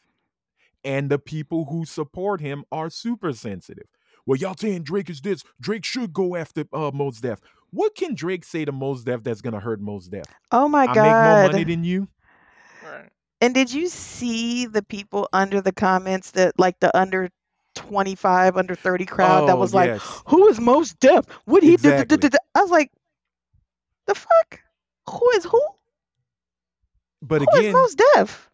[0.84, 3.86] and the people who support him are super sensitive.
[4.28, 5.42] Well, y'all saying Drake is this?
[5.58, 7.40] Drake should go after uh, Mos Def.
[7.70, 10.26] What can Drake say to Mos Def that's gonna hurt Mos Def?
[10.52, 11.52] oh my I make more god.
[11.52, 12.08] money than you.
[12.84, 13.08] right.
[13.40, 17.30] And did you see the people under the comments that like the under
[17.74, 20.22] 25, under 30 crowd that Oh, was like, yes.
[20.26, 21.24] who is Mos Def?
[21.46, 22.12] What he did?
[22.54, 22.90] I was like,
[24.06, 24.60] the fuck?
[25.08, 25.62] Who is who?
[27.22, 28.50] But Who is again, Mos Def?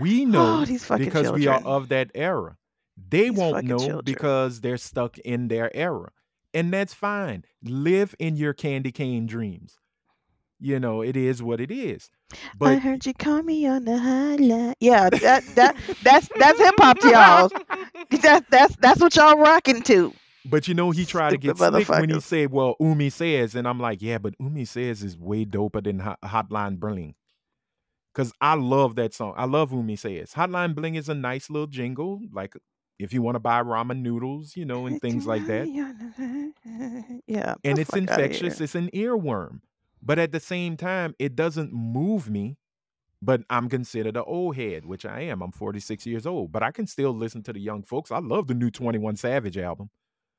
[0.00, 1.34] we know Oh, these because children.
[1.34, 2.56] we are of that era.
[2.96, 4.02] They These won't fucking know children.
[4.04, 6.10] because they're stuck in their era.
[6.54, 7.44] And that's fine.
[7.62, 9.78] Live in your candy cane dreams.
[10.58, 12.08] You know, it is what it is.
[12.58, 14.72] But I heard you call me on the highline.
[14.80, 17.50] Yeah, that that that's that's hip hop to y'all.
[18.22, 20.14] That that's that's what y'all rocking to.
[20.46, 23.68] but you know, he tried to get slick when he said, Well, Umi says, and
[23.68, 27.14] I'm like, Yeah, but Umi says is way doper than Hot- Hotline Bling.
[28.14, 29.34] Cause I love that song.
[29.36, 30.32] I love Umi says.
[30.32, 32.54] Hotline Bling is a nice little jingle, like
[32.98, 35.66] if you want to buy ramen noodles, you know, and things like that.
[37.26, 38.60] Yeah, and it's infectious.
[38.60, 39.60] It's an earworm,
[40.02, 42.56] but at the same time, it doesn't move me.
[43.22, 45.40] But I'm considered an old head, which I am.
[45.42, 48.10] I'm 46 years old, but I can still listen to the young folks.
[48.10, 49.88] I love the new 21 Savage album.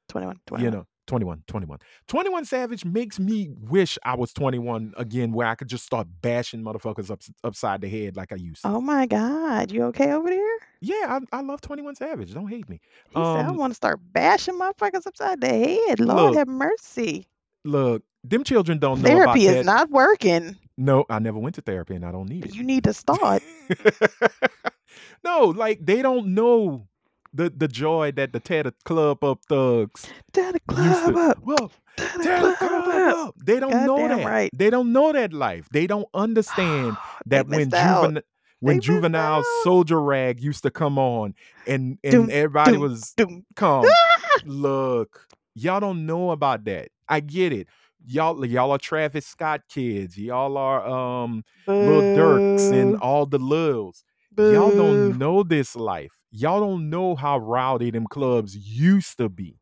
[0.10, 0.64] 21, 21.
[0.66, 1.80] You know, 21, 21.
[2.08, 6.62] 21 Savage makes me wish I was 21 again, where I could just start bashing
[6.62, 8.68] motherfuckers up, upside the head like I used to.
[8.70, 10.58] Oh my God, you okay over there?
[10.82, 12.34] Yeah, I, I love 21 Savage.
[12.34, 12.82] Don't hate me.
[13.10, 16.00] He said, I Um, want to start bashing motherfuckers upside the head.
[16.02, 17.26] Lord Look, have mercy.
[17.64, 19.66] Look, them children don't know Therapy is that.
[19.66, 20.58] not working.
[20.78, 22.56] no, I never went to therapy and I don't need it.
[22.56, 23.42] You need to start.
[25.24, 26.88] no, like they don't know
[27.34, 31.20] the the joy that the Tear the Club Up thugs Tear the club to.
[31.32, 31.38] up.
[31.44, 33.28] Well, Tear the tear the club club up.
[33.30, 33.36] up.
[33.44, 34.26] They don't know that.
[34.26, 34.50] right.
[34.54, 35.68] They don't know that life.
[35.72, 38.22] They don't understand that when juvenile
[38.60, 41.36] when juvenile soldier rag used to come on
[41.66, 43.46] and and Doom, everybody doom, was doom.
[43.56, 43.86] come
[44.46, 47.68] look y'all don't know about that i get it
[48.08, 54.04] y'all y'all are travis scott kids y'all are um Lil Durks and all the Lils.
[54.38, 56.14] Y'all don't know this life.
[56.32, 59.60] Y'all don't know how rowdy them clubs used to be.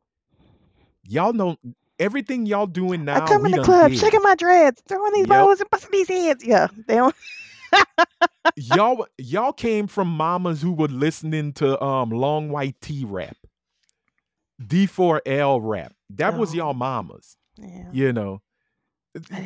[1.08, 1.56] Y'all know
[2.00, 3.24] everything y'all doing now.
[3.24, 4.00] I come in the club, did.
[4.00, 5.30] shaking my dreads, throwing these Yep.
[5.30, 6.44] bows and busting these heads.
[6.44, 7.16] Yeah, they don't.
[8.56, 13.38] y'all y'all came from mamas who were listening to um long white T rap,
[14.62, 15.94] D4L rap.
[16.12, 16.58] That was Oh.
[16.58, 17.38] y'all mamas.
[17.58, 17.90] Yeah.
[17.92, 18.42] You know.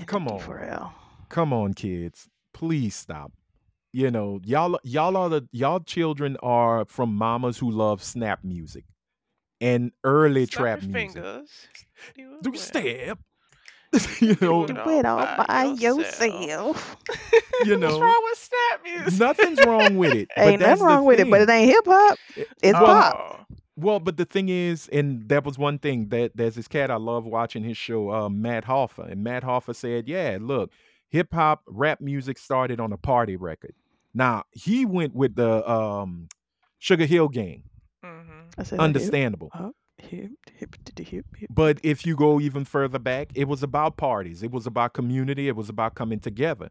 [0.08, 0.40] Come on.
[0.40, 0.92] D4L.
[1.30, 3.32] come on kids please stop
[3.92, 8.86] you know y'all y'all are the y'all children are from mamas who love snap music
[9.62, 11.68] and early Snap trap your music fingers.
[12.16, 13.20] Do it do step
[14.20, 16.22] you know Do it all by by yourself.
[16.22, 16.98] yourself.
[17.66, 19.20] You What's know, wrong with snap music?
[19.20, 21.84] nothing's wrong with it but Ain't that's nothing wrong with it, but it ain't hip
[21.86, 22.18] hop.
[22.38, 23.48] It's well, pop.
[23.52, 26.90] Oh, well but the thing is and that was one thing that there's this cat
[26.92, 30.72] i love watching his show uh Math Hoffa and Math Hoffa said yeah look
[31.10, 33.74] hip-hop rap music started on a party record
[34.14, 36.28] now he went with the um
[36.80, 37.64] sugar hill gang
[38.04, 38.22] mhm.
[38.58, 38.86] I said, I do.
[38.86, 39.52] understandable.
[40.02, 41.50] Hip, hip, diddy, hip, hip.
[41.54, 44.42] But if you go even further back, it was about parties.
[44.44, 45.50] It was about community.
[45.50, 46.70] It was about coming together.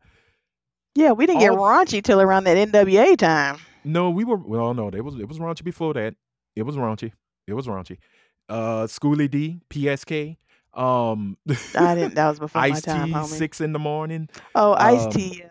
[0.94, 3.58] Yeah, we didn't get All- raunchy till around that NWA time.
[3.84, 4.72] No, we were well.
[4.72, 6.14] No, it was it was raunchy before that.
[6.56, 7.12] It was raunchy.
[7.46, 7.98] It was raunchy.
[8.48, 10.38] Uh, Schoolly D, PSK.
[10.72, 11.36] Um,
[11.76, 12.14] I didn't.
[12.14, 13.26] That was before my time, T, homie.
[13.26, 14.28] six in the morning.
[14.54, 15.38] Oh, Ice um, T.
[15.40, 15.48] yeah.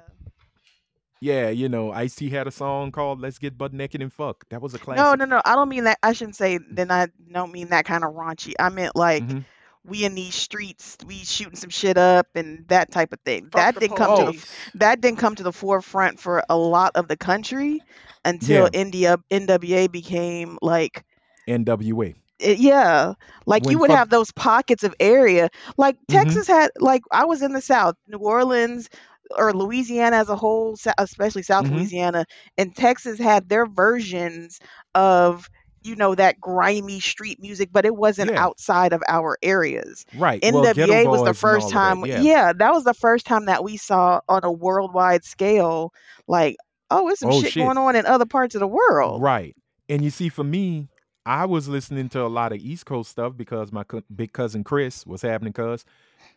[1.20, 4.46] Yeah, you know, Ice T had a song called "Let's Get Butt Naked and Fuck."
[4.50, 5.04] That was a classic.
[5.04, 5.42] No, no, no.
[5.46, 5.98] I don't mean that.
[6.04, 6.60] I shouldn't say.
[6.72, 8.54] Then I don't mean that kind of raunchy.
[8.60, 9.44] I meant like Mhm.
[9.84, 13.44] we in these streets, we shooting some shit up and that type of thing.
[13.46, 14.46] Fuck that the didn't come to the police.
[14.76, 17.82] that didn't come to the forefront for a lot of the country
[18.24, 18.80] until Yeah.
[18.80, 21.04] India NWA became like
[21.48, 22.14] NWA.
[22.40, 23.14] it, yeah,
[23.48, 25.50] like you When would fuck- have those pockets of area.
[25.78, 26.14] Like Mhm.
[26.24, 28.90] Texas had like I was in the South, New Orleans
[29.36, 31.72] or Louisiana as a whole, especially South Mhm.
[31.76, 32.26] Louisiana,
[32.58, 34.60] and Texas had their versions
[34.96, 35.50] of
[35.84, 38.44] you know that grimy street music, but it wasn't Yeah.
[38.44, 40.06] outside of our areas.
[40.18, 40.44] Right.
[40.44, 42.02] NWA Ghetto was the first time.
[42.02, 42.52] that, Yeah.
[42.52, 45.94] that was the first time that we saw on a worldwide scale,
[46.28, 46.58] like,
[46.92, 47.64] oh, it's some Oh, shit, shit.
[47.64, 49.22] going on in other parts of the world.
[49.22, 49.56] Right.
[49.88, 50.90] And you see, for me,
[51.28, 54.64] I was listening to a lot of East Coast stuff because my co- big cousin
[54.64, 55.52] Chris was happening.
[55.52, 55.84] Cause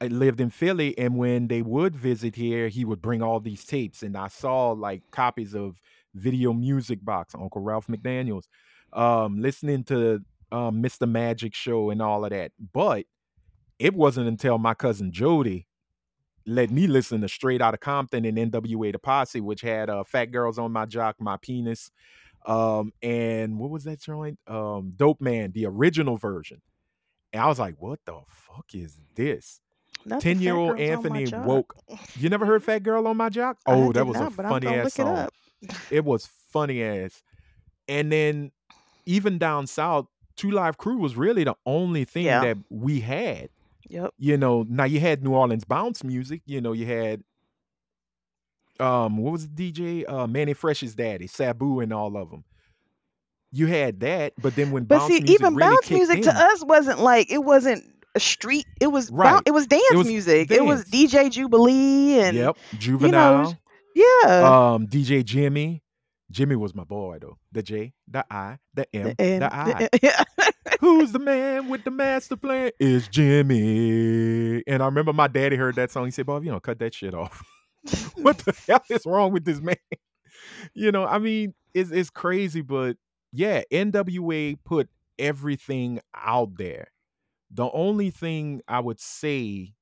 [0.00, 3.64] I lived in Philly, and when they would visit here, he would bring all these
[3.64, 5.80] tapes, and I saw like copies of
[6.14, 8.48] Video Music Box, Uncle Ralph McDaniels,
[8.92, 11.08] um, listening to um, Mr.
[11.08, 12.50] Magic Show and all of that.
[12.72, 13.06] But
[13.78, 15.68] it wasn't until my cousin Jody
[16.46, 20.32] let me listen to Straight Outta Compton and NWA the Posse, which had uh, Fat
[20.32, 21.90] Girls on My Jock, My Penis,
[22.46, 24.38] um, and what was that joint?
[24.46, 26.60] Um, Dope Man, the original version.
[27.32, 29.60] And I was like, what the fuck is this?
[30.04, 31.74] Not 10 year old girls on my Anthony woke.
[32.18, 33.58] You never heard Fat Girl on My Jock?
[33.66, 35.28] Oh, that was not, a funny ass song.
[35.60, 35.76] it.
[35.90, 37.22] It was funny ass.
[37.86, 38.50] And then
[39.04, 40.06] even down south,
[40.36, 42.40] Two Live Crew was really the only thing Yeah.
[42.40, 43.50] that we had.
[43.88, 44.14] Yep.
[44.18, 46.42] You know, now you had New Orleans bounce music.
[46.46, 47.22] You know, you had
[48.80, 50.04] um, what was the DJ?
[50.10, 52.44] Uh, Mannie Fresh's daddy, Sabu, and all of them.
[53.52, 56.22] You had that, but then when But bounce see, music even really bounce music in,
[56.24, 57.84] to us wasn't like it wasn't
[58.14, 58.66] a street.
[58.80, 59.32] It was Right.
[59.32, 60.50] boun- it was dance was music.
[60.50, 60.84] It was.
[60.84, 63.58] DJ Jubilee and yep, Juvenile,
[63.94, 64.72] yeah.
[64.74, 65.82] um, DJ Jimmy.
[66.30, 67.38] Jimmy was my boy though.
[67.50, 69.88] The J, the I, the M, the, and- I.
[70.02, 70.22] yeah.
[70.78, 72.70] Who's the man with the master plan?
[72.78, 74.62] Is Jimmy.
[74.66, 76.04] And I remember my daddy heard that song.
[76.04, 77.42] He said, Bob, you know, cut that shit off.
[78.16, 79.76] what the hell is wrong with this man?
[80.74, 82.96] You know, I mean, it's it's crazy, but
[83.32, 84.88] yeah, NWA put
[85.18, 86.88] everything out there.
[87.50, 89.74] The only thing I would say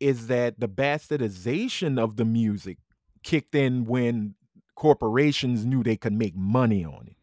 [0.00, 2.78] is that the bastardization of the music
[3.22, 4.34] kicked in when
[4.74, 7.16] corporations knew they could make money on it.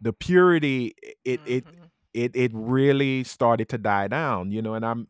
[0.00, 0.94] The purity,
[1.24, 1.90] it it Mhm.
[2.14, 5.08] it it really started to die down, you know, and I'm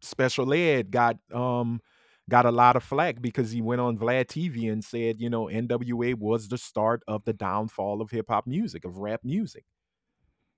[0.00, 1.80] special ed got um
[2.28, 5.46] got a lot of flack because he went on Vlad TV and said, you know,
[5.46, 9.64] NWA was the start of the downfall of hip hop music, of rap music.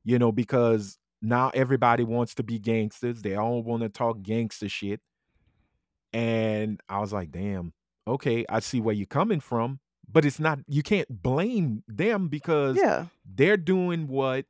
[0.04, 3.22] You know, because now everybody wants to be gangsters.
[3.22, 5.00] They all want to talk gangster shit.
[6.12, 7.74] And I was like, damn,
[8.06, 9.80] okay, I see where you're coming from,
[10.10, 13.06] but it's not you can't blame them because yeah.
[13.26, 14.46] they're doing what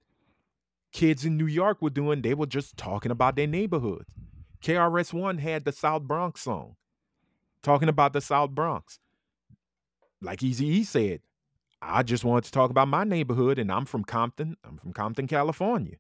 [0.93, 2.23] kids in New York were doing.
[2.23, 4.15] They were just talking about their neighborhoods.
[4.63, 6.77] KRS One had the South Bronx song,
[7.63, 8.99] talking about the South Bronx.
[10.21, 11.21] Like Easy E said,
[11.81, 14.57] I just wanted to talk about my neighborhood, and I'm from Compton.
[14.65, 15.97] I'm from Compton, California.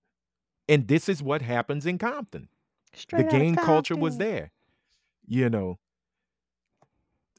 [0.68, 2.48] And this is what happens in Compton.
[2.94, 4.50] Straight the gang culture was there.
[5.26, 5.78] You know.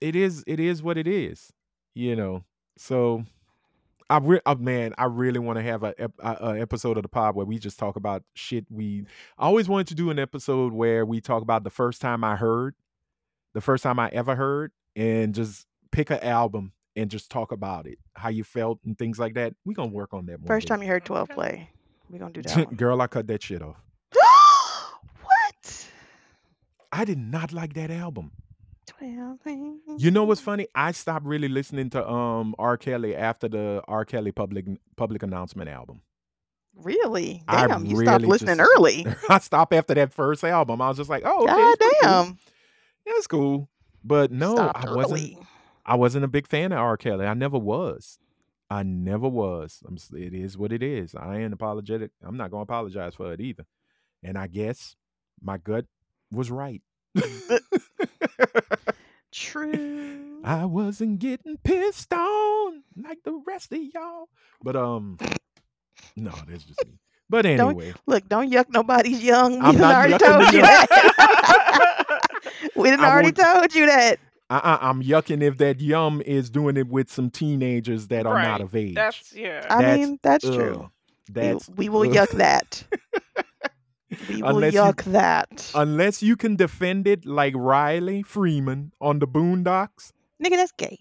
[0.02, 1.52] It is it is what it is.
[1.94, 2.46] You know.
[2.78, 3.26] So
[4.10, 7.10] I re- uh, man, I really want to have a, a, a episode of the
[7.10, 9.06] pod where we just talk about shit we
[9.38, 12.36] I always wanted to do an episode where we talk about the first time I
[12.36, 12.76] heard,
[13.54, 17.88] the first time I ever heard and just pick an album and just talk about
[17.88, 19.54] it, how you felt and things like that.
[19.66, 20.74] We're going to work on that First day.
[20.74, 21.70] time you heard 12 play.
[22.10, 22.76] We're going to do that one.
[22.76, 23.78] Girl, I cut that shit off.
[25.24, 25.88] what?
[26.92, 28.32] I did not like that album.
[28.88, 29.40] 12
[29.98, 30.68] You know what's funny?
[30.76, 32.76] I stopped really listening to um R.
[32.76, 34.04] Kelly after the R.
[34.04, 34.66] Kelly public
[34.98, 36.02] public announcement album.
[36.76, 37.44] Really?
[37.48, 39.06] I Damn, you stopped listening just- early.
[39.30, 40.82] I stopped after that first album.
[40.82, 42.38] I was just like, oh, okay, God it's pretty cool.
[43.18, 43.70] It's cool.
[44.04, 45.20] But no, stopped I wasn't.
[45.22, 45.38] early.
[45.86, 46.98] I wasn't a big fan of R.
[46.98, 47.26] Kelly.
[47.26, 48.20] I never was.
[48.70, 49.82] I never was.
[50.14, 51.16] It is what it is.
[51.16, 52.12] I ain't apologetic.
[52.24, 53.66] I'm not going to apologize for it either.
[54.24, 54.96] And I guess
[55.42, 55.86] my gut
[56.32, 56.82] was right.
[59.32, 60.42] True.
[60.44, 64.30] I wasn't getting pissed on like the rest of y'all.
[64.64, 65.18] But um
[66.16, 67.00] no, that's just me.
[67.30, 69.62] But Don't- anyway, Look, don't yuck nobody's young.
[69.62, 72.06] I'm not already told you that.
[72.76, 74.20] we done I already won't- told you that.
[74.52, 78.42] I, I, I'm yucking if that yum is doing it with some teenagers that are
[78.42, 78.96] not of age.
[78.96, 79.66] That's yeah.
[79.70, 80.92] I That's- mean, that's Ugh, true.
[81.28, 82.16] We- That's we, will ugh.
[82.16, 82.84] yuck that.
[84.28, 85.72] We will Unless you- yuck that.
[85.76, 90.14] unless you can defend it like Riley Freeman on the Boondocks
[90.44, 90.98] Nigga, that's gay.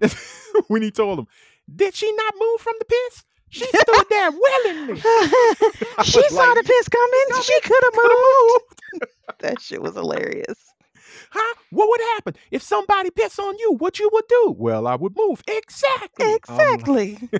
[0.68, 1.26] when he told him,
[1.74, 3.24] "Did she not move from the piss?
[3.48, 7.42] She stood there willingly." she saw like, the piss coming.
[7.42, 8.80] She could have Coulda moved.
[8.94, 9.38] moved.
[9.38, 10.58] That shit was hilarious.
[11.30, 11.54] Huh?
[11.70, 13.72] What would happen if somebody piss on you?
[13.74, 14.54] What you would do?
[14.58, 15.42] Well, I would move.
[15.48, 16.26] Exactly.
[16.26, 17.18] Like- Exactly.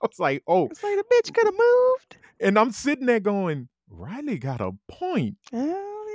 [0.00, 2.16] I was like, oh, it's like the bitch could have moved.
[2.40, 5.36] and I'm sitting there going, Riley got a point.
[5.52, 5.56] Oh,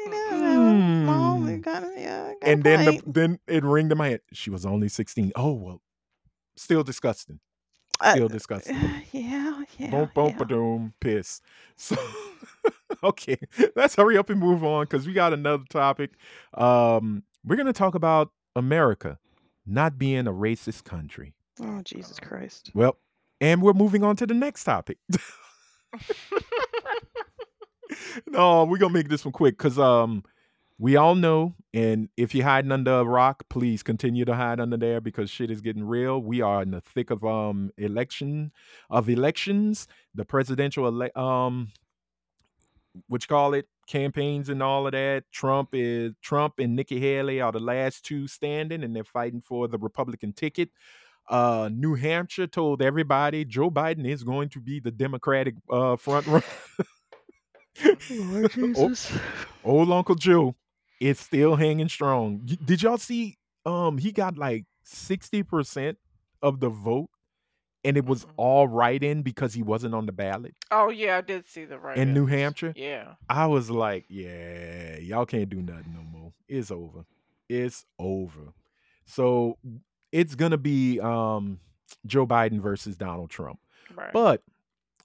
[0.05, 1.59] you know, well, Hmm.
[1.59, 4.21] got yeah, got and then the, then it ringed in my head.
[4.31, 5.31] She was only 16.
[5.35, 5.81] Oh well,
[6.55, 7.39] still disgusting.
[7.99, 8.75] Uh, Still disgusting.
[9.11, 9.89] yeah, yeah.
[9.91, 10.37] boom, boom, yeah.
[10.37, 11.41] ba-doom, piss.
[11.75, 11.95] So,
[13.07, 13.37] okay,
[13.75, 16.11] let's hurry up and move on because we got another topic.
[16.53, 19.19] Um, we're gonna talk about America
[19.65, 21.33] not being a racist country.
[21.61, 22.71] Oh Jesus Christ!
[22.73, 22.97] Well,
[23.41, 24.97] and we're moving on to the next topic.
[28.27, 30.23] no, we're gonna make this one quick because um
[30.79, 34.75] we all know, and if you're hiding under a rock, please continue to hide under
[34.75, 36.19] there because shit is getting real.
[36.19, 38.51] We are in the thick of um election
[38.89, 41.69] of elections, the presidential ele- um
[43.07, 45.23] what you call it, campaigns and all of that.
[45.31, 49.67] Trump is Trump and Nikki Haley are the last two standing, and they're fighting for
[49.67, 50.69] the Republican ticket.
[51.29, 56.27] Uh, New Hampshire told everybody Joe Biden is going to be the Democratic uh, front
[56.27, 56.43] runner.
[58.09, 59.11] Lord Oh, Jesus.
[59.63, 60.55] old Uncle Joe
[60.99, 62.41] is still hanging strong.
[62.65, 63.37] Did y'all see?
[63.65, 65.97] Um, he got like sixty percent
[66.41, 67.09] of the vote,
[67.83, 68.31] and it was Mm-mm.
[68.37, 71.77] all right in because he wasn't on the ballot oh yeah, I did see the
[71.77, 72.73] right in New Hampshire.
[72.75, 73.13] Yeah.
[73.29, 76.33] I was like, yeah, y'all can't do nothing no more.
[76.47, 77.05] It's over.
[77.47, 78.53] It's over.
[79.05, 79.57] So
[80.11, 81.59] it's gonna be um
[82.05, 83.59] Joe Biden versus Donald Trump.
[83.95, 84.11] Right.
[84.11, 84.41] But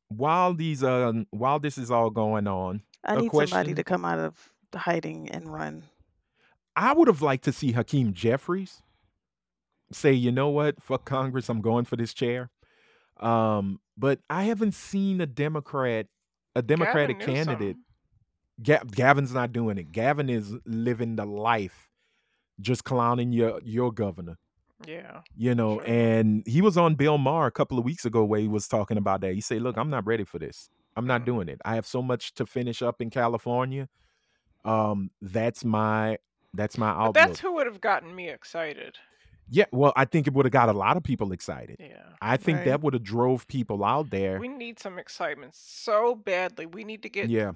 [0.09, 4.19] while these uh while this is all going on, I need somebody to come out
[4.19, 5.83] of hiding and run.
[6.75, 8.83] I would have liked to see Hakeem Jeffries
[9.91, 12.51] say, you know what, fuck Congress, I'm going for this chair.
[13.21, 16.07] Um, but I haven't seen a Democrat,
[16.55, 17.77] a Democratic Gavin candidate.
[18.63, 19.93] Ga- Gavin's not doing it.
[19.93, 21.89] Gavin is living the life,
[22.61, 24.37] just clowning your your governor.
[24.87, 25.23] Yeah.
[25.37, 25.89] You know, Sure.
[25.89, 28.97] and he was on Bill Maher a couple of weeks ago where he was talking
[28.97, 29.35] about that.
[29.35, 30.71] He said, "Look, I'm not ready for this.
[30.97, 31.27] I'm not Mm.
[31.27, 31.61] doing it.
[31.65, 33.89] I have so much to finish up in California.
[34.65, 36.19] Um, that's my
[36.55, 38.97] that's my But that's who would have gotten me excited.
[39.51, 41.77] Yeah, well, I think it would have got a lot of people excited.
[41.81, 42.03] Yeah.
[42.21, 42.67] I think Right.
[42.67, 44.39] that would have drove people out there.
[44.39, 46.67] We need some excitement so badly.
[46.67, 47.53] We need to get Yeah,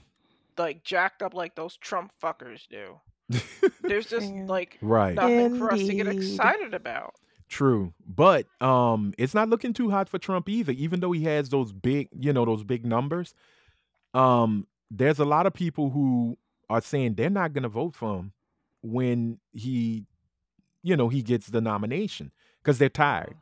[0.56, 3.00] like jacked up like those Trump fuckers do.
[3.82, 5.14] There's just like right.
[5.14, 7.14] nothing for us to get excited about.
[7.48, 7.92] True.
[8.06, 11.72] But um it's not looking too hot for Trump either, even though he has those
[11.72, 13.34] big, you know, those big numbers.
[14.14, 16.36] Um there's a lot of people who
[16.68, 18.32] are saying they're not going to vote for him
[18.82, 20.04] when he
[20.82, 22.32] you know, he gets the nomination
[22.62, 23.36] cuz they're tired.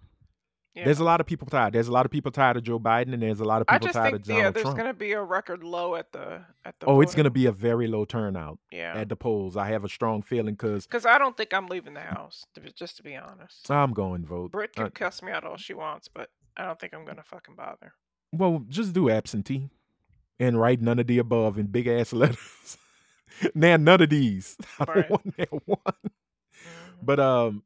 [0.74, 0.84] Yeah.
[0.84, 1.72] There's a lot of people tired.
[1.72, 3.88] There's a lot of people tired of Joe Biden and there's a lot of people
[3.88, 4.76] tired think of Donald yeah, there's Trump.
[4.76, 6.86] gonna be a record low at the at the.
[6.86, 8.94] Oh, it's going to be a very low turnout yeah.
[8.94, 9.56] at the polls.
[9.56, 12.46] I have a strong feeling cuz Because I don't think I'm leaving the house.
[12.54, 14.52] To be, just to be honest, I'm going vote.
[14.52, 17.24] Britt can Uh, cuss me out all she wants, but I don't think I'm gonna
[17.24, 17.94] fucking bother.
[18.32, 19.70] Well, just do absentee
[20.38, 22.78] and write none of the above in big ass letters.
[23.56, 24.56] now, none of these.
[24.78, 26.10] I don't want that one.
[27.02, 27.62] But um,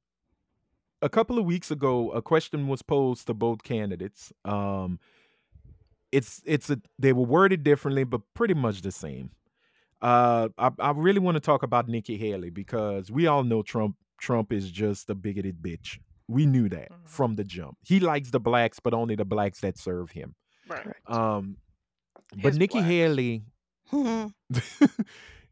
[1.02, 4.32] a couple of weeks ago, a question was posed to both candidates.
[4.44, 4.98] Um,
[6.12, 9.30] it's it's a they were worded differently, but pretty much the same.
[10.00, 13.96] Uh, I, I really want to talk about Nikki Haley because we all know Trump.
[14.18, 15.98] Trump is just a bigoted bitch.
[16.28, 17.06] We knew that Mhm.
[17.08, 17.76] from the jump.
[17.82, 20.34] He likes the blacks, but only the blacks that serve him.
[20.68, 20.82] Right.
[20.82, 21.10] Correct.
[21.10, 21.56] Um,
[22.42, 22.88] but Nikki blacks.
[22.88, 23.44] Haley,
[23.92, 24.32] Mhm.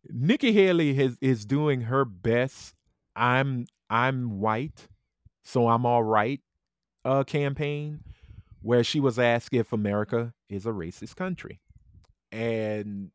[0.09, 2.75] Nikki Haley has, is doing her best.
[3.17, 4.89] I'm I'm white,
[5.45, 6.41] so I'm all right.
[7.05, 8.01] Uh, campaign
[8.61, 11.61] where she was asked if America is a racist country,
[12.31, 13.11] and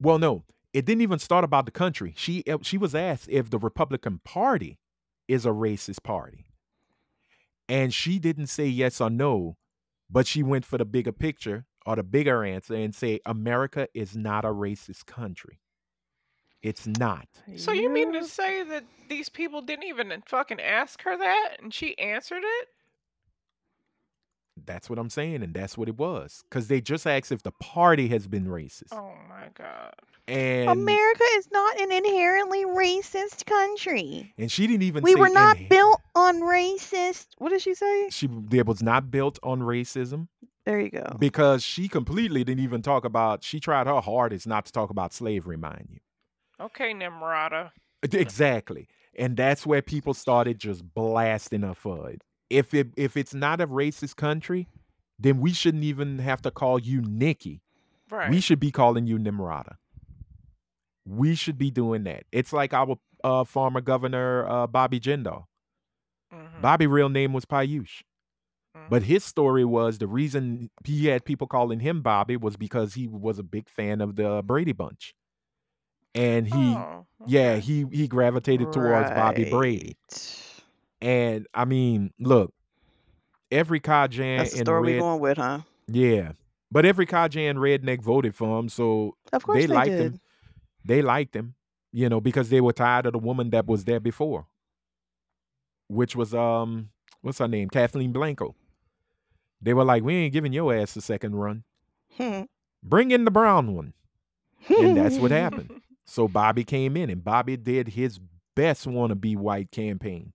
[0.00, 0.44] well, no,
[0.74, 2.12] it didn't even start about the country.
[2.16, 4.78] She uh, she was asked if the Republican Party
[5.28, 6.44] is a racist party,
[7.68, 9.56] and she didn't say yes or no,
[10.10, 14.16] but she went for the bigger picture or the bigger answer and say America is
[14.16, 15.60] not a racist country.
[16.66, 17.28] It's not.
[17.56, 21.72] So you mean to say that these people didn't even fucking ask her that, and
[21.72, 22.68] she answered it?
[24.64, 26.42] That's what I'm saying, and that's what it was.
[26.48, 29.94] Because they just asked if the party has been racist, Oh my god.
[30.26, 34.34] and America is not an inherently racist country.
[34.36, 35.04] and she didn't even.
[35.04, 37.26] We say were not inhe- built on racist.
[37.38, 38.08] What did she say?
[38.10, 40.26] She it was not built on racism
[40.64, 41.14] There you go.
[41.18, 43.44] because she completely didn't even talk about.
[43.44, 45.98] She tried her hardest not to talk about slavery, mind you.
[46.60, 47.70] Okay, Nimrata.
[48.02, 48.88] Exactly.
[49.18, 52.22] And that's where people started just blasting her for it.
[52.50, 54.68] If it if it's not a racist country,
[55.18, 57.62] then we shouldn't even have to call you Nikki.
[58.10, 58.30] Right.
[58.30, 59.76] We should be calling you Nimrata.
[61.06, 62.24] We should be doing that.
[62.30, 65.44] It's like our uh, former governor uh, Bobby Jindal.
[66.32, 68.02] Mhm, Bobby real name was Piyush.
[68.90, 69.06] But mhm.
[69.06, 73.38] his story was the reason he had people calling him Bobby was because he was
[73.38, 75.14] a big fan of the Brady Bunch.
[76.16, 79.96] And he Oh, yeah, he he gravitated towards Bobby Brady.
[81.02, 82.54] And I mean, look,
[83.50, 85.60] every Cajun That's the and story we red, going with, huh?
[85.88, 86.32] yeah,
[86.72, 90.00] but every Cajun redneck voted for him, so Of course they they, liked did.
[90.00, 90.20] him.
[90.84, 91.54] They liked him,
[91.92, 94.46] you know, because they were tired of the woman that was there before,
[95.88, 96.88] which was um,
[97.20, 98.54] what's her name, Kathleen Blanco.
[99.60, 101.64] They were like, we ain't giving your ass a second run.
[102.16, 102.42] Hmm.
[102.82, 103.92] Bring in the brown one,
[104.68, 105.82] and that's what happened.
[106.06, 108.18] So Bobby came in, and Bobby did his
[108.54, 110.32] best want to be white campaign.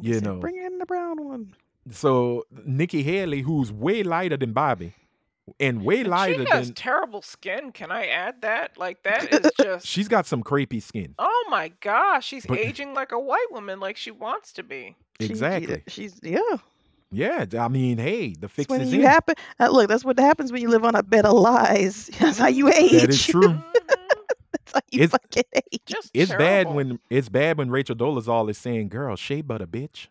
[0.00, 1.54] He You know, Bring in the brown one.
[1.90, 4.92] So Nikki Haley, who's way lighter than Bobby,
[5.58, 7.72] and way And lighter she has than terrible skin.
[7.72, 8.76] Can I add that?
[8.76, 9.86] Like that is just.
[9.86, 11.14] she's got some crepey skin.
[11.18, 14.96] Oh my gosh, she's But- aging like a white woman, like she wants to be.
[15.20, 15.82] She- Exactly.
[15.88, 16.40] she's yeah.
[17.10, 19.06] Yeah, I mean, hey, the That's fix when is you in.
[19.06, 19.34] happen.
[19.58, 22.06] Uh, look, that's what happens when you live on a bed of lies.
[22.18, 23.00] That's how you age.
[23.00, 23.48] That is true.
[24.52, 25.80] That's how you It's- fucking age.
[25.86, 30.08] Just It's bad when it's bad when Rachel Dolezal is saying, "Girl, shea butter, bitch.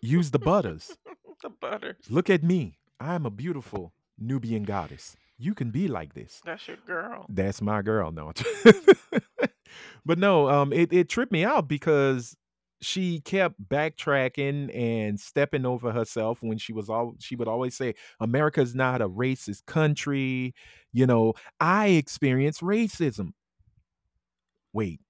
[0.00, 0.96] Use the butters.
[1.42, 1.96] the butters.
[2.08, 2.78] Look at me.
[3.00, 5.16] I am a beautiful Nubian goddess.
[5.36, 7.26] You can be like this." That's your girl.
[7.28, 8.12] That's my girl.
[8.12, 8.32] No,
[10.06, 12.36] but no, um, it it tripped me out because
[12.80, 17.94] she kept backtracking and stepping over herself when she was all she would always say
[18.20, 20.54] America's not a racist country.
[20.92, 23.32] You know, I experience racism.
[24.72, 25.00] Wait,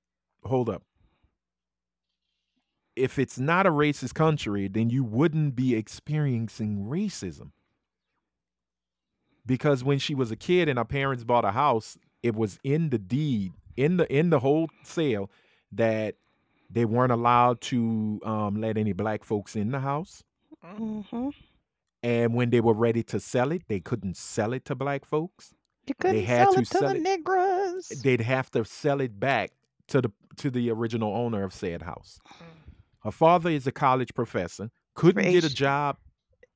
[0.44, 0.82] hold up.
[2.96, 7.50] If it's not a racist country, then you wouldn't be experiencing racism.
[9.46, 12.90] Because when she was a kid and her parents bought a house, it was in
[12.90, 15.30] the deed, in the in the whole sale,
[15.72, 16.16] that
[16.70, 20.22] they weren't allowed to um, let any black folks in the house.
[20.64, 21.06] Mm.
[21.08, 21.28] hmm
[22.02, 25.54] And when they were ready to sell it, they couldn't sell it to black folks.
[25.86, 28.02] You couldn't had sell to it to sell the it- niggers.
[28.02, 29.52] They'd have to sell it back
[29.88, 32.18] to the to the original owner of said house.
[32.40, 32.44] Mm.
[33.04, 35.96] Her father is a college professor, couldn't get a job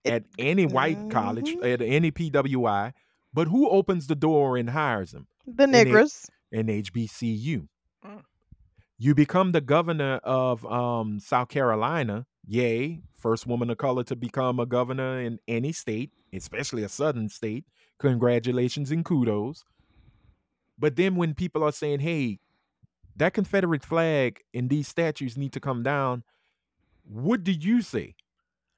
[0.05, 1.73] It- at any white college, Mhm.
[1.73, 2.93] at any PWI,
[3.33, 5.27] but who opens the door and hires him?
[5.47, 6.29] the it- niggers.
[6.53, 7.67] An HBCU.
[8.05, 8.23] Mm.
[9.03, 12.25] You become the governor of um, South Carolina.
[12.47, 17.29] Yay, first woman of color to become a governor in any state, especially a southern
[17.29, 17.65] state.
[17.99, 19.65] Congratulations and kudos.
[20.79, 22.39] But then when people are saying, hey,
[23.17, 26.23] that Confederate flag and these statues need to come down,
[27.03, 28.15] what do you say?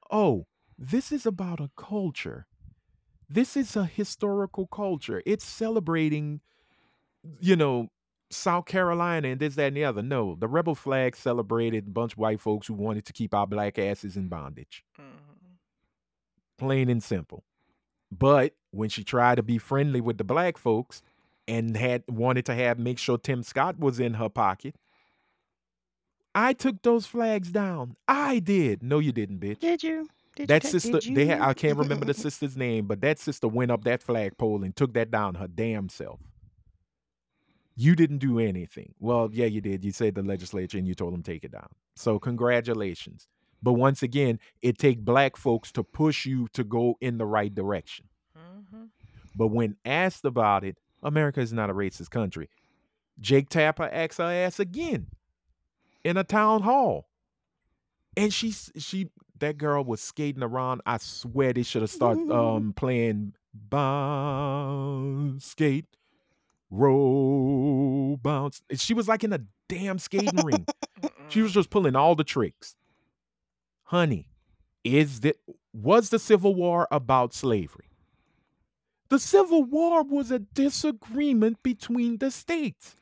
[0.09, 2.47] Oh, this is about a culture.
[3.29, 5.21] This is a historical culture.
[5.23, 6.41] It's celebrating,
[7.39, 7.89] you know,
[8.35, 10.01] South Carolina and this, that, and the other.
[10.01, 13.47] No, the rebel flag celebrated a bunch of white folks who wanted to keep our
[13.47, 14.83] black asses in bondage.
[14.99, 15.57] Mhm.
[16.57, 17.43] Plain and simple.
[18.11, 21.01] But when she tried to be friendly with the black folks
[21.47, 24.75] and had wanted to have make sure Tim Scott was in her pocket,
[26.33, 27.95] I took those flags down.
[28.07, 28.83] I did.
[28.83, 29.59] No, you didn't, bitch.
[29.59, 30.07] Did you?
[30.35, 30.69] Did that you?
[30.69, 31.39] sister, did they had.
[31.41, 34.93] I can't remember the sister's name, but that sister went up that flagpole and took
[34.93, 36.19] that down her damn self.
[37.75, 38.93] You didn't do anything.
[38.99, 39.83] Well, yeah, you did.
[39.83, 41.67] You said the legislature and you told them take it down.
[41.95, 43.27] So congratulations.
[43.61, 47.53] But once again, it take black folks to push you to go in the right
[47.53, 48.05] direction.
[48.37, 48.89] Mhm.
[49.35, 52.49] But when asked about it, America is not a racist country.
[53.19, 55.07] Jake Tapper asked her ass again
[56.03, 57.09] in a town hall.
[58.15, 60.81] And she she that girl was skating around.
[60.85, 65.85] I swear they should have started um playing bounce skate
[68.21, 68.61] bounce.
[68.75, 70.65] She was like in a damn skating ring.
[71.29, 72.75] She was just pulling all the tricks.
[73.85, 74.29] Honey,
[74.83, 75.37] is that
[75.73, 77.89] was the Civil War about slavery?
[79.09, 82.95] The Civil War was a disagreement between the states.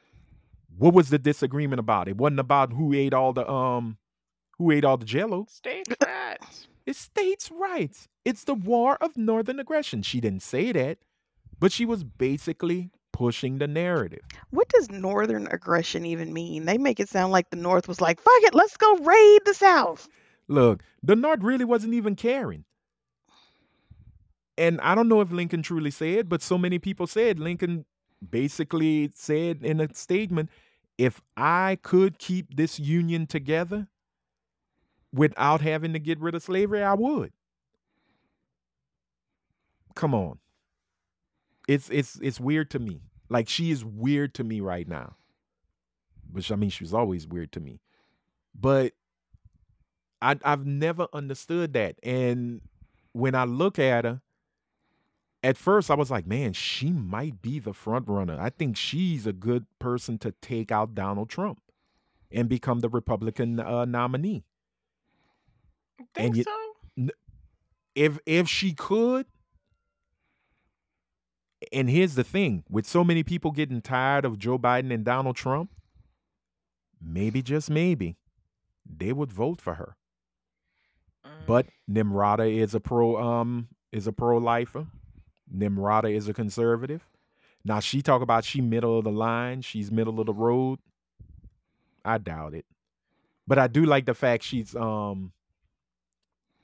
[0.77, 2.07] What was the disagreement about?
[2.07, 3.97] It wasn't about who ate all the um
[4.57, 5.45] who ate all the jello.
[5.49, 6.39] State fat.
[6.85, 8.09] It's states' rights.
[8.25, 10.01] It's the war of northern aggression.
[10.01, 10.97] She didn't say that,
[11.57, 14.19] but she was basically pushing the narrative.
[14.49, 16.65] What does northern aggression even mean?
[16.65, 19.53] They make it sound like the North was like, fuck it, let's go raid the
[19.53, 20.09] South.
[20.49, 22.65] Look, the North really wasn't even caring.
[24.57, 27.85] And I don't know if Lincoln truly said, but so many people said Lincoln
[28.29, 30.49] basically said in a statement,
[30.97, 33.87] if I could keep this union together
[35.11, 37.31] without having to get rid of slavery, I would.
[39.95, 40.39] Come on.
[41.67, 43.01] It's it's it's weird to me.
[43.29, 45.15] Like she is weird to me right now.
[46.31, 47.79] Which I mean she was always weird to me.
[48.53, 48.93] But
[50.21, 51.95] I I've never understood that.
[52.03, 52.61] And
[53.13, 54.21] when I look at her,
[55.43, 58.37] at first I was like, man, she might be the front runner.
[58.39, 61.61] I think she's a good person to take out Donald Trump
[62.31, 64.43] and become the Republican uh, nominee.
[66.15, 67.09] Think you- so?
[67.95, 69.27] If if she could,
[71.71, 75.35] and here's the thing, with so many people getting tired of Joe Biden and Donald
[75.35, 75.69] Trump,
[77.01, 78.17] maybe just maybe
[78.85, 79.95] they would vote for her.
[81.25, 81.45] Mm.
[81.45, 84.87] But Nimrata is a pro um is a pro lifer.
[85.53, 87.07] Nimrata is a conservative.
[87.65, 90.79] Now she talk about she middle of the line, she's middle of the road.
[92.03, 92.65] I doubt it.
[93.47, 95.31] But I do like the fact she's um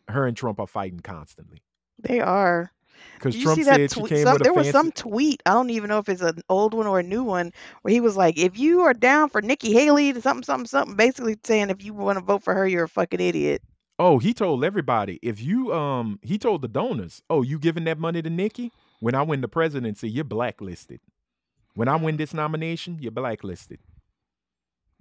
[0.07, 1.61] her and Trump are fighting constantly.
[1.99, 2.71] They are.
[3.15, 4.91] Because you Trump see said that she came Some, with a there was fancy some
[4.91, 5.43] tweet.
[5.45, 7.51] I don't even know if it's an old one or a new one
[7.81, 11.37] where he was like, "If you are down for Nikki Haley, something, something, something," basically
[11.43, 13.61] saying if you want to vote for her, you're a fucking idiot.
[13.99, 17.99] Oh, he told everybody if you um he told the donors, oh, you giving that
[17.99, 18.71] money to Nikki?
[19.01, 20.99] When I win the presidency, you're blacklisted.
[21.73, 23.79] When I win this nomination, you're blacklisted.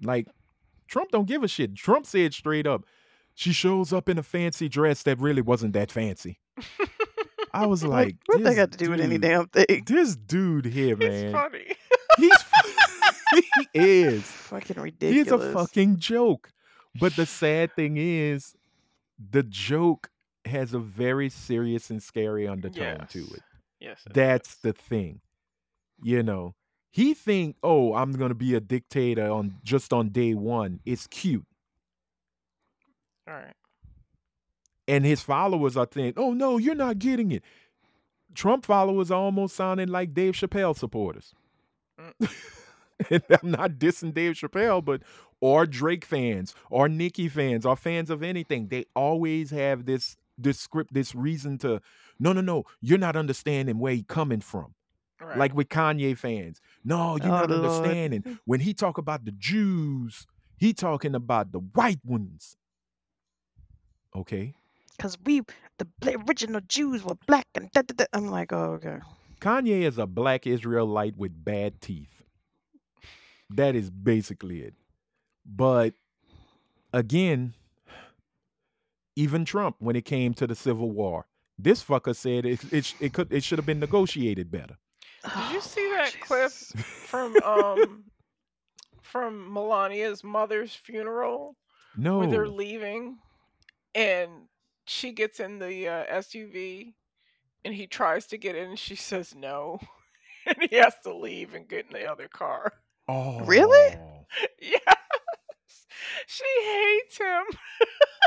[0.03, 0.27] Like
[0.89, 1.77] Trump don't give a shit.
[1.77, 2.85] Trump said straight up,
[3.35, 6.41] she shows up in a fancy dress that really wasn't that fancy.
[7.53, 9.85] I was like, what they got to do with any damn thing?
[9.87, 11.33] This dude here, It's man.
[11.33, 11.65] funny.
[12.17, 12.33] He's
[13.73, 14.23] he is.
[14.25, 15.17] Fucking ridiculous.
[15.17, 15.55] He's ridiculous.
[15.55, 16.51] a fucking joke.
[17.01, 18.55] But the sad thing is,
[19.19, 20.11] the joke
[20.45, 23.43] has a very serious and scary undertone to it.
[23.81, 24.01] Yes.
[24.07, 24.57] it That's is.
[24.63, 25.21] the thing.
[26.03, 26.55] You know,
[26.91, 30.81] he think, oh, I'm gonna be a dictator on just on day one.
[30.87, 31.45] It's cute.
[33.29, 33.55] All right.
[34.89, 37.45] And his followers are thinking, oh no, you're not getting it.
[38.35, 41.35] Trump followers are almost sounding like Dave Chappelle supporters.
[42.01, 42.31] Mm.
[43.11, 45.03] and I'm not dissing Dave Chappelle, but
[45.41, 48.69] or Drake fans or Nicki fans or fans of anything.
[48.69, 51.81] They always have this this script, this reason to
[52.19, 54.75] no, no, no, you're not understanding where he coming from.
[55.21, 55.37] All right.
[55.39, 56.61] Like with Kanye fans.
[56.85, 57.65] No, you're Oh, not Lord.
[57.65, 58.39] understanding.
[58.45, 62.57] When he talk about the Jews, he talking about the white ones.
[64.15, 64.55] Okay.
[64.99, 65.43] Because we,
[65.79, 65.87] the
[66.29, 68.05] original Jews, were black and da, da, da.
[68.13, 68.99] I'm like, oh, okay.
[69.41, 72.23] Kanye is a black Israelite with bad teeth.
[73.51, 74.75] That is basically it.
[75.47, 75.95] But
[76.93, 77.55] again,
[79.17, 81.27] even Trump, when it came to the Civil War,
[81.59, 84.77] this fucker said it it, it could it should have been negotiated better.
[85.25, 88.05] Did you Oh, see that clip from um
[89.03, 91.57] from Melania's mother's funeral
[91.97, 93.19] No, where they're leaving
[93.95, 94.48] and
[94.89, 96.95] she gets in the uh, SUV
[97.65, 99.79] and he tries to get in and she says no
[100.47, 102.73] and he has to leave and get in the other car.
[103.09, 103.97] oh, Really?
[104.61, 104.83] Yes.
[106.27, 107.45] She hates him.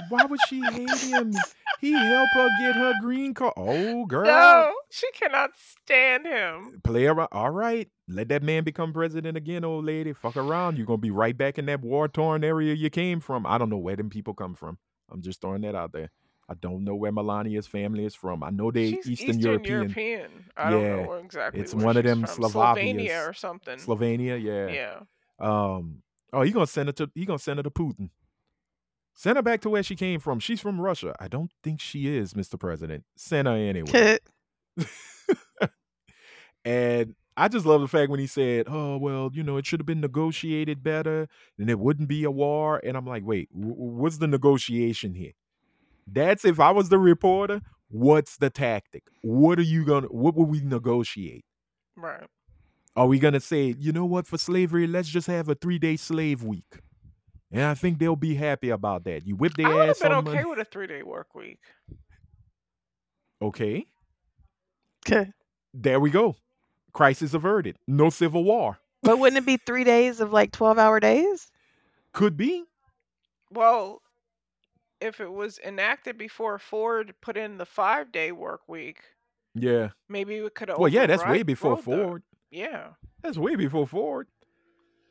[0.10, 1.32] Why would she hate him?
[1.80, 3.54] He helped her get her green card.
[3.56, 4.26] Oh, girl.
[4.26, 6.82] No, she cannot stand him.
[6.84, 7.30] Play around.
[7.32, 7.88] All right.
[8.08, 10.14] Let that man become president again, old lady.
[10.14, 10.78] Fuck around.
[10.78, 13.46] You're going to be right back in that war torn area you came from.
[13.46, 14.78] I don't know where them people come from.
[15.12, 16.10] I'm just throwing that out there.
[16.50, 18.44] I don't know where Melania's family is from.
[18.44, 19.80] I know they She's Eastern, European.
[19.82, 20.32] European.
[20.58, 21.62] I don't Yeah, know exactly.
[21.62, 22.44] it's where one of them from.
[22.44, 23.78] Slovenia or something.
[23.78, 24.68] Slovenia, yeah.
[24.68, 25.00] yeah.
[25.40, 26.04] Um.
[26.34, 28.10] Oh, he gonna send her to he gonna send her to Putin.
[29.14, 30.40] Send her back to where she came from.
[30.40, 31.16] She's from Russia.
[31.20, 32.60] I don't think she is, Mr.
[32.60, 33.04] President.
[33.16, 34.18] Send her anyway.
[36.66, 39.80] and I just love the fact when he said, "Oh well, you know, it should
[39.80, 41.28] have been negotiated better,
[41.58, 45.14] and it wouldn't be a war." And I'm like, "Wait, w- w- what's the negotiation
[45.16, 45.32] here?"
[46.08, 47.62] That's if I was the reporter.
[47.90, 49.04] What's the tactic?
[49.22, 50.08] What are you gonna?
[50.08, 51.44] What will we negotiate?
[51.98, 52.26] Right.
[52.96, 55.96] Are we gonna say, you know what, for slavery, let's just have a three day
[55.98, 56.80] slave week?
[57.52, 59.28] And I think they'll be happy about that.
[59.28, 60.44] You whip their I would have ass been okay Monday.
[60.46, 61.60] with a three day work week.
[63.42, 63.86] Okay,
[65.06, 65.32] Okay.
[65.74, 66.36] there we go.
[66.94, 67.78] Crisis averted.
[67.88, 68.78] No civil war.
[69.02, 71.50] But wouldn't it be three days of like 12 hour days?
[72.14, 72.64] Could be.
[73.50, 74.01] Well,
[75.02, 79.00] if it was enacted before Ford put in the five day work week,
[79.56, 79.90] Yeah.
[80.08, 80.78] maybe we could have.
[80.78, 82.24] Well, yeah, that's way before Ford.
[82.52, 82.90] Yeah.
[83.22, 84.28] That's way before Ford.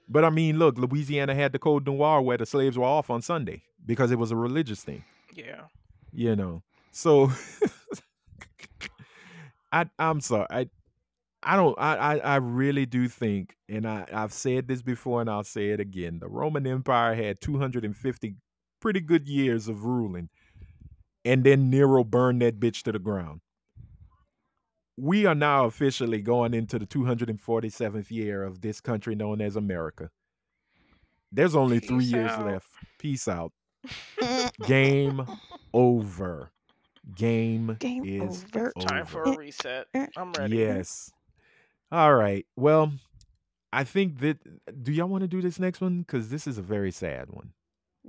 [0.09, 3.23] But I mean, look, Louisiana had the Code Noir where the slaves were off on
[3.23, 5.05] Sunday because it was a religious thing.
[5.35, 5.63] Yeah.
[6.13, 6.63] You know.
[6.93, 7.31] So
[9.73, 10.47] I I'm sorry.
[10.51, 10.69] I
[11.43, 15.31] I don't I, I I really do think, and I, I've said this before and
[15.31, 18.35] I'll say it again, the Roman Empire had 250
[18.81, 20.29] pretty good years of ruling.
[21.25, 23.41] And then Nero burned that bitch to the ground.
[24.97, 30.11] We are now officially going into the 247th year of this country known as America.
[31.33, 32.69] There's only three Peace years left.
[32.99, 33.53] Peace out.
[34.67, 35.25] Game
[35.73, 36.51] over.
[37.15, 38.73] Game, Game is over.
[38.81, 39.87] Time for a reset.
[39.95, 40.59] Eh, I'm ready.
[40.59, 41.11] Yes.
[41.91, 42.47] All right.
[42.57, 42.93] Well,
[43.73, 44.39] I think that.
[44.83, 46.01] Do y'all want to do this next one?
[46.01, 47.53] Because this is a very sad one.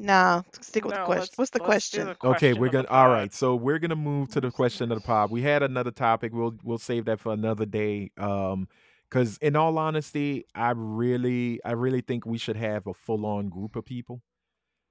[0.01, 1.21] Nah, stick with the No, question.
[1.21, 2.05] let's- What's the let's do question?
[2.05, 2.17] the Okay,
[2.53, 2.87] question we're of the gonna.
[2.89, 3.11] All pod.
[3.11, 5.31] right, so we're gonna move to the question of the pod.
[5.31, 6.33] We had another topic.
[6.33, 8.11] We'll we'll save that for another day.
[8.17, 8.67] Um,
[9.09, 13.49] because in all honesty, I really, I really think we should have a full on
[13.49, 14.21] group of people.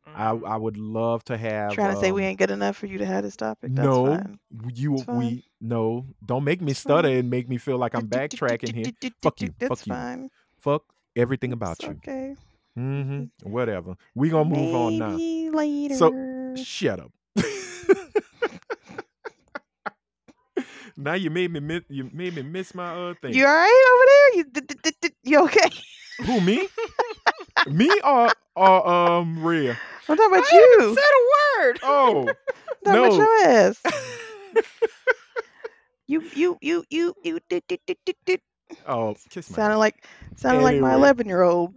[0.07, 0.47] I Mhm.
[0.47, 1.73] I would love to have.
[1.73, 3.71] Trying to say we um, ain't good enough for you to have this topic.
[3.75, 4.39] That's no, fine.
[4.75, 5.17] you fine.
[5.17, 6.07] we no.
[6.25, 7.17] Don't make me It's stutter fine.
[7.19, 9.11] and make me feel like I'm backtracking here.
[9.23, 9.93] Fuck you, That's fuck you.
[9.95, 10.31] fine.
[10.59, 10.85] Fuck
[11.17, 11.91] everything about It's you.
[11.93, 12.37] Okay.
[12.79, 13.25] Mm-hmm.
[13.51, 13.97] Whatever.
[14.15, 15.11] We gonna move on now.
[15.11, 15.95] Maybe later.
[15.97, 17.13] So- Shut up.
[20.97, 23.35] now you made me miss, you made me miss my uh thing.
[23.35, 24.37] you all right over there?
[24.39, 25.71] You d- d- d- d- you okay?
[26.27, 26.67] Who me?
[27.71, 29.79] me or or um Rhea?
[30.09, 30.95] I'm talking about I you.
[30.95, 31.23] said a
[31.63, 31.79] word.
[31.83, 32.37] Oh I'm talking
[32.83, 33.17] about no.
[33.17, 33.83] your ass.
[36.09, 38.41] You you you you you did did did did did.
[38.89, 39.79] oh, kiss my Sounded ass.
[39.79, 40.05] like
[40.37, 41.73] sounded like my 11 year old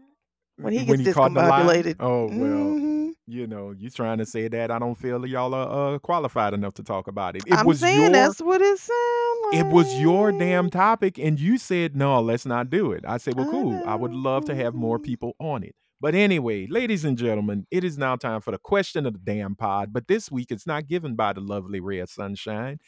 [0.58, 1.64] when he gets the lie?
[1.64, 1.96] discombobulated.
[2.00, 2.34] Oh well,
[2.76, 3.14] Mhm.
[3.28, 6.74] you know, you trying to say that I don't feel y'all are uh, qualified enough
[6.76, 7.44] to talk about it.
[7.48, 9.62] It I'm was saying your that's what it sounds like.
[9.62, 13.36] it was your damn topic and you said no let's not do it i said
[13.36, 17.18] well cool i would love to have more people on it but anyway ladies and
[17.18, 20.48] gentlemen it is now time for the question of the damn pod but this week
[20.50, 22.80] it's not given by the lovely rare sunshine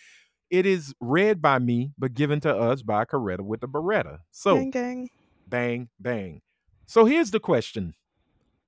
[0.49, 4.55] it is read by me but given to us by coretta with the beretta so
[4.55, 5.09] Gang, gang.
[5.47, 6.41] bang bang
[6.85, 7.93] so here's the question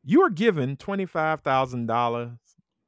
[0.04, 2.38] you are given $25000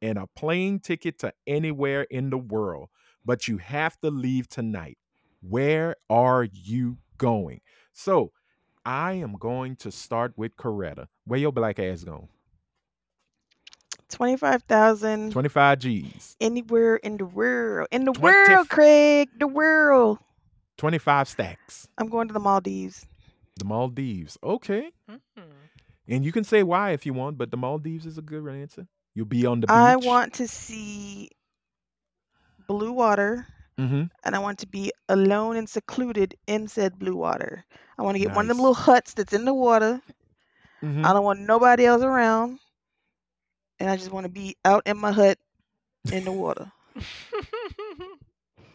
[0.01, 2.89] and a plane ticket to anywhere in the world
[3.25, 4.97] but you have to leave tonight
[5.41, 7.61] where are you going
[7.93, 8.31] so
[8.85, 12.29] i am going to start with coretta where your black ass going
[14.09, 17.87] 25,000 25 g's anywhere in the world.
[17.91, 19.29] In the 20 world, Craig.
[19.37, 20.17] The world.
[20.77, 23.05] 25 stacks I'm going to the Maldives.
[23.59, 25.19] The maldives okay Mhm.
[26.07, 28.87] and you can say why if you want but the maldives is a good answer
[29.13, 31.29] you'll be on the beach I want to see
[32.67, 33.45] blue water
[33.79, 34.03] mm-hmm.
[34.23, 37.65] and I want to be alone and secluded in said blue water.
[37.97, 40.01] I want to get one of them little huts that's in the water.
[40.83, 41.05] Mm-hmm.
[41.05, 42.59] I don't want nobody else around.
[43.79, 45.37] And I just want to be out in my hut
[46.11, 46.71] in the water.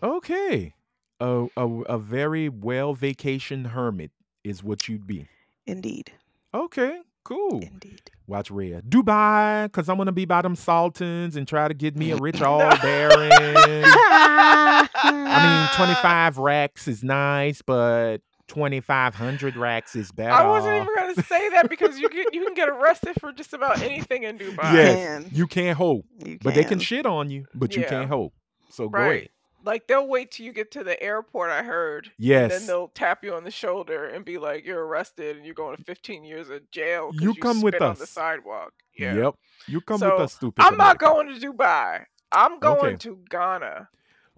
[0.02, 0.74] Okay.
[1.20, 4.11] A, a a very well vacation hermit
[4.44, 5.26] is what you'd be.
[5.66, 6.12] Indeed.
[6.52, 7.60] Okay, cool.
[7.60, 8.10] Indeed.
[8.26, 8.82] Watch Rhea.
[8.82, 12.40] Dubai, because I'm gonna be by them Sultans and try to get me a rich
[12.42, 13.30] all baron.
[13.32, 18.18] I I mean, 25 racks is nice, but
[18.48, 20.30] 2,500 racks is better.
[20.32, 23.52] I wasn't even gonna say that because you can you can get arrested for just
[23.54, 24.72] about anything in Dubai.
[24.74, 25.30] Yes, can.
[25.32, 26.78] you can't hope, You but they can can.
[26.80, 28.32] shit on you, but you can't hope.
[28.70, 29.28] So go ahead.
[29.64, 31.50] Like they'll wait till you get to the airport.
[31.50, 32.04] I heard.
[32.06, 32.50] And Yes.
[32.52, 35.76] then they'll tap you on the shoulder and be like, "You're arrested and you're going
[35.76, 38.72] to 15 years of jail You you come with us on the sidewalk.
[38.96, 39.14] Yeah.
[39.14, 39.34] Yep.
[39.66, 40.62] You come So, with us, stupid.
[40.64, 42.04] I'm not going to Dubai.
[42.30, 42.96] I'm going Okay.
[42.96, 43.88] to Ghana.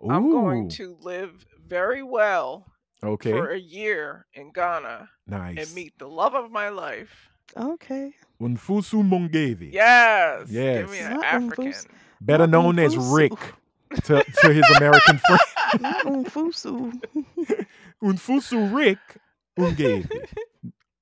[0.08, 2.66] I'm going to live very well
[3.02, 3.32] Okay.
[3.32, 5.58] for a year in Ghana nice.
[5.58, 7.30] and meet the love of my life.
[7.56, 8.12] Okay.
[8.40, 9.72] Unfusu Mongevi.
[9.72, 10.50] Yes.
[10.50, 11.06] Give me Yes.
[11.06, 11.64] an Not African.
[11.72, 11.86] Umfusu.
[12.20, 13.32] Better Not known as Rick
[14.04, 15.96] to, to his American friend.
[16.04, 17.00] Unfusu.
[18.02, 18.98] Unfusu Rick
[19.58, 20.26] Ungevi.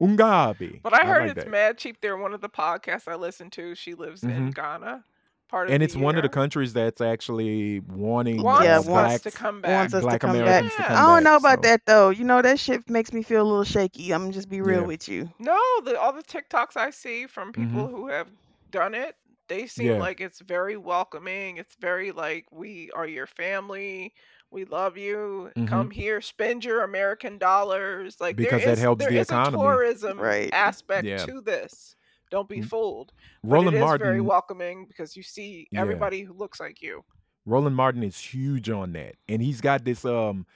[0.03, 0.81] Ungabi.
[0.83, 1.51] But I heard like it's that.
[1.51, 2.17] mad cheap there.
[2.17, 4.55] One of the podcasts I listen to, she lives in Mhm.
[4.55, 5.05] Ghana.
[5.49, 8.89] Part of And the it's one of the countries that's actually wanting wants, Yeah, wants
[8.89, 9.71] wants to come back.
[9.79, 10.41] Wants us to black come back.
[10.43, 10.89] Americans to Yeah.
[10.89, 12.11] come I don't back, know about so- that though.
[12.11, 14.13] You know that shit makes me feel a little shaky.
[14.13, 14.87] I'm just be real Yeah.
[14.87, 15.31] with you.
[15.39, 18.29] No, the all the TikToks I see from people who have
[18.71, 19.17] done it,
[19.49, 19.95] they seem Mm-hmm.
[19.97, 20.01] Yeah.
[20.01, 21.57] like it's very welcoming.
[21.59, 24.15] It's very like we are your family.
[24.51, 25.51] We love you.
[25.57, 25.69] Mhm.
[25.69, 28.17] Come here, spend your American dollars.
[28.21, 29.63] Like Because there that is, helps there the is economy.
[29.63, 30.53] a tourism Right.
[30.53, 31.25] aspect Yeah.
[31.27, 31.97] to this.
[32.31, 33.13] Don't be fooled.
[33.43, 34.25] But Roland it is very Martin.
[34.25, 35.81] welcoming because you see Yeah.
[35.81, 37.05] everybody who looks like you.
[37.47, 40.47] Roland Martin is huge on that, and he's got this um,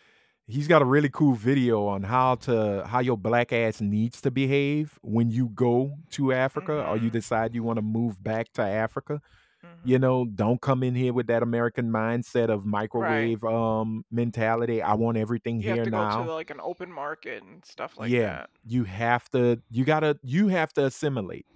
[0.48, 4.30] he's got a really cool video on how to how your black ass needs to
[4.30, 7.12] behave when you go to Africa or you Mhm.
[7.12, 9.20] decide you want to move back to Africa.
[9.62, 9.68] Mhm.
[9.84, 14.80] You know, don't come in here with that American mindset of microwave um mentality.
[14.82, 16.24] I want everything You here now.
[16.24, 18.50] to like an open market and stuff like yeah, that.
[18.64, 19.60] you have to.
[19.70, 20.18] You gotta.
[20.22, 21.46] You have to assimilate,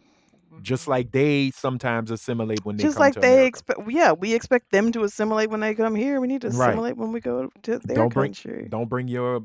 [0.61, 4.35] just like they sometimes assimilate when they Just come like to they expect, yeah, we
[4.35, 6.21] expect them to assimilate when they come here.
[6.21, 6.69] We need to Right.
[6.71, 8.67] assimilate when we go to their Don't bring country.
[8.69, 9.45] don't bring your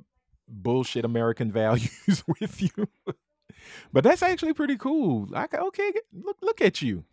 [0.50, 2.88] bullshit American values with you.
[3.94, 5.28] but that's actually pretty cool.
[5.30, 7.04] Like, okay, look look at you.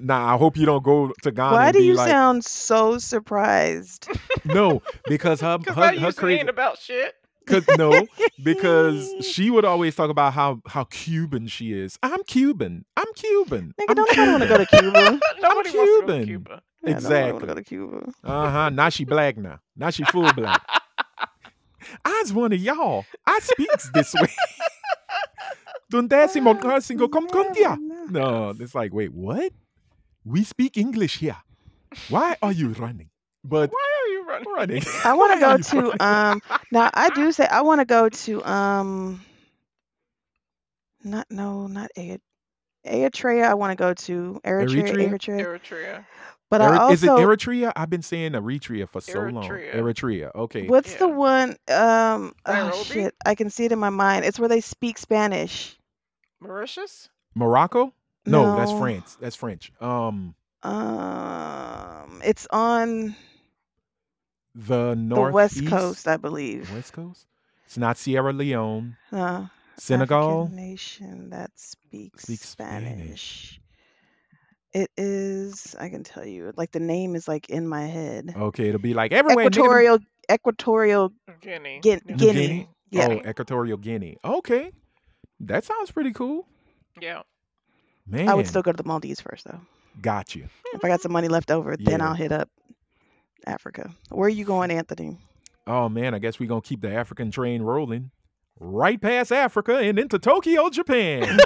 [0.00, 4.08] Now I hope you don't go to Ghana Why do you like, sound so surprised?
[4.44, 6.40] no, because her Because her, I her usually crazy.
[6.40, 7.14] ain't about shit.
[7.46, 8.06] Cause no,
[8.42, 11.98] because she would always talk about how how Cuban she is.
[12.02, 12.84] I'm Cuban.
[12.96, 13.72] I'm Cuban.
[13.80, 15.20] Nigga, I'm don't nobody want to go to Cuba.
[15.40, 16.20] Nobody wants to go Cuban.
[16.20, 16.50] to Cuba.
[16.50, 17.46] Yeah, nobody want to Exactly.
[17.48, 18.12] go to Cuba.
[18.24, 18.68] Uh huh.
[18.70, 19.60] Now she black now.
[19.76, 20.62] Now she full black.
[22.04, 23.04] I's one of y'all.
[23.26, 24.28] I speaks this way.
[25.92, 27.78] Dundasi monkasingo kom kontia.
[27.78, 28.52] Never know.
[28.52, 29.52] No, it's like, wait, what?
[30.24, 31.36] We speak English here.
[32.08, 33.10] Why are you running?
[33.44, 33.95] But Why are you
[34.44, 34.82] running?
[34.82, 34.82] running.
[35.04, 36.00] I want to go to running?
[36.00, 36.42] um.
[36.72, 39.20] Now I do say I want to go to um.
[41.04, 42.20] Not no, not Erit-
[42.86, 43.44] Eritrea.
[43.44, 45.08] I want to go to Eritrea, Eritrea?
[45.10, 45.40] Eritrea.
[45.60, 46.04] Eritrea.
[46.50, 47.72] But I Eri- is it Eritrea?
[47.74, 49.44] I've been saying Eritrea for so long.
[49.48, 49.74] Eritrea.
[49.74, 50.34] Eritrea.
[50.34, 50.66] Okay.
[50.68, 51.56] what's the one?
[51.68, 52.34] Um.
[52.44, 53.14] Oh shit!
[53.24, 54.24] I can see it in my mind.
[54.24, 55.76] It's where they speak Spanish.
[56.40, 57.08] Mauritius?
[57.34, 57.92] Morocco?
[58.24, 59.16] No, that's France.
[59.20, 59.72] That's French.
[59.80, 62.20] Um, Um.
[62.24, 63.14] It's on
[64.56, 66.72] the the north west coast, I believe.
[66.72, 67.26] West Coast.
[67.66, 68.96] It's not Sierra Leone.
[69.12, 69.46] Uh,
[69.76, 70.44] Senegal.
[70.44, 72.94] African nation that speaks, Speaks Spanish.
[72.94, 73.60] Spanish.
[74.72, 75.74] It is.
[75.78, 76.52] I can tell you.
[76.56, 78.34] Like the name is like in my head.
[78.36, 79.46] Okay, it'll be like everywhere.
[79.46, 79.98] nigga, them- Equatorial,
[80.32, 81.80] Equatorial Guinea.
[81.82, 82.16] Guin- Guinea.
[82.18, 82.68] Guinea?
[82.90, 83.08] Yeah.
[83.24, 84.16] Oh, Equatorial Guinea.
[84.24, 84.72] Okay,
[85.40, 86.46] that sounds pretty cool,
[87.00, 87.22] Yeah.
[88.06, 88.28] man.
[88.28, 89.60] I would still go to the Maldives first though.
[90.00, 90.46] got you.
[90.74, 92.48] If I got some money left over, then I'll hit up
[93.46, 93.90] Africa.
[94.10, 95.18] Where are you going, Anthony?
[95.66, 98.10] Oh man, I guess we're gonna keep the African train rolling
[98.60, 101.20] right past Africa and into Tokyo, Japan.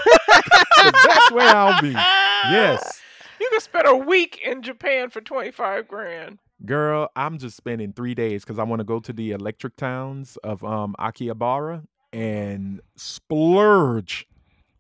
[0.82, 1.90] that's where I'll be.
[1.90, 3.01] Yes,
[3.40, 6.39] You can spend a week in Japan for 25 grand.
[6.64, 7.09] girl.
[7.16, 10.62] I'm just spending three days because I want to go to the electric towns of
[10.64, 14.27] um Akihabara and splurge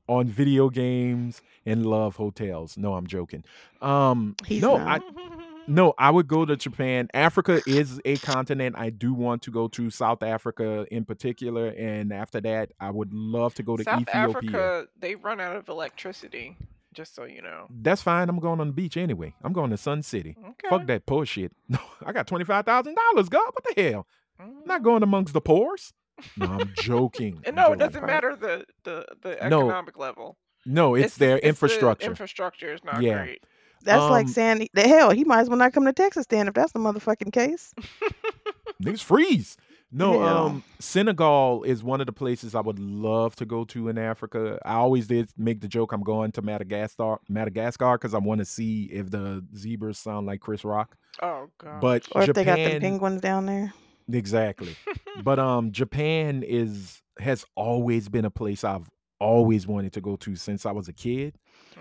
[0.08, 2.76] on video games and love hotels.
[2.76, 3.44] No, I'm joking.
[3.80, 5.02] Um, He's no, not.
[5.02, 5.04] I
[5.70, 7.08] no, I would go to Japan.
[7.14, 9.88] Africa is a continent I do want to go to.
[9.90, 14.50] South Africa in particular, and after that, I would love to go to South Ethiopia.
[14.50, 16.56] Africa, they run out of electricity,
[16.92, 17.66] just so you know.
[17.70, 18.28] That's fine.
[18.28, 19.34] I'm going on the beach anyway.
[19.42, 20.36] I'm going to Sun City.
[20.38, 20.68] Okay.
[20.68, 21.52] Fuck that poor shit.
[21.68, 23.28] No, I got twenty five thousand dollars.
[23.28, 24.06] God, what the hell?
[24.38, 24.66] I'm Mhm.
[24.66, 25.92] not going amongst the poors.
[26.36, 27.42] No, I'm joking.
[27.44, 30.36] And I'm no, it doesn't matter the, the, the No, economic level.
[30.66, 32.06] No, it's, the- their the infrastructure.
[32.06, 33.24] infrastructure is not Yeah.
[33.24, 33.44] great.
[33.82, 35.10] That's like Um, saying the hell.
[35.10, 37.72] He might as well not come to Texas then if that's the motherfucking case.
[38.82, 39.56] Niggas freeze.
[39.92, 40.40] No, Yeah.
[40.44, 44.58] um, Senegal is one of the places I would love to go to in Africa.
[44.64, 48.44] I always did make the joke I'm going to Madagascar, Madagascar, because I want to
[48.44, 50.96] see if the zebras sound like Chris Rock.
[51.20, 51.80] Oh god.
[51.80, 53.72] But Or if they got the penguins down there.
[54.12, 54.76] exactly.
[55.24, 58.88] But um, Japan is has always been a place I've
[59.18, 61.34] always wanted to go to since I was a kid.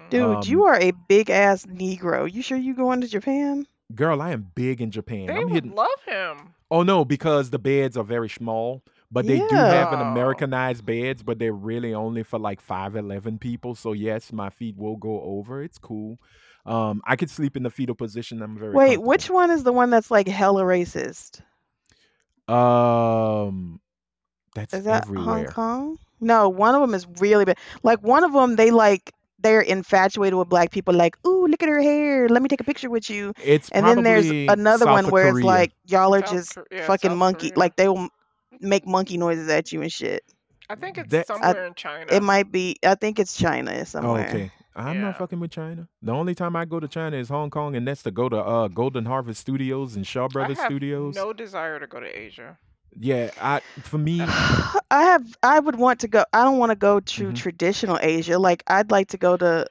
[0.09, 2.31] Dude, Um, you are a big ass Negro.
[2.31, 3.67] You sure you going to Japan?
[3.95, 5.27] Girl, I am big in Japan.
[5.27, 5.75] they I'm would hitting.
[5.75, 6.53] love him.
[6.71, 11.23] Oh no, because the beds are very small, but they do have an Americanized beds,
[11.23, 13.73] but they're really only for like five eleven people.
[13.73, 15.63] So yes, my feet will go over.
[15.63, 16.19] It's cool.
[16.65, 18.43] Um, I could sleep in the fetal position.
[18.43, 21.41] I'm very Wait, which one is the one that's like hella racist?
[22.47, 23.79] Um,
[24.53, 25.45] that's Is that Hong.
[25.45, 25.97] Kong?
[26.19, 27.57] No, one of them is really bad.
[27.81, 30.93] Like one of them, they like they're infatuated with black people.
[30.93, 32.27] Like, ooh, look at her hair.
[32.29, 33.33] Let me take a picture with you.
[33.43, 36.67] It's And then there's another South one where it's like y'all are South just Kor-
[36.71, 37.49] yeah, fucking South monkey.
[37.51, 37.59] Korea.
[37.59, 38.09] Like they will
[38.59, 40.23] make monkey noises at you and shit.
[40.69, 42.05] I think it's That- somewhere in China.
[42.11, 42.75] It might be.
[42.85, 44.27] I think it's China Oh, somewhere.
[44.27, 44.51] okay.
[44.75, 45.01] I'm Yeah.
[45.01, 45.87] not fucking with China.
[46.01, 48.37] The only time I go to China is Hong Kong, and that's to go to
[48.37, 51.15] uh Golden Harvest Studios and Shaw I Brothers have Studios.
[51.15, 52.57] no desire to go to Asia.
[52.97, 55.25] Yeah, I for me, I have.
[55.43, 56.23] I would want to go.
[56.33, 57.35] I don't want to go to Mhm.
[57.35, 58.37] traditional Asia.
[58.39, 59.67] Like I'd like to go to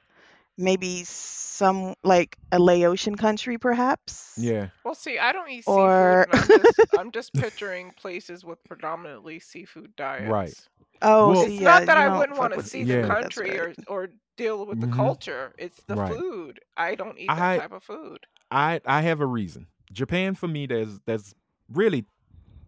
[0.57, 4.33] maybe some like a Laotian country, perhaps.
[4.37, 4.69] Yeah.
[4.83, 6.55] Well, see, I don't eat Or- seafood.
[6.55, 10.29] I'm just, I'm just picturing places with predominantly seafood diets.
[10.29, 10.53] Right
[11.01, 13.01] oh, Well- It's yeah, not that I wouldn't want to see Yeah.
[13.03, 13.75] the country right.
[13.87, 14.89] or or deal with Mhm.
[14.89, 15.53] the culture.
[15.57, 16.13] It's the Right.
[16.13, 16.59] food.
[16.77, 18.25] I don't eat that I- type of food.
[18.51, 19.67] I I have a reason.
[19.91, 21.33] Japan for me there's there's
[21.71, 22.05] really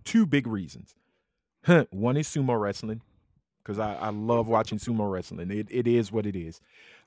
[0.04, 0.96] two big reasons.
[1.92, 3.02] One is sumo wrestling
[3.64, 5.52] because I, I love watching sumo wrestling.
[5.52, 6.62] It it is what it is.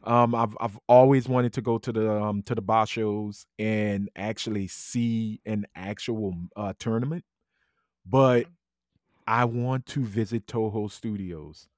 [0.05, 4.11] Um, I've I've always wanted to go to the um to the bar shows and
[4.17, 7.25] actually see an actual uh, tournament,
[8.07, 8.47] but
[9.27, 11.69] I want to visit Toho Studios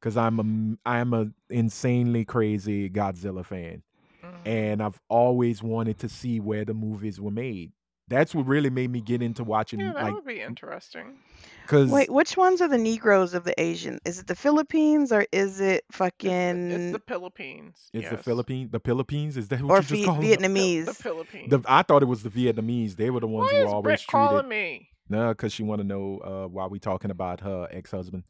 [0.00, 3.82] because I'm a I'm a insanely crazy Godzilla fan
[4.22, 4.46] Mhm.
[4.46, 7.72] and I've always wanted to see where the movies were made.
[8.12, 11.18] That's what really made me get into watching yeah, that like would be interesting.
[11.62, 13.98] because Wait, which ones are the Negroes of the Asian?
[14.04, 17.90] Is it the Philippines or is it It's fucking the, it's the Philippines.
[17.94, 18.18] it's the.
[18.18, 18.70] Philippines.
[18.70, 20.28] The Philippines is that what or you just Vi- called them?
[20.28, 20.84] The, Vietnamese?
[20.84, 21.50] the Philippines.
[21.50, 22.96] The, I thought it was the Vietnamese.
[22.96, 24.88] They were the ones Why who is always Brett calling me?
[25.08, 28.24] No, because she want to know uh, why we talking about her ex husband.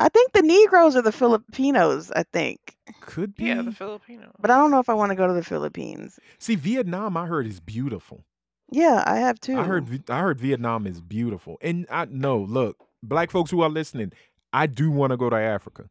[0.00, 2.10] I think the Negroes are the Filipinos.
[2.10, 3.44] I think, Could be.
[3.44, 4.32] Yeah, the Filipino.
[4.38, 6.18] but I don't know if I want to go to the Philippines.
[6.38, 8.24] See, Vietnam, I heard is beautiful.
[8.70, 9.58] Yeah, I have too.
[9.58, 11.56] I heard I heard Vietnam is beautiful.
[11.60, 14.12] And I no, look, black folks who are listening,
[14.52, 15.88] I do want to go to Africa.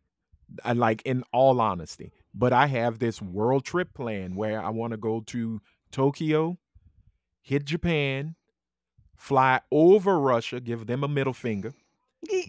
[0.63, 2.11] I like in all honesty.
[2.33, 5.61] But I have this world trip plan where I want to go to
[5.91, 6.57] Tokyo,
[7.41, 8.35] hit Japan,
[9.15, 11.73] fly over Russia, give them a middle finger,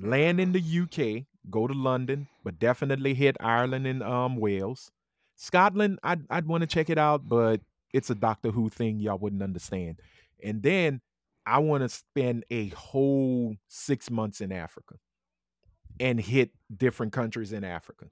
[0.00, 4.90] land in the UK, go to London, but definitely hit Ireland and um Wales.
[5.36, 7.60] Scotland, I'd I'd want to check it out, but
[7.92, 10.00] it's a Doctor Who thing y'all wouldn't understand.
[10.42, 11.00] And then
[11.44, 14.96] I want to spend a whole six months in Africa
[16.00, 18.06] and hit different countries in Africa.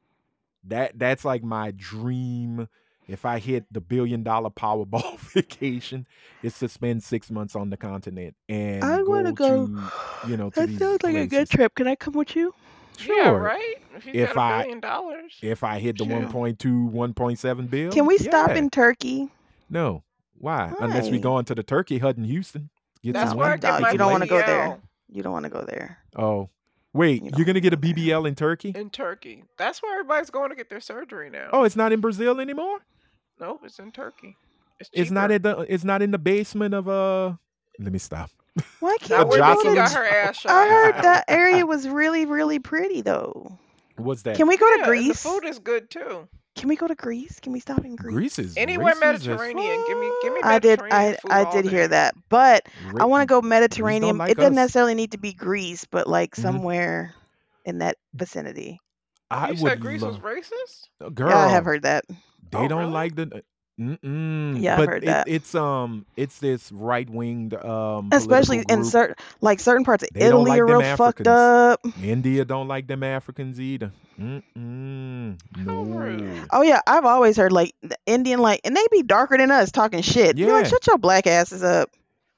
[0.64, 2.68] That that's like my dream.
[3.06, 6.06] If I hit the billion dollar Powerball vacation,
[6.42, 9.68] is to spend six months on the continent and I want to go.
[10.26, 11.74] you know, to that sounds like a good trip.
[11.74, 12.54] Can I come with you?
[12.96, 13.16] Sure.
[13.16, 13.74] Yeah, right.
[13.96, 15.34] If he's If got a I- billion dollars.
[15.42, 16.20] If I hit the Sure.
[16.20, 17.90] 1.2, 1.7 bill.
[17.92, 18.56] Can we stop yeah.
[18.56, 19.28] in Turkey?
[19.68, 20.03] No.
[20.38, 20.72] Why?
[20.80, 22.70] Unless we go into the Turkey hut in Houston.
[23.02, 24.78] Get That's some where I get my you don't wanna go there.
[25.10, 25.98] You don't want to go there.
[26.16, 26.48] Oh.
[26.92, 27.94] Wait, you you're gonna get a wanna there.
[28.20, 28.72] BBL in Turkey?
[28.74, 29.44] in Turkey.
[29.58, 31.50] That's where everybody's going to get their surgery now.
[31.52, 32.78] Oh, it's not in Brazil anymore?
[33.40, 34.36] no, it's in Turkey.
[34.80, 35.34] It's, It's not cheaper.
[35.34, 37.34] in the it's not in the basement of uh
[37.78, 38.30] let me stop.
[38.80, 39.74] Why can't we go to?
[39.74, 40.52] got her ass shot.
[40.52, 43.58] I heard that area was really, really pretty though.
[43.96, 44.36] What's that?
[44.36, 45.22] Can we go to Yeah, and the Greece?
[45.22, 46.28] food is good too.
[46.56, 47.40] Can we go to Greece?
[47.40, 48.14] Can we stop in Greece?
[48.14, 49.84] Greece is Anywhere Greece is as Mediterranean.
[49.88, 50.78] Give me, give me I did.
[50.78, 51.88] Mediterranean I food I all did hear day.
[51.88, 54.18] that, but Ri- I want to go Mediterranean.
[54.18, 54.56] like it doesn't us.
[54.56, 56.42] necessarily need to be Greece, but like Mhm.
[56.42, 57.14] somewhere
[57.64, 58.78] in that vicinity.
[59.30, 61.14] I You would said Greece was love, racist?
[61.14, 61.30] girl.
[61.30, 62.04] Yeah, I have heard that.
[62.08, 62.92] They Oh, don't really?
[62.92, 63.42] like the.
[63.80, 64.60] Mm-mm.
[64.62, 65.28] Yeah, I've heard it- that.
[65.28, 70.20] it's um, it's this right winged um, Especially in certain like certain parts of They
[70.28, 71.94] don't Italy like are them real fucked Africans.
[71.96, 72.02] up.
[72.04, 73.90] India don't like them Africans either.
[74.20, 75.38] Mm-mm.
[75.66, 76.20] How rude.
[76.22, 76.44] No.
[76.52, 79.70] Oh yeah, I've always heard like the Indian like, and they be darker than us
[79.72, 80.36] talking shit.
[80.38, 80.70] You're like, Yeah.
[80.70, 81.90] shut your black asses up.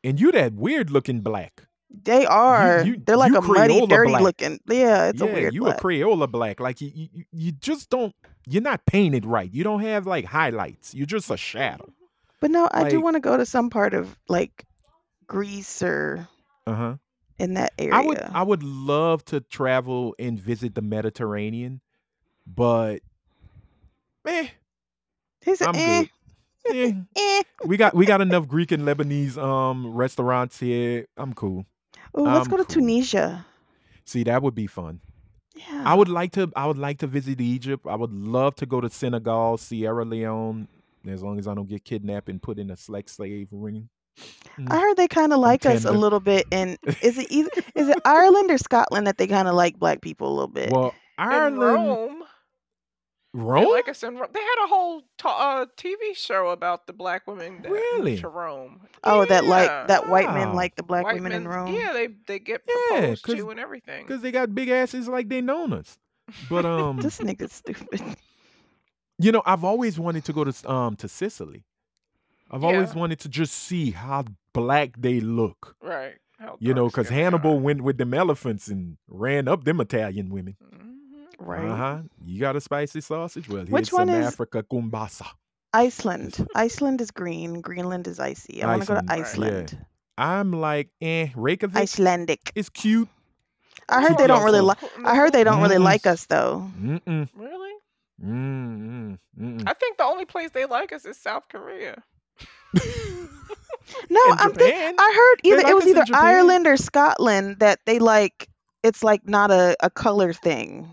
[0.05, 1.65] And you that weird looking black.
[2.05, 2.83] They are.
[2.85, 4.23] you- They're like you a muddy, Crayola dirty black.
[4.23, 4.61] looking.
[4.69, 5.79] Yeah, it's yeah, a weird you black.
[5.79, 6.61] a Crayola black.
[6.61, 8.15] Like you, you, you- you just don't.
[8.47, 9.51] You're not painted right.
[9.53, 10.95] You don't have like highlights.
[10.95, 11.93] You're just a shadow.
[12.41, 14.65] but no, I do want to go to some part of like
[15.27, 16.29] Greece or
[16.67, 16.97] Uh huh.
[17.39, 17.95] in that area.
[17.95, 18.21] I would.
[18.21, 21.81] I would love to travel and visit the Mediterranean,
[22.47, 23.01] but
[24.27, 24.49] eh,
[25.45, 26.05] He said, I'm eh,
[26.65, 26.75] good.
[26.77, 27.43] Eh, eh.
[27.65, 31.07] we got we got enough Greek and Lebanese um restaurants here.
[31.17, 31.65] I'm cool.
[32.19, 32.75] Ooh, let's I'm go to cool.
[32.75, 33.45] Tunisia.
[34.05, 35.01] See, that would be fun.
[35.57, 35.83] Yeah.
[35.85, 36.53] I would like to.
[36.55, 37.87] I would like to visit Egypt.
[37.89, 40.69] I would love to go to Senegal, Sierra Leone,
[41.09, 43.89] as long as I don't get kidnapped and put in a sex slave ring.
[44.59, 44.71] Mm.
[44.71, 46.47] I heard they kind of like us a little bit.
[46.53, 50.01] And is it either is it Ireland or Scotland that they kind of like black
[50.01, 50.71] people a little bit?
[50.71, 52.23] Well, In Ireland,
[53.37, 54.31] Rome, Rome, they like us in Rome.
[54.33, 58.19] They had a whole ta- uh, TV show about the black women that moved Really?
[58.19, 58.81] to Rome.
[59.05, 61.75] oh, that like that white men like the black White women in Rome.
[61.75, 64.07] Yeah, they they get Yeah, to and everything.
[64.07, 65.99] because they got big asses like they known us.
[66.49, 68.01] But um, This nigga's stupid.
[69.19, 71.65] you know, I've always wanted to go to um to Sicily.
[72.51, 75.77] I've always wanted to just see how black they look.
[75.83, 76.15] Right.
[76.39, 77.61] How You know, because Hannibal are.
[77.61, 80.57] went with them elephants and ran up them Italian women.
[80.63, 80.86] Mhm.
[81.39, 81.69] Right.
[81.69, 81.99] Uh huh.
[82.25, 83.49] You got a spicy sausage?
[83.49, 85.27] Well, here's Which one some is- Africa kumbasa.
[85.73, 86.47] Iceland.
[86.55, 87.61] Iceland is green.
[87.61, 88.63] Greenland is icy.
[88.63, 89.53] I want to go to Iceland, right.
[89.65, 89.87] Iceland.
[90.17, 92.53] I'm like, eh, Reykjavik Icelandic.
[92.55, 93.09] is cute.
[93.89, 94.79] I heard Keep they don't y'all really like.
[95.05, 95.85] I heard they don't really Mm-mm.
[95.85, 96.71] like us though.
[96.81, 97.29] Mm-mm.
[97.37, 97.73] Really?
[98.25, 99.19] Mm-mm.
[99.39, 99.63] Mm-mm.
[99.69, 102.03] I think the only place they like us is South Korea.
[104.11, 104.95] No, In I'm think- Japan?
[104.99, 106.25] I heard They either like it was us in either Japan?
[106.25, 108.49] Ireland or Scotland that they like
[108.83, 110.93] it's like not a, a color thing.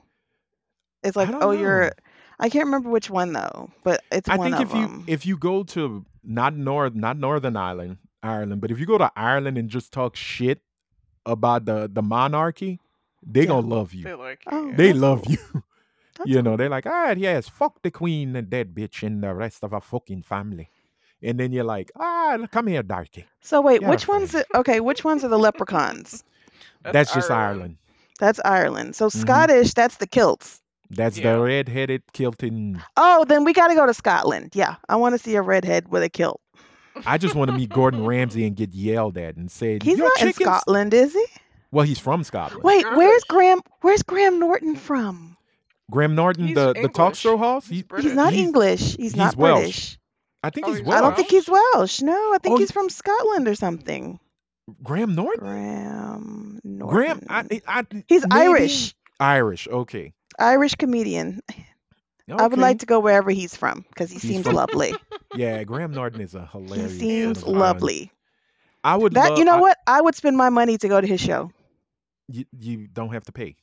[1.04, 1.92] It's like, don't oh, you're.
[2.40, 5.26] I can't remember which one though, but it's I one think of if you if
[5.26, 9.58] you go to not north not Northern Ireland Ireland, but if you go to Ireland
[9.58, 10.62] and just talk shit
[11.26, 12.80] about the the monarchy,
[13.26, 13.48] they Yeah.
[13.48, 14.04] gonna love you.
[14.04, 14.76] They like Oh, you.
[14.76, 15.32] They love cool.
[15.34, 15.64] you.
[16.18, 16.58] That's you know, cool.
[16.58, 19.74] they're like, all right, yes, fuck the queen and that bitch and the rest of
[19.74, 20.70] our fucking family.
[21.22, 23.26] And then you're like, ah, come here, darky.
[23.42, 24.32] So wait, Yeah, which ones?
[24.32, 24.46] friend.
[24.54, 26.24] Are, okay, which ones are the leprechauns?
[26.84, 27.78] That's, just Ireland.
[28.20, 28.96] That's Ireland.
[28.96, 29.22] So Mhm.
[29.22, 30.62] Scottish, that's the kilts.
[30.90, 31.34] That's Yeah.
[31.36, 32.82] the red-headed kilting.
[32.98, 34.52] Oh, then we got to go to Scotland.
[34.54, 36.40] Yeah, I want to see a redhead with a kilt.
[37.06, 40.08] I just want to meet Gordon Ramsay and get yelled at and said, He's "Your
[40.20, 41.26] not in Scotland, is he?
[41.72, 42.64] Well, he's from Scotland.
[42.64, 43.62] Wait, where's Graham?
[43.82, 45.36] Where's Graham Norton from?
[45.90, 47.68] Graham Norton, He's the, the talk show host.
[47.68, 48.06] He's He, British.
[48.06, 48.80] He's not He's- English.
[48.82, 49.60] He's, he's not Welsh.
[49.62, 50.00] British.
[50.44, 50.98] I think Oh, he's he's Welsh.
[50.98, 52.02] I don't think he's Welsh.
[52.02, 54.20] No, I think Oh, he's from Scotland or something.
[54.84, 55.40] Graham Norton.
[55.40, 56.96] Graham Norton.
[56.96, 58.94] Graham, I, I, he's maybe- Irish.
[59.20, 60.14] Irish, okay.
[60.44, 61.42] Irish comedian.
[62.30, 64.94] I would like to go wherever he's from because he He's seems from- lovely.
[65.36, 66.92] Yeah, Graham Norton is a hilarious.
[67.00, 67.00] he hilarious.
[67.00, 67.60] seems of a gun.
[67.60, 68.12] lovely.
[68.84, 69.14] I would.
[69.16, 69.78] That love, you know I- what?
[69.88, 71.52] I would spend my money to go to his show.
[72.28, 73.56] You, you don't have to pay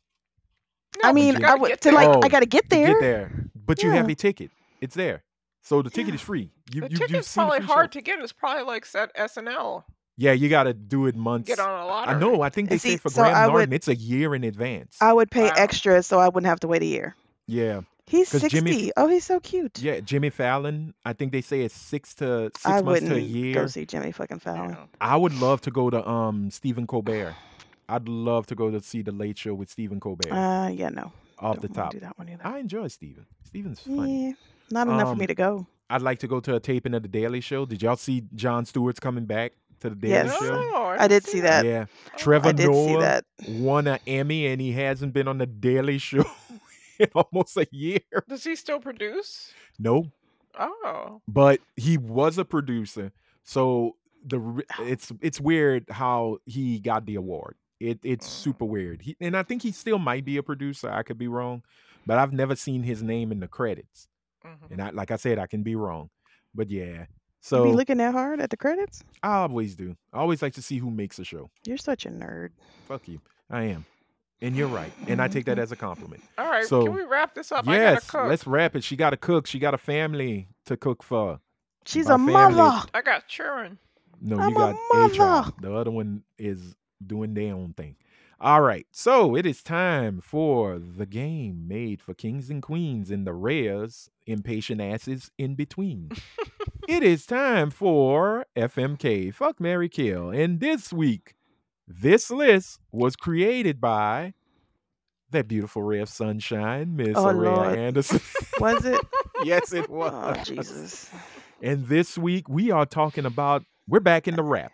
[1.02, 1.94] No, I mean, you I gotta would get to there.
[1.94, 2.86] like Oh, I got to get to there.
[2.94, 4.12] get there, but you have Yeah.
[4.12, 4.50] a ticket.
[4.80, 5.22] It's there,
[5.62, 6.50] so the ticket is free.
[6.74, 8.00] You, the you, you've ticket's seen the probably free hard show.
[8.00, 8.18] to get.
[8.18, 9.84] It's probably like set SNL.
[10.20, 11.48] Yeah, you got to do it months.
[11.48, 12.14] Get on a lottery.
[12.14, 12.42] I know.
[12.42, 14.44] I think they And say for so Graham I Norton, would- it's a year in
[14.44, 14.98] advance.
[15.00, 15.54] I would pay Wow.
[15.56, 17.16] extra so I wouldn't have to wait a year.
[17.46, 18.92] yeah, He's 'Cause Jimmy- sixty.
[18.98, 19.80] oh, he's so cute.
[19.80, 20.00] yeah.
[20.00, 20.92] Jimmy Fallon.
[21.06, 23.54] I think they say it's six to six I months wouldn't to a year.
[23.54, 24.70] go see Jimmy fucking Fallon.
[24.70, 24.84] Yeah.
[25.00, 27.34] I would love to go to um Stephen Colbert.
[27.88, 30.30] I'd love to go to see the Late Show with Stephen Colbert.
[30.32, 31.12] Uh, yeah, no.
[31.38, 31.92] off don't the top.
[31.92, 32.44] Do that one either.
[32.46, 33.24] I enjoy Stephen.
[33.44, 34.26] Stephen's funny.
[34.28, 34.32] Yeah,
[34.70, 35.66] not enough for Um, me to go.
[35.88, 37.64] I'd like to go to a taping of the Daily Show.
[37.64, 40.38] Did y'all see Jon Stewart's coming back to the Daily Yes.
[40.38, 40.50] Show?
[40.50, 41.64] No, I didn't did see that.
[41.64, 41.86] Yeah.
[42.16, 43.24] Trevor I did see Noah that.
[43.48, 46.24] won an Emmy and he hasn't been on the Daily Show
[46.98, 48.00] in almost a year.
[48.28, 49.52] Does he still produce?
[49.78, 50.06] No,
[50.58, 53.12] Oh, but he was a producer.
[53.44, 53.96] So
[54.26, 57.56] the it's it's weird how he got the award.
[57.78, 58.30] It it's Mm.
[58.30, 59.00] super weird.
[59.02, 60.90] He, and I think he still might be a producer.
[60.90, 61.62] I could be wrong,
[62.04, 64.08] but I've never seen his name in the credits.
[64.44, 64.70] mhm.
[64.72, 66.10] And I like I said, I can be wrong.
[66.54, 67.06] But yeah.
[67.50, 69.02] You be looking that hard at the credits?
[69.22, 69.96] I always do.
[70.12, 71.50] I always like to see who makes a show.
[71.64, 72.50] You're such a nerd.
[72.86, 73.20] Fuck you.
[73.50, 73.84] I am.
[74.42, 74.92] And you're right.
[75.06, 76.22] And I take that as a compliment.
[76.38, 76.64] all right.
[76.64, 77.68] So, can we wrap this up?
[77.68, 78.28] I yes, gotta cook.
[78.30, 78.84] let's wrap it.
[78.84, 79.46] She got to cook.
[79.46, 81.40] She got a family to cook for.
[81.84, 82.86] She's My a family- mother.
[82.94, 83.78] I got children.
[84.20, 84.70] No, I'm you a got
[85.10, 85.44] a child.
[85.46, 85.52] mother.
[85.60, 86.74] The other one is
[87.06, 87.96] doing their own thing.
[88.42, 88.86] All right.
[88.90, 94.08] So it is time for the game made for kings and queens and the rares,
[94.26, 96.10] impatient asses in between.
[96.88, 100.30] it is time for FMK, Fuck Mary Kill.
[100.30, 101.34] And this week,
[101.86, 104.32] this list was created by
[105.32, 107.78] that beautiful ray of sunshine, Miss Oh, Araya Lord.
[107.78, 108.20] Anderson.
[108.58, 109.00] Was it?
[109.44, 110.12] yes, it oh, was.
[110.14, 111.10] Oh Jesus.
[111.62, 114.72] And this week we are talking about we're back in the rap.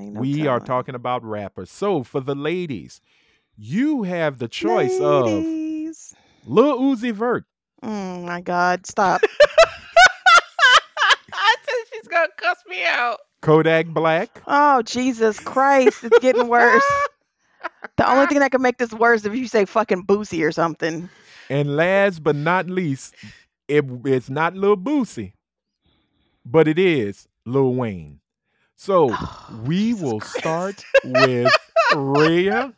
[0.00, 1.70] Ain't no we are talking about rappers.
[1.70, 3.00] So for the ladies,
[3.56, 6.14] you have the choice of Ladies.
[6.46, 7.44] Lil Uzi Vert.
[7.82, 8.86] Oh my God!
[8.86, 9.20] Stop.
[11.32, 13.18] I said she's gonna cuss me out.
[13.42, 16.04] Kodak Black, Oh Jesus Christ!
[16.04, 16.84] It's getting worse.
[17.96, 20.52] The only thing that can make this worse is if you say fucking Boosie or
[20.52, 21.10] something.
[21.50, 23.14] and last but not least,
[23.68, 25.34] it, it's not Lil Boosie,
[26.46, 28.19] but it is Lil Wayne.
[28.82, 30.38] So Oh, we Jesus will Christ.
[30.38, 31.52] start with
[31.94, 32.72] Rhea.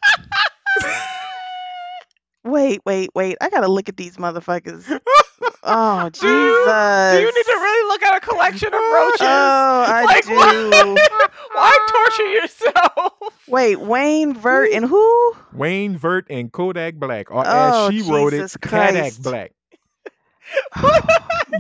[2.45, 3.37] Wait, wait, wait!
[3.41, 4.83] I gotta look at these motherfuckers.
[5.63, 6.21] Oh Jesus!
[6.21, 9.21] Do you, do you need to really look at a collection of roaches?
[9.21, 10.97] Oh, I Like, do.
[11.55, 13.13] Why torture yourself?
[13.47, 15.35] Wait, Wayne Vert and who?
[15.53, 19.53] Wayne Vert and Kodak Black, or Oh, as she wrote Jesus it, Kodak Black.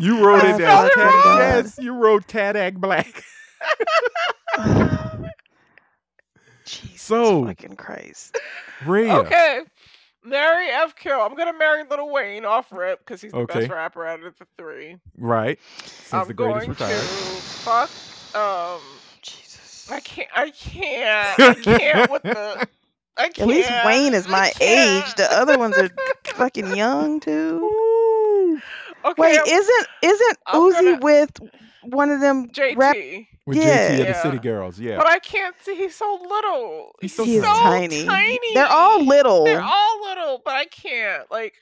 [0.01, 0.89] You wrote it down.
[0.91, 3.07] Kodak- Yes, you wrote Kodak Black.
[6.65, 8.39] Jesus So- fucking Christ!
[8.87, 9.15] Rhea.
[9.17, 9.61] Okay.
[10.25, 10.95] Marry F.
[10.95, 11.21] Kill.
[11.21, 13.61] I'm gonna marry Little Wayne off rip because he's the Okay.
[13.61, 14.97] best rapper out of the three.
[15.19, 15.59] Right.
[15.85, 17.01] Since I'm the greatest going retired.
[17.01, 17.91] to fuck.
[18.37, 18.81] Um,
[19.21, 19.91] Jesus.
[19.91, 20.29] I can't.
[20.35, 21.41] I can't.
[21.41, 22.69] I can't with the.
[23.17, 23.39] I can't.
[23.41, 25.15] At least Wayne is my age.
[25.17, 25.91] The other ones are
[26.25, 28.61] fucking young too.
[29.05, 29.11] Ooh.
[29.11, 29.23] Okay.
[29.23, 31.31] Wait, I'm- isn't isn't I'm Uzi gonna- with
[31.83, 32.77] one of them JT.
[32.77, 32.97] rap?
[33.45, 33.89] With Yeah.
[33.97, 34.97] JT of the City Girls, yeah.
[34.97, 35.75] But I can't see.
[35.75, 36.93] He's so little.
[37.01, 37.89] He's so He's tiny.
[37.89, 38.05] tiny.
[38.07, 38.55] tiny.
[38.55, 39.45] They're all little.
[39.45, 41.29] They're all little, but I can't.
[41.31, 41.55] Like,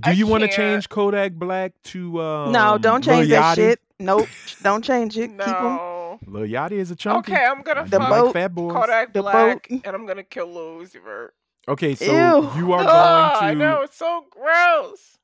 [0.00, 3.56] Do I you want to change Kodak Black to um, no, don't Lil change that
[3.56, 3.80] shit.
[3.98, 4.26] Nope,
[4.62, 5.28] don't change it.
[5.28, 5.62] Keep him.
[5.62, 6.18] No.
[6.26, 7.32] Lil Yachty is a chunky.
[7.34, 8.72] Okay, I'm gonna I The like boat- Fat Boys.
[8.72, 9.80] Kodak The Black, boat.
[9.84, 11.34] and I'm gonna kill Lil Uzi Vert.
[11.68, 12.50] Okay, so Ew.
[12.56, 13.44] you are Ugh, going to.
[13.44, 15.18] I know it's so gross.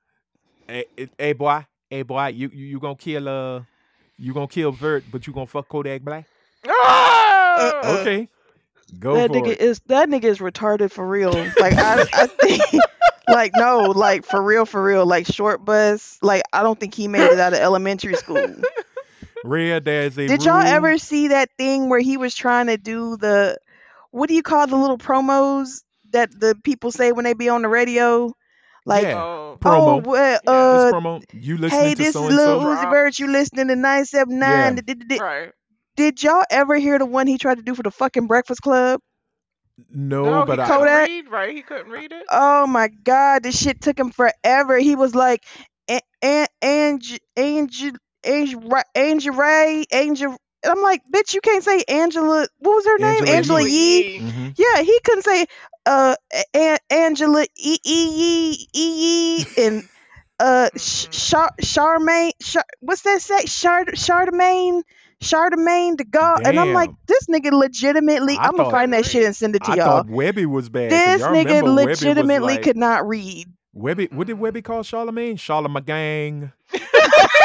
[0.68, 3.62] Hey, hey, hey, boy, hey boy, you you, you gonna kill uh,
[4.18, 6.26] you gonna kill Vert, but you gonna fuck Kodak Black?
[6.66, 7.80] Ah!
[7.82, 8.28] Uh, Okay,
[8.98, 9.60] go that for nigga it.
[9.60, 11.32] is that nigga is retarded for real.
[11.58, 12.62] Like I, I think,
[13.28, 15.06] like no, like for real, for real.
[15.06, 16.18] Like short bus.
[16.22, 18.54] Like I don't think he made it out of elementary school.
[19.44, 22.76] Rare, there's a Did y'all rule- ever see that thing where he was trying to
[22.76, 23.58] do the,
[24.10, 25.82] what do you call the little promos
[26.12, 28.32] that the people say when they be on the radio?
[28.86, 29.22] Like, Yeah.
[29.22, 29.96] Oh, promo.
[30.06, 32.60] oh, well, This uh, promo, you listening hey, to this is so and Lil?
[32.60, 33.18] Uzi Vert.
[33.18, 34.48] You listening to 979.
[34.48, 34.70] Yeah.
[34.70, 35.52] Did- did- did- right.
[35.96, 39.00] Did y'all ever hear the one he tried to do for the fucking Breakfast Club?
[39.90, 41.54] No, No, but he I, couldn't Kodak- read, right?
[41.54, 42.24] He couldn't read it.
[42.30, 44.78] Oh my god, this shit took him forever.
[44.78, 45.42] He was like,
[46.22, 47.92] and Angel, Angel,
[48.24, 50.36] Angel, Angel Ray, Angel.
[50.64, 52.46] I'm like, bitch, you can't say Angela.
[52.58, 53.24] What was her name?
[53.26, 54.02] Angela Angela Yee.
[54.16, 54.18] Yee.
[54.20, 54.54] Mhm.
[54.58, 55.46] Yeah, he couldn't say
[55.86, 56.16] uh
[56.90, 59.88] Angela E E E Yee and
[60.40, 60.68] uh.
[60.78, 62.32] Char Charmaine.
[62.42, 63.44] Char- what's that say?
[63.44, 64.82] Chard Charlemagne.
[65.22, 68.36] Charlemagne the God, and I'm like, this nigga legitimately.
[68.36, 69.84] I I'm gonna thought- find that shit and send it to I y'all.
[69.86, 70.90] thought Webbie was bad.
[70.90, 73.46] 'cause This y'all nigga remember Webbie was legitimately like- could not read.
[73.74, 75.36] Webbie, what did Webbie call Charlemagne?
[75.36, 76.52] Charlemagne.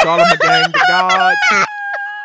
[0.02, 1.34] Charlemagne the God.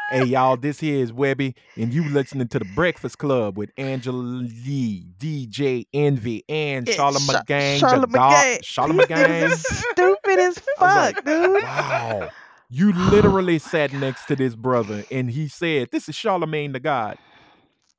[0.09, 4.41] Hey y'all, this here is Webbie, and you listening to the Breakfast Club with Angela
[4.43, 8.63] Yee, DJ Envy, and Yeah, Charlemagne Char- the God.
[8.63, 9.07] Charlemagne.
[9.07, 9.49] Charlemagne.
[9.49, 11.63] This is stupid as I was like, fuck, dude.
[11.63, 12.29] Wow.
[12.69, 16.79] You oh literally sat next to this brother, and he said, "This is Charlemagne the
[16.79, 17.17] God."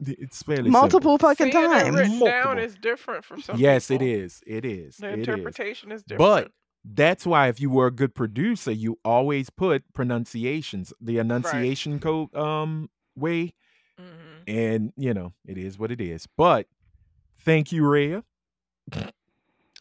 [0.01, 0.81] It's fairly simple.
[0.81, 1.97] Multiple fucking Seeing it times.
[1.97, 4.07] written down is different for some Yes, it people.
[4.25, 4.41] is.
[4.47, 4.97] It is.
[4.97, 5.29] The It is.
[5.29, 6.19] interpretation is different.
[6.21, 6.53] But
[6.94, 12.35] that's why if you were a good producer, you always put pronunciations, the enunciation code
[12.35, 13.52] um way,
[14.01, 14.43] Mhm.
[14.47, 16.27] and you know, it is what it is.
[16.36, 16.66] But
[17.40, 18.24] thank you, Rhea.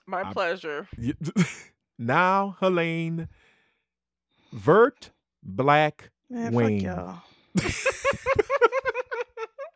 [0.06, 0.88] my I- pleasure.
[0.98, 1.16] You-
[2.00, 3.28] now, Helene,
[4.54, 5.12] Vert,
[5.44, 6.82] Black, Man, Wayne.
[6.82, 7.22] fuck y'all.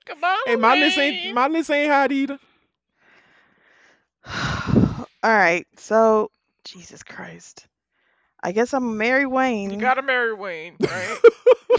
[0.05, 2.39] Come on, Hey, my list ain't my list ain't hot either.
[5.23, 6.31] All right, so
[6.65, 7.67] Jesus Christ.
[8.43, 9.69] I guess I'm Mary Wayne.
[9.71, 11.17] You gotta marry Wayne, right?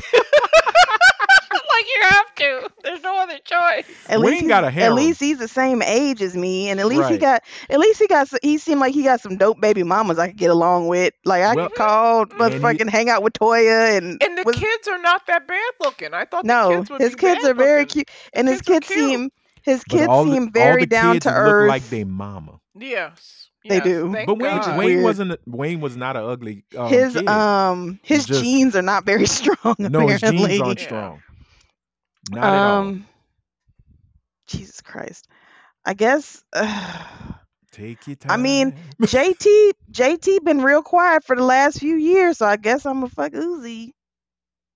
[1.52, 2.70] like you have to.
[2.84, 3.84] There's no other choice.
[4.09, 6.78] at Wayne least he's- got a At least he's the same age as me, and
[6.80, 7.42] at least he got.
[7.68, 8.32] At least he got.
[8.32, 11.12] s- He seemed like he got some dope baby mamas I could get along with.
[11.24, 12.40] Like I Well- could call, mm-hmm.
[12.40, 16.14] motherfucking hang out with Toya, and And the was- kids are not that bad looking.
[16.14, 18.04] I thought the no, kids would his be kids bad are very looking.
[18.04, 19.10] cute, and his kids are kids cute.
[19.10, 19.30] seem.
[19.64, 21.68] His kids all the, seem all very the down kids to look earth.
[21.68, 22.59] like they mama.
[22.74, 23.41] Yes.
[23.64, 24.09] They yes, do.
[24.26, 24.78] But Wayne, God.
[24.78, 27.28] Wayne wasn't Wayne was not an ugly um, his kid.
[27.28, 29.76] um his just- genes are not very strong.
[29.78, 30.48] no, his apparently.
[30.48, 30.84] genes aren't Yeah.
[30.86, 31.22] strong.
[32.30, 32.78] Not at all.
[32.80, 33.06] um,
[34.48, 35.28] Jesus Christ.
[35.84, 37.05] I guess uh,
[37.72, 38.30] Take your time.
[38.32, 38.72] I mean,
[39.02, 43.09] JT JT been real quiet for the last few years, so I guess I'm a
[43.09, 43.93] fuck Uzi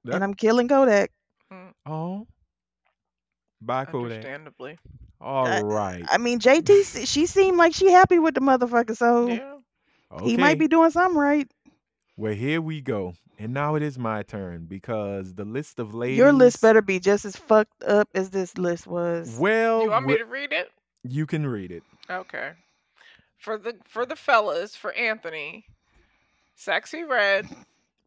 [0.04, 1.10] That- and I'm killing Kodak.
[1.84, 2.26] oh,
[3.60, 4.12] bye Kodak.
[4.18, 4.78] Understandably.
[5.20, 6.04] All I- right.
[6.08, 9.54] I mean, JT she seemed like she happy with the motherfucker, so Yeah.
[10.22, 11.50] he might be doing something right.
[12.16, 13.14] Well, here we go.
[13.38, 16.16] And now it is my turn because the list of ladies.
[16.16, 19.36] Your list better be just as fucked up as this list was.
[19.38, 20.70] Well, You want me wh- to read it?
[21.02, 21.82] you can read it.
[22.08, 22.52] Okay.
[23.38, 25.66] For the for the fellas, for Anthony,
[26.54, 27.46] Sexy Red.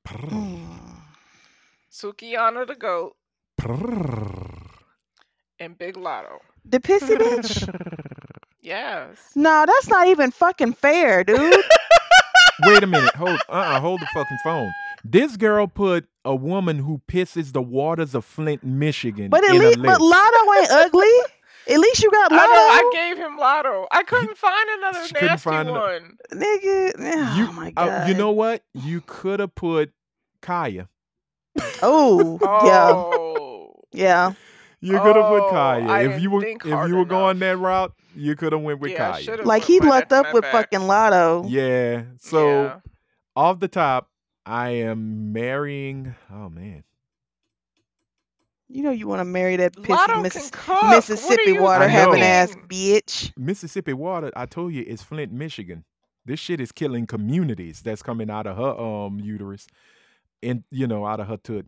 [1.91, 3.15] Sukihana the Goat,
[5.59, 6.39] and Big Latto.
[6.65, 8.05] The pissy bitch?
[8.61, 9.17] Yes.
[9.35, 11.39] No, that's not even fucking fair, dude.
[12.65, 13.15] Wait a minute.
[13.15, 13.39] Hold.
[13.47, 13.51] Uh.
[13.53, 14.69] uh Hold the fucking phone.
[15.03, 19.61] This girl put a woman who pisses the waters of Flint, Michigan, But at in
[19.61, 19.99] a least, list.
[19.99, 21.07] but Latto ain't ugly.
[21.69, 22.41] At least you got I know.
[22.43, 23.85] Latto, I gave him Latto.
[23.91, 26.17] I couldn't find another She nasty find ano- one.
[26.33, 26.91] nigga.
[26.99, 28.09] Oh you, my uh, god.
[28.09, 28.61] you know what?
[28.73, 29.93] You could have put
[30.41, 30.89] Kaya.
[31.81, 33.73] Oh, yeah, Oh.
[33.93, 34.33] yeah.
[34.81, 35.85] You could have put Oh, Kaya.
[35.87, 38.91] I if you were if you were going that route, you could have went with
[38.91, 39.43] Yeah, I Kaya.
[39.43, 40.51] Like he lucked up with back.
[40.53, 41.45] fucking Latto.
[41.49, 42.03] Yeah.
[42.19, 42.79] So Yeah.
[43.35, 44.09] off the top,
[44.45, 46.15] I am marrying.
[46.31, 46.83] Oh man.
[48.71, 50.81] You know you want to marry that pissy Latto Missis- can cook.
[50.83, 53.33] What are Mississippi water having ass bitch.
[53.35, 55.83] Mississippi water, I told you, is Flint, Michigan.
[56.25, 59.65] This shit is killing communities that's coming out of her um uterus
[60.43, 61.65] and you know, out of her toot.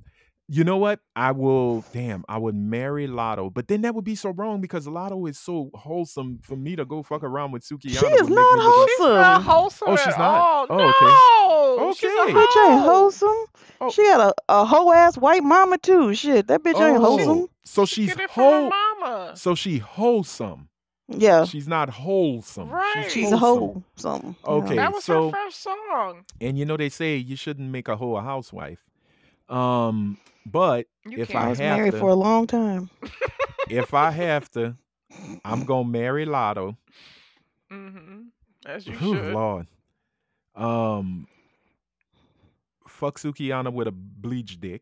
[0.53, 0.99] You know what?
[1.15, 1.85] I will.
[1.93, 5.39] Damn, I would marry Latto, but then that would be so wrong because Latto is
[5.39, 7.99] so wholesome for me to go fuck around with Sukihana.
[7.99, 10.41] She is not me look- She's not wholesome Oh, at she's not?
[10.41, 10.67] all.
[10.69, 11.93] Oh, no.
[11.93, 12.33] She's a Okay.
[12.33, 13.37] Bitch ain't wholesome.
[13.79, 13.91] Oh.
[13.91, 14.19] She got
[14.49, 16.13] a, a hoe ass white mama too.
[16.13, 17.47] Shit, that bitch ain't Oh, wholesome.
[17.63, 18.69] So she's Get it from her whole.
[18.99, 19.31] mama.
[19.37, 20.67] So she wholesome.
[21.07, 22.69] Yeah, She's not wholesome.
[22.69, 23.09] Right.
[23.09, 23.83] she's a wholesome.
[24.01, 24.35] wholesome.
[24.45, 24.75] Okay.
[24.75, 26.25] That was so- her first song.
[26.41, 28.79] And you know they say you shouldn't make a hoe a housewife.
[29.51, 31.43] Um, but You If can't.
[31.43, 32.89] I I was have married to- for a long time.
[33.69, 34.75] if I have to,
[35.43, 36.77] I'm gonna marry Latto.
[37.69, 38.21] hmm
[38.65, 39.33] As you Oh should.
[39.33, 39.67] Lord.
[40.55, 41.27] Um,
[42.87, 44.81] fuck Sukihana with a bleach dick,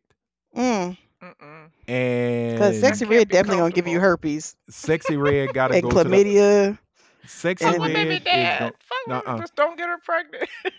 [0.55, 1.69] Mm, Mm-mm.
[1.87, 5.89] and Cause sexy red be definitely gonna give you herpes sexy red gotta and go
[5.89, 6.77] to the chlamydia.
[7.25, 8.03] sexy Fuck And- with red.
[8.03, 8.59] baby is dad.
[8.59, 9.37] gon- Fuck with Nuh-uh.
[9.39, 10.49] Just don't get her pregnant.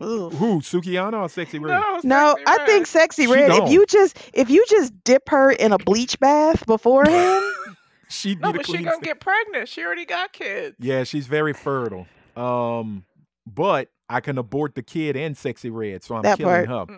[0.00, 0.32] Ugh.
[0.34, 1.78] Who Sukihana or sexy red?
[1.78, 3.50] no, No, sexy I think sexy red.
[3.52, 7.44] If you just if you just dip her in a bleach bath beforehand,
[8.08, 9.00] She'd No, but she gonna thing.
[9.00, 9.68] get pregnant.
[9.68, 10.76] She already got kids.
[10.80, 12.06] Yeah, she's very fertile.
[12.36, 13.04] Um,
[13.46, 16.90] but I can abort the kid and sexy red, so I'm That killing part.
[16.90, 16.96] her.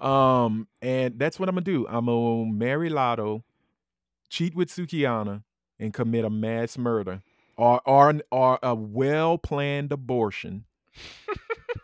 [0.00, 0.04] Mm-mm.
[0.04, 1.86] Um, and that's what I'm gonna do.
[1.88, 3.42] I'm gonna marry Latto,
[4.30, 5.42] cheat with Sukihana,
[5.78, 7.22] and commit a mass murder
[7.56, 10.64] or or or a well planned abortion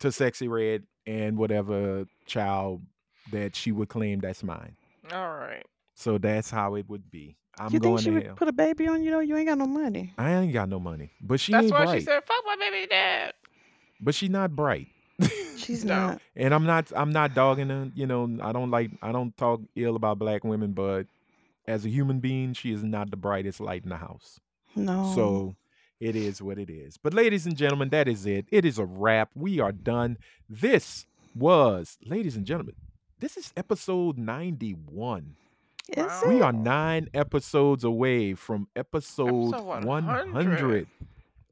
[0.00, 2.82] to Sexy Red and whatever child
[3.32, 4.76] that she would claim that's mine.
[5.12, 5.64] All right.
[5.94, 7.36] So that's how it would be.
[7.58, 8.34] I'm you going think she to would hell.
[8.36, 9.20] put a baby on you though?
[9.20, 10.14] You ain't got no money.
[10.16, 11.98] I ain't got no money, but she That's ain't why bright.
[12.00, 13.34] she said, "Fuck my baby dad."
[14.00, 14.88] but she not bright.
[15.58, 15.94] She's No.
[15.94, 16.22] not.
[16.36, 17.90] and I'm not I'm not dogging her.
[17.94, 21.06] You know, I don't like I don't talk ill about black women, but
[21.68, 24.40] as a human being, she is not the brightest light in the house.
[24.74, 25.12] No.
[25.14, 25.54] So
[26.00, 26.96] it is what it is.
[26.96, 28.46] But ladies and gentlemen, that is it.
[28.50, 29.30] It is a wrap.
[29.34, 30.16] We are done.
[30.48, 32.74] This was, ladies and gentlemen,
[33.20, 35.36] this is episode 91.
[35.90, 36.22] is Wow.
[36.28, 36.42] We it?
[36.42, 40.32] are nine episodes away from episode, Episode 100.
[40.32, 40.86] 100.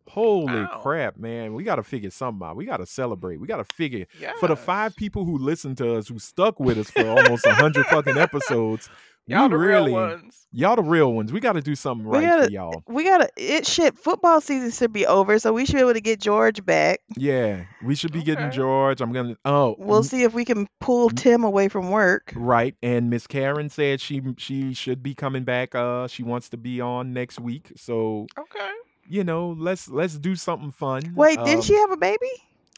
[0.08, 0.80] Holy Wow.
[0.82, 1.52] crap, man.
[1.52, 2.56] We got to figure something out.
[2.56, 3.36] We got to celebrate.
[3.38, 4.32] We got to figure Yeah.
[4.40, 7.52] for the five people who listened to us, who stuck with us for almost a
[7.54, 8.88] hundred fucking episodes,
[9.28, 10.46] y'all we the really, real ones.
[10.52, 11.32] y'all the real ones.
[11.32, 12.82] We got to do something We right gotta- for y'all.
[12.88, 13.96] We gotta it shit.
[13.98, 17.00] Football season should be over, so we should be able to get George back.
[17.16, 19.00] Yeah, we should be getting George.
[19.00, 19.36] I'm gonna.
[19.44, 22.32] Oh, We'll see if we can pull Tim away from work.
[22.34, 22.74] right.
[22.82, 25.74] And Miss Karen said she she should be coming back.
[25.74, 27.72] Uh, she wants to be on next week.
[27.76, 28.70] So Okay.
[29.08, 31.12] you know, let's let's do something fun.
[31.14, 32.28] Wait, didn't Um, she have a baby?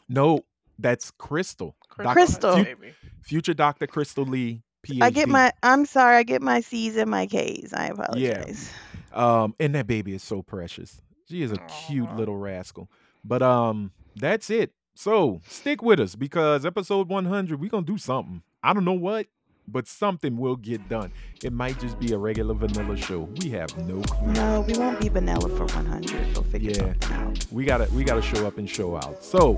[0.09, 0.41] No,
[0.79, 1.75] that's Crystal.
[2.01, 2.55] Doc- Crystal.
[2.57, 2.93] has baby.
[3.21, 4.61] Future Doctor Crystal Lee.
[4.83, 5.01] PhD.
[5.03, 5.51] I get my.
[5.63, 6.17] I'm sorry.
[6.17, 7.73] I get my C's and my K's.
[7.73, 8.71] I apologize.
[9.13, 11.01] Um, and that baby is so precious.
[11.29, 12.89] She is a cute little rascal.
[13.23, 14.71] But um, that's it.
[14.95, 18.41] So stick with us because episode 100, we're gonna do something.
[18.63, 19.27] I don't know what,
[19.67, 21.11] but something will get done.
[21.43, 23.29] It might just be a regular vanilla show.
[23.41, 24.33] We have no clue.
[24.33, 26.33] No, we won't be vanilla for 100.
[26.33, 26.93] We'll figure Yeah.
[27.01, 27.45] something out.
[27.51, 29.23] We gotta we gotta show up and show out.
[29.23, 29.55] So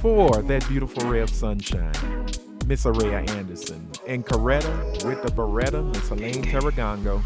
[0.00, 1.92] for that beautiful ray of sunshine,
[2.70, 7.20] Miss Araya Anderson, and Coretta with the Beretta, Miss Elaine Terragongo.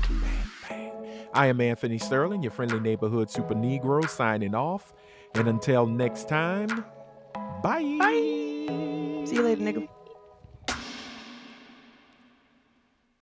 [1.34, 4.94] I am Anthony Sterling, your friendly neighborhood super Negro, signing off.
[5.34, 6.86] And until next time,
[7.62, 7.82] bye.
[7.98, 9.26] bye.
[9.26, 9.86] See you later, nigga.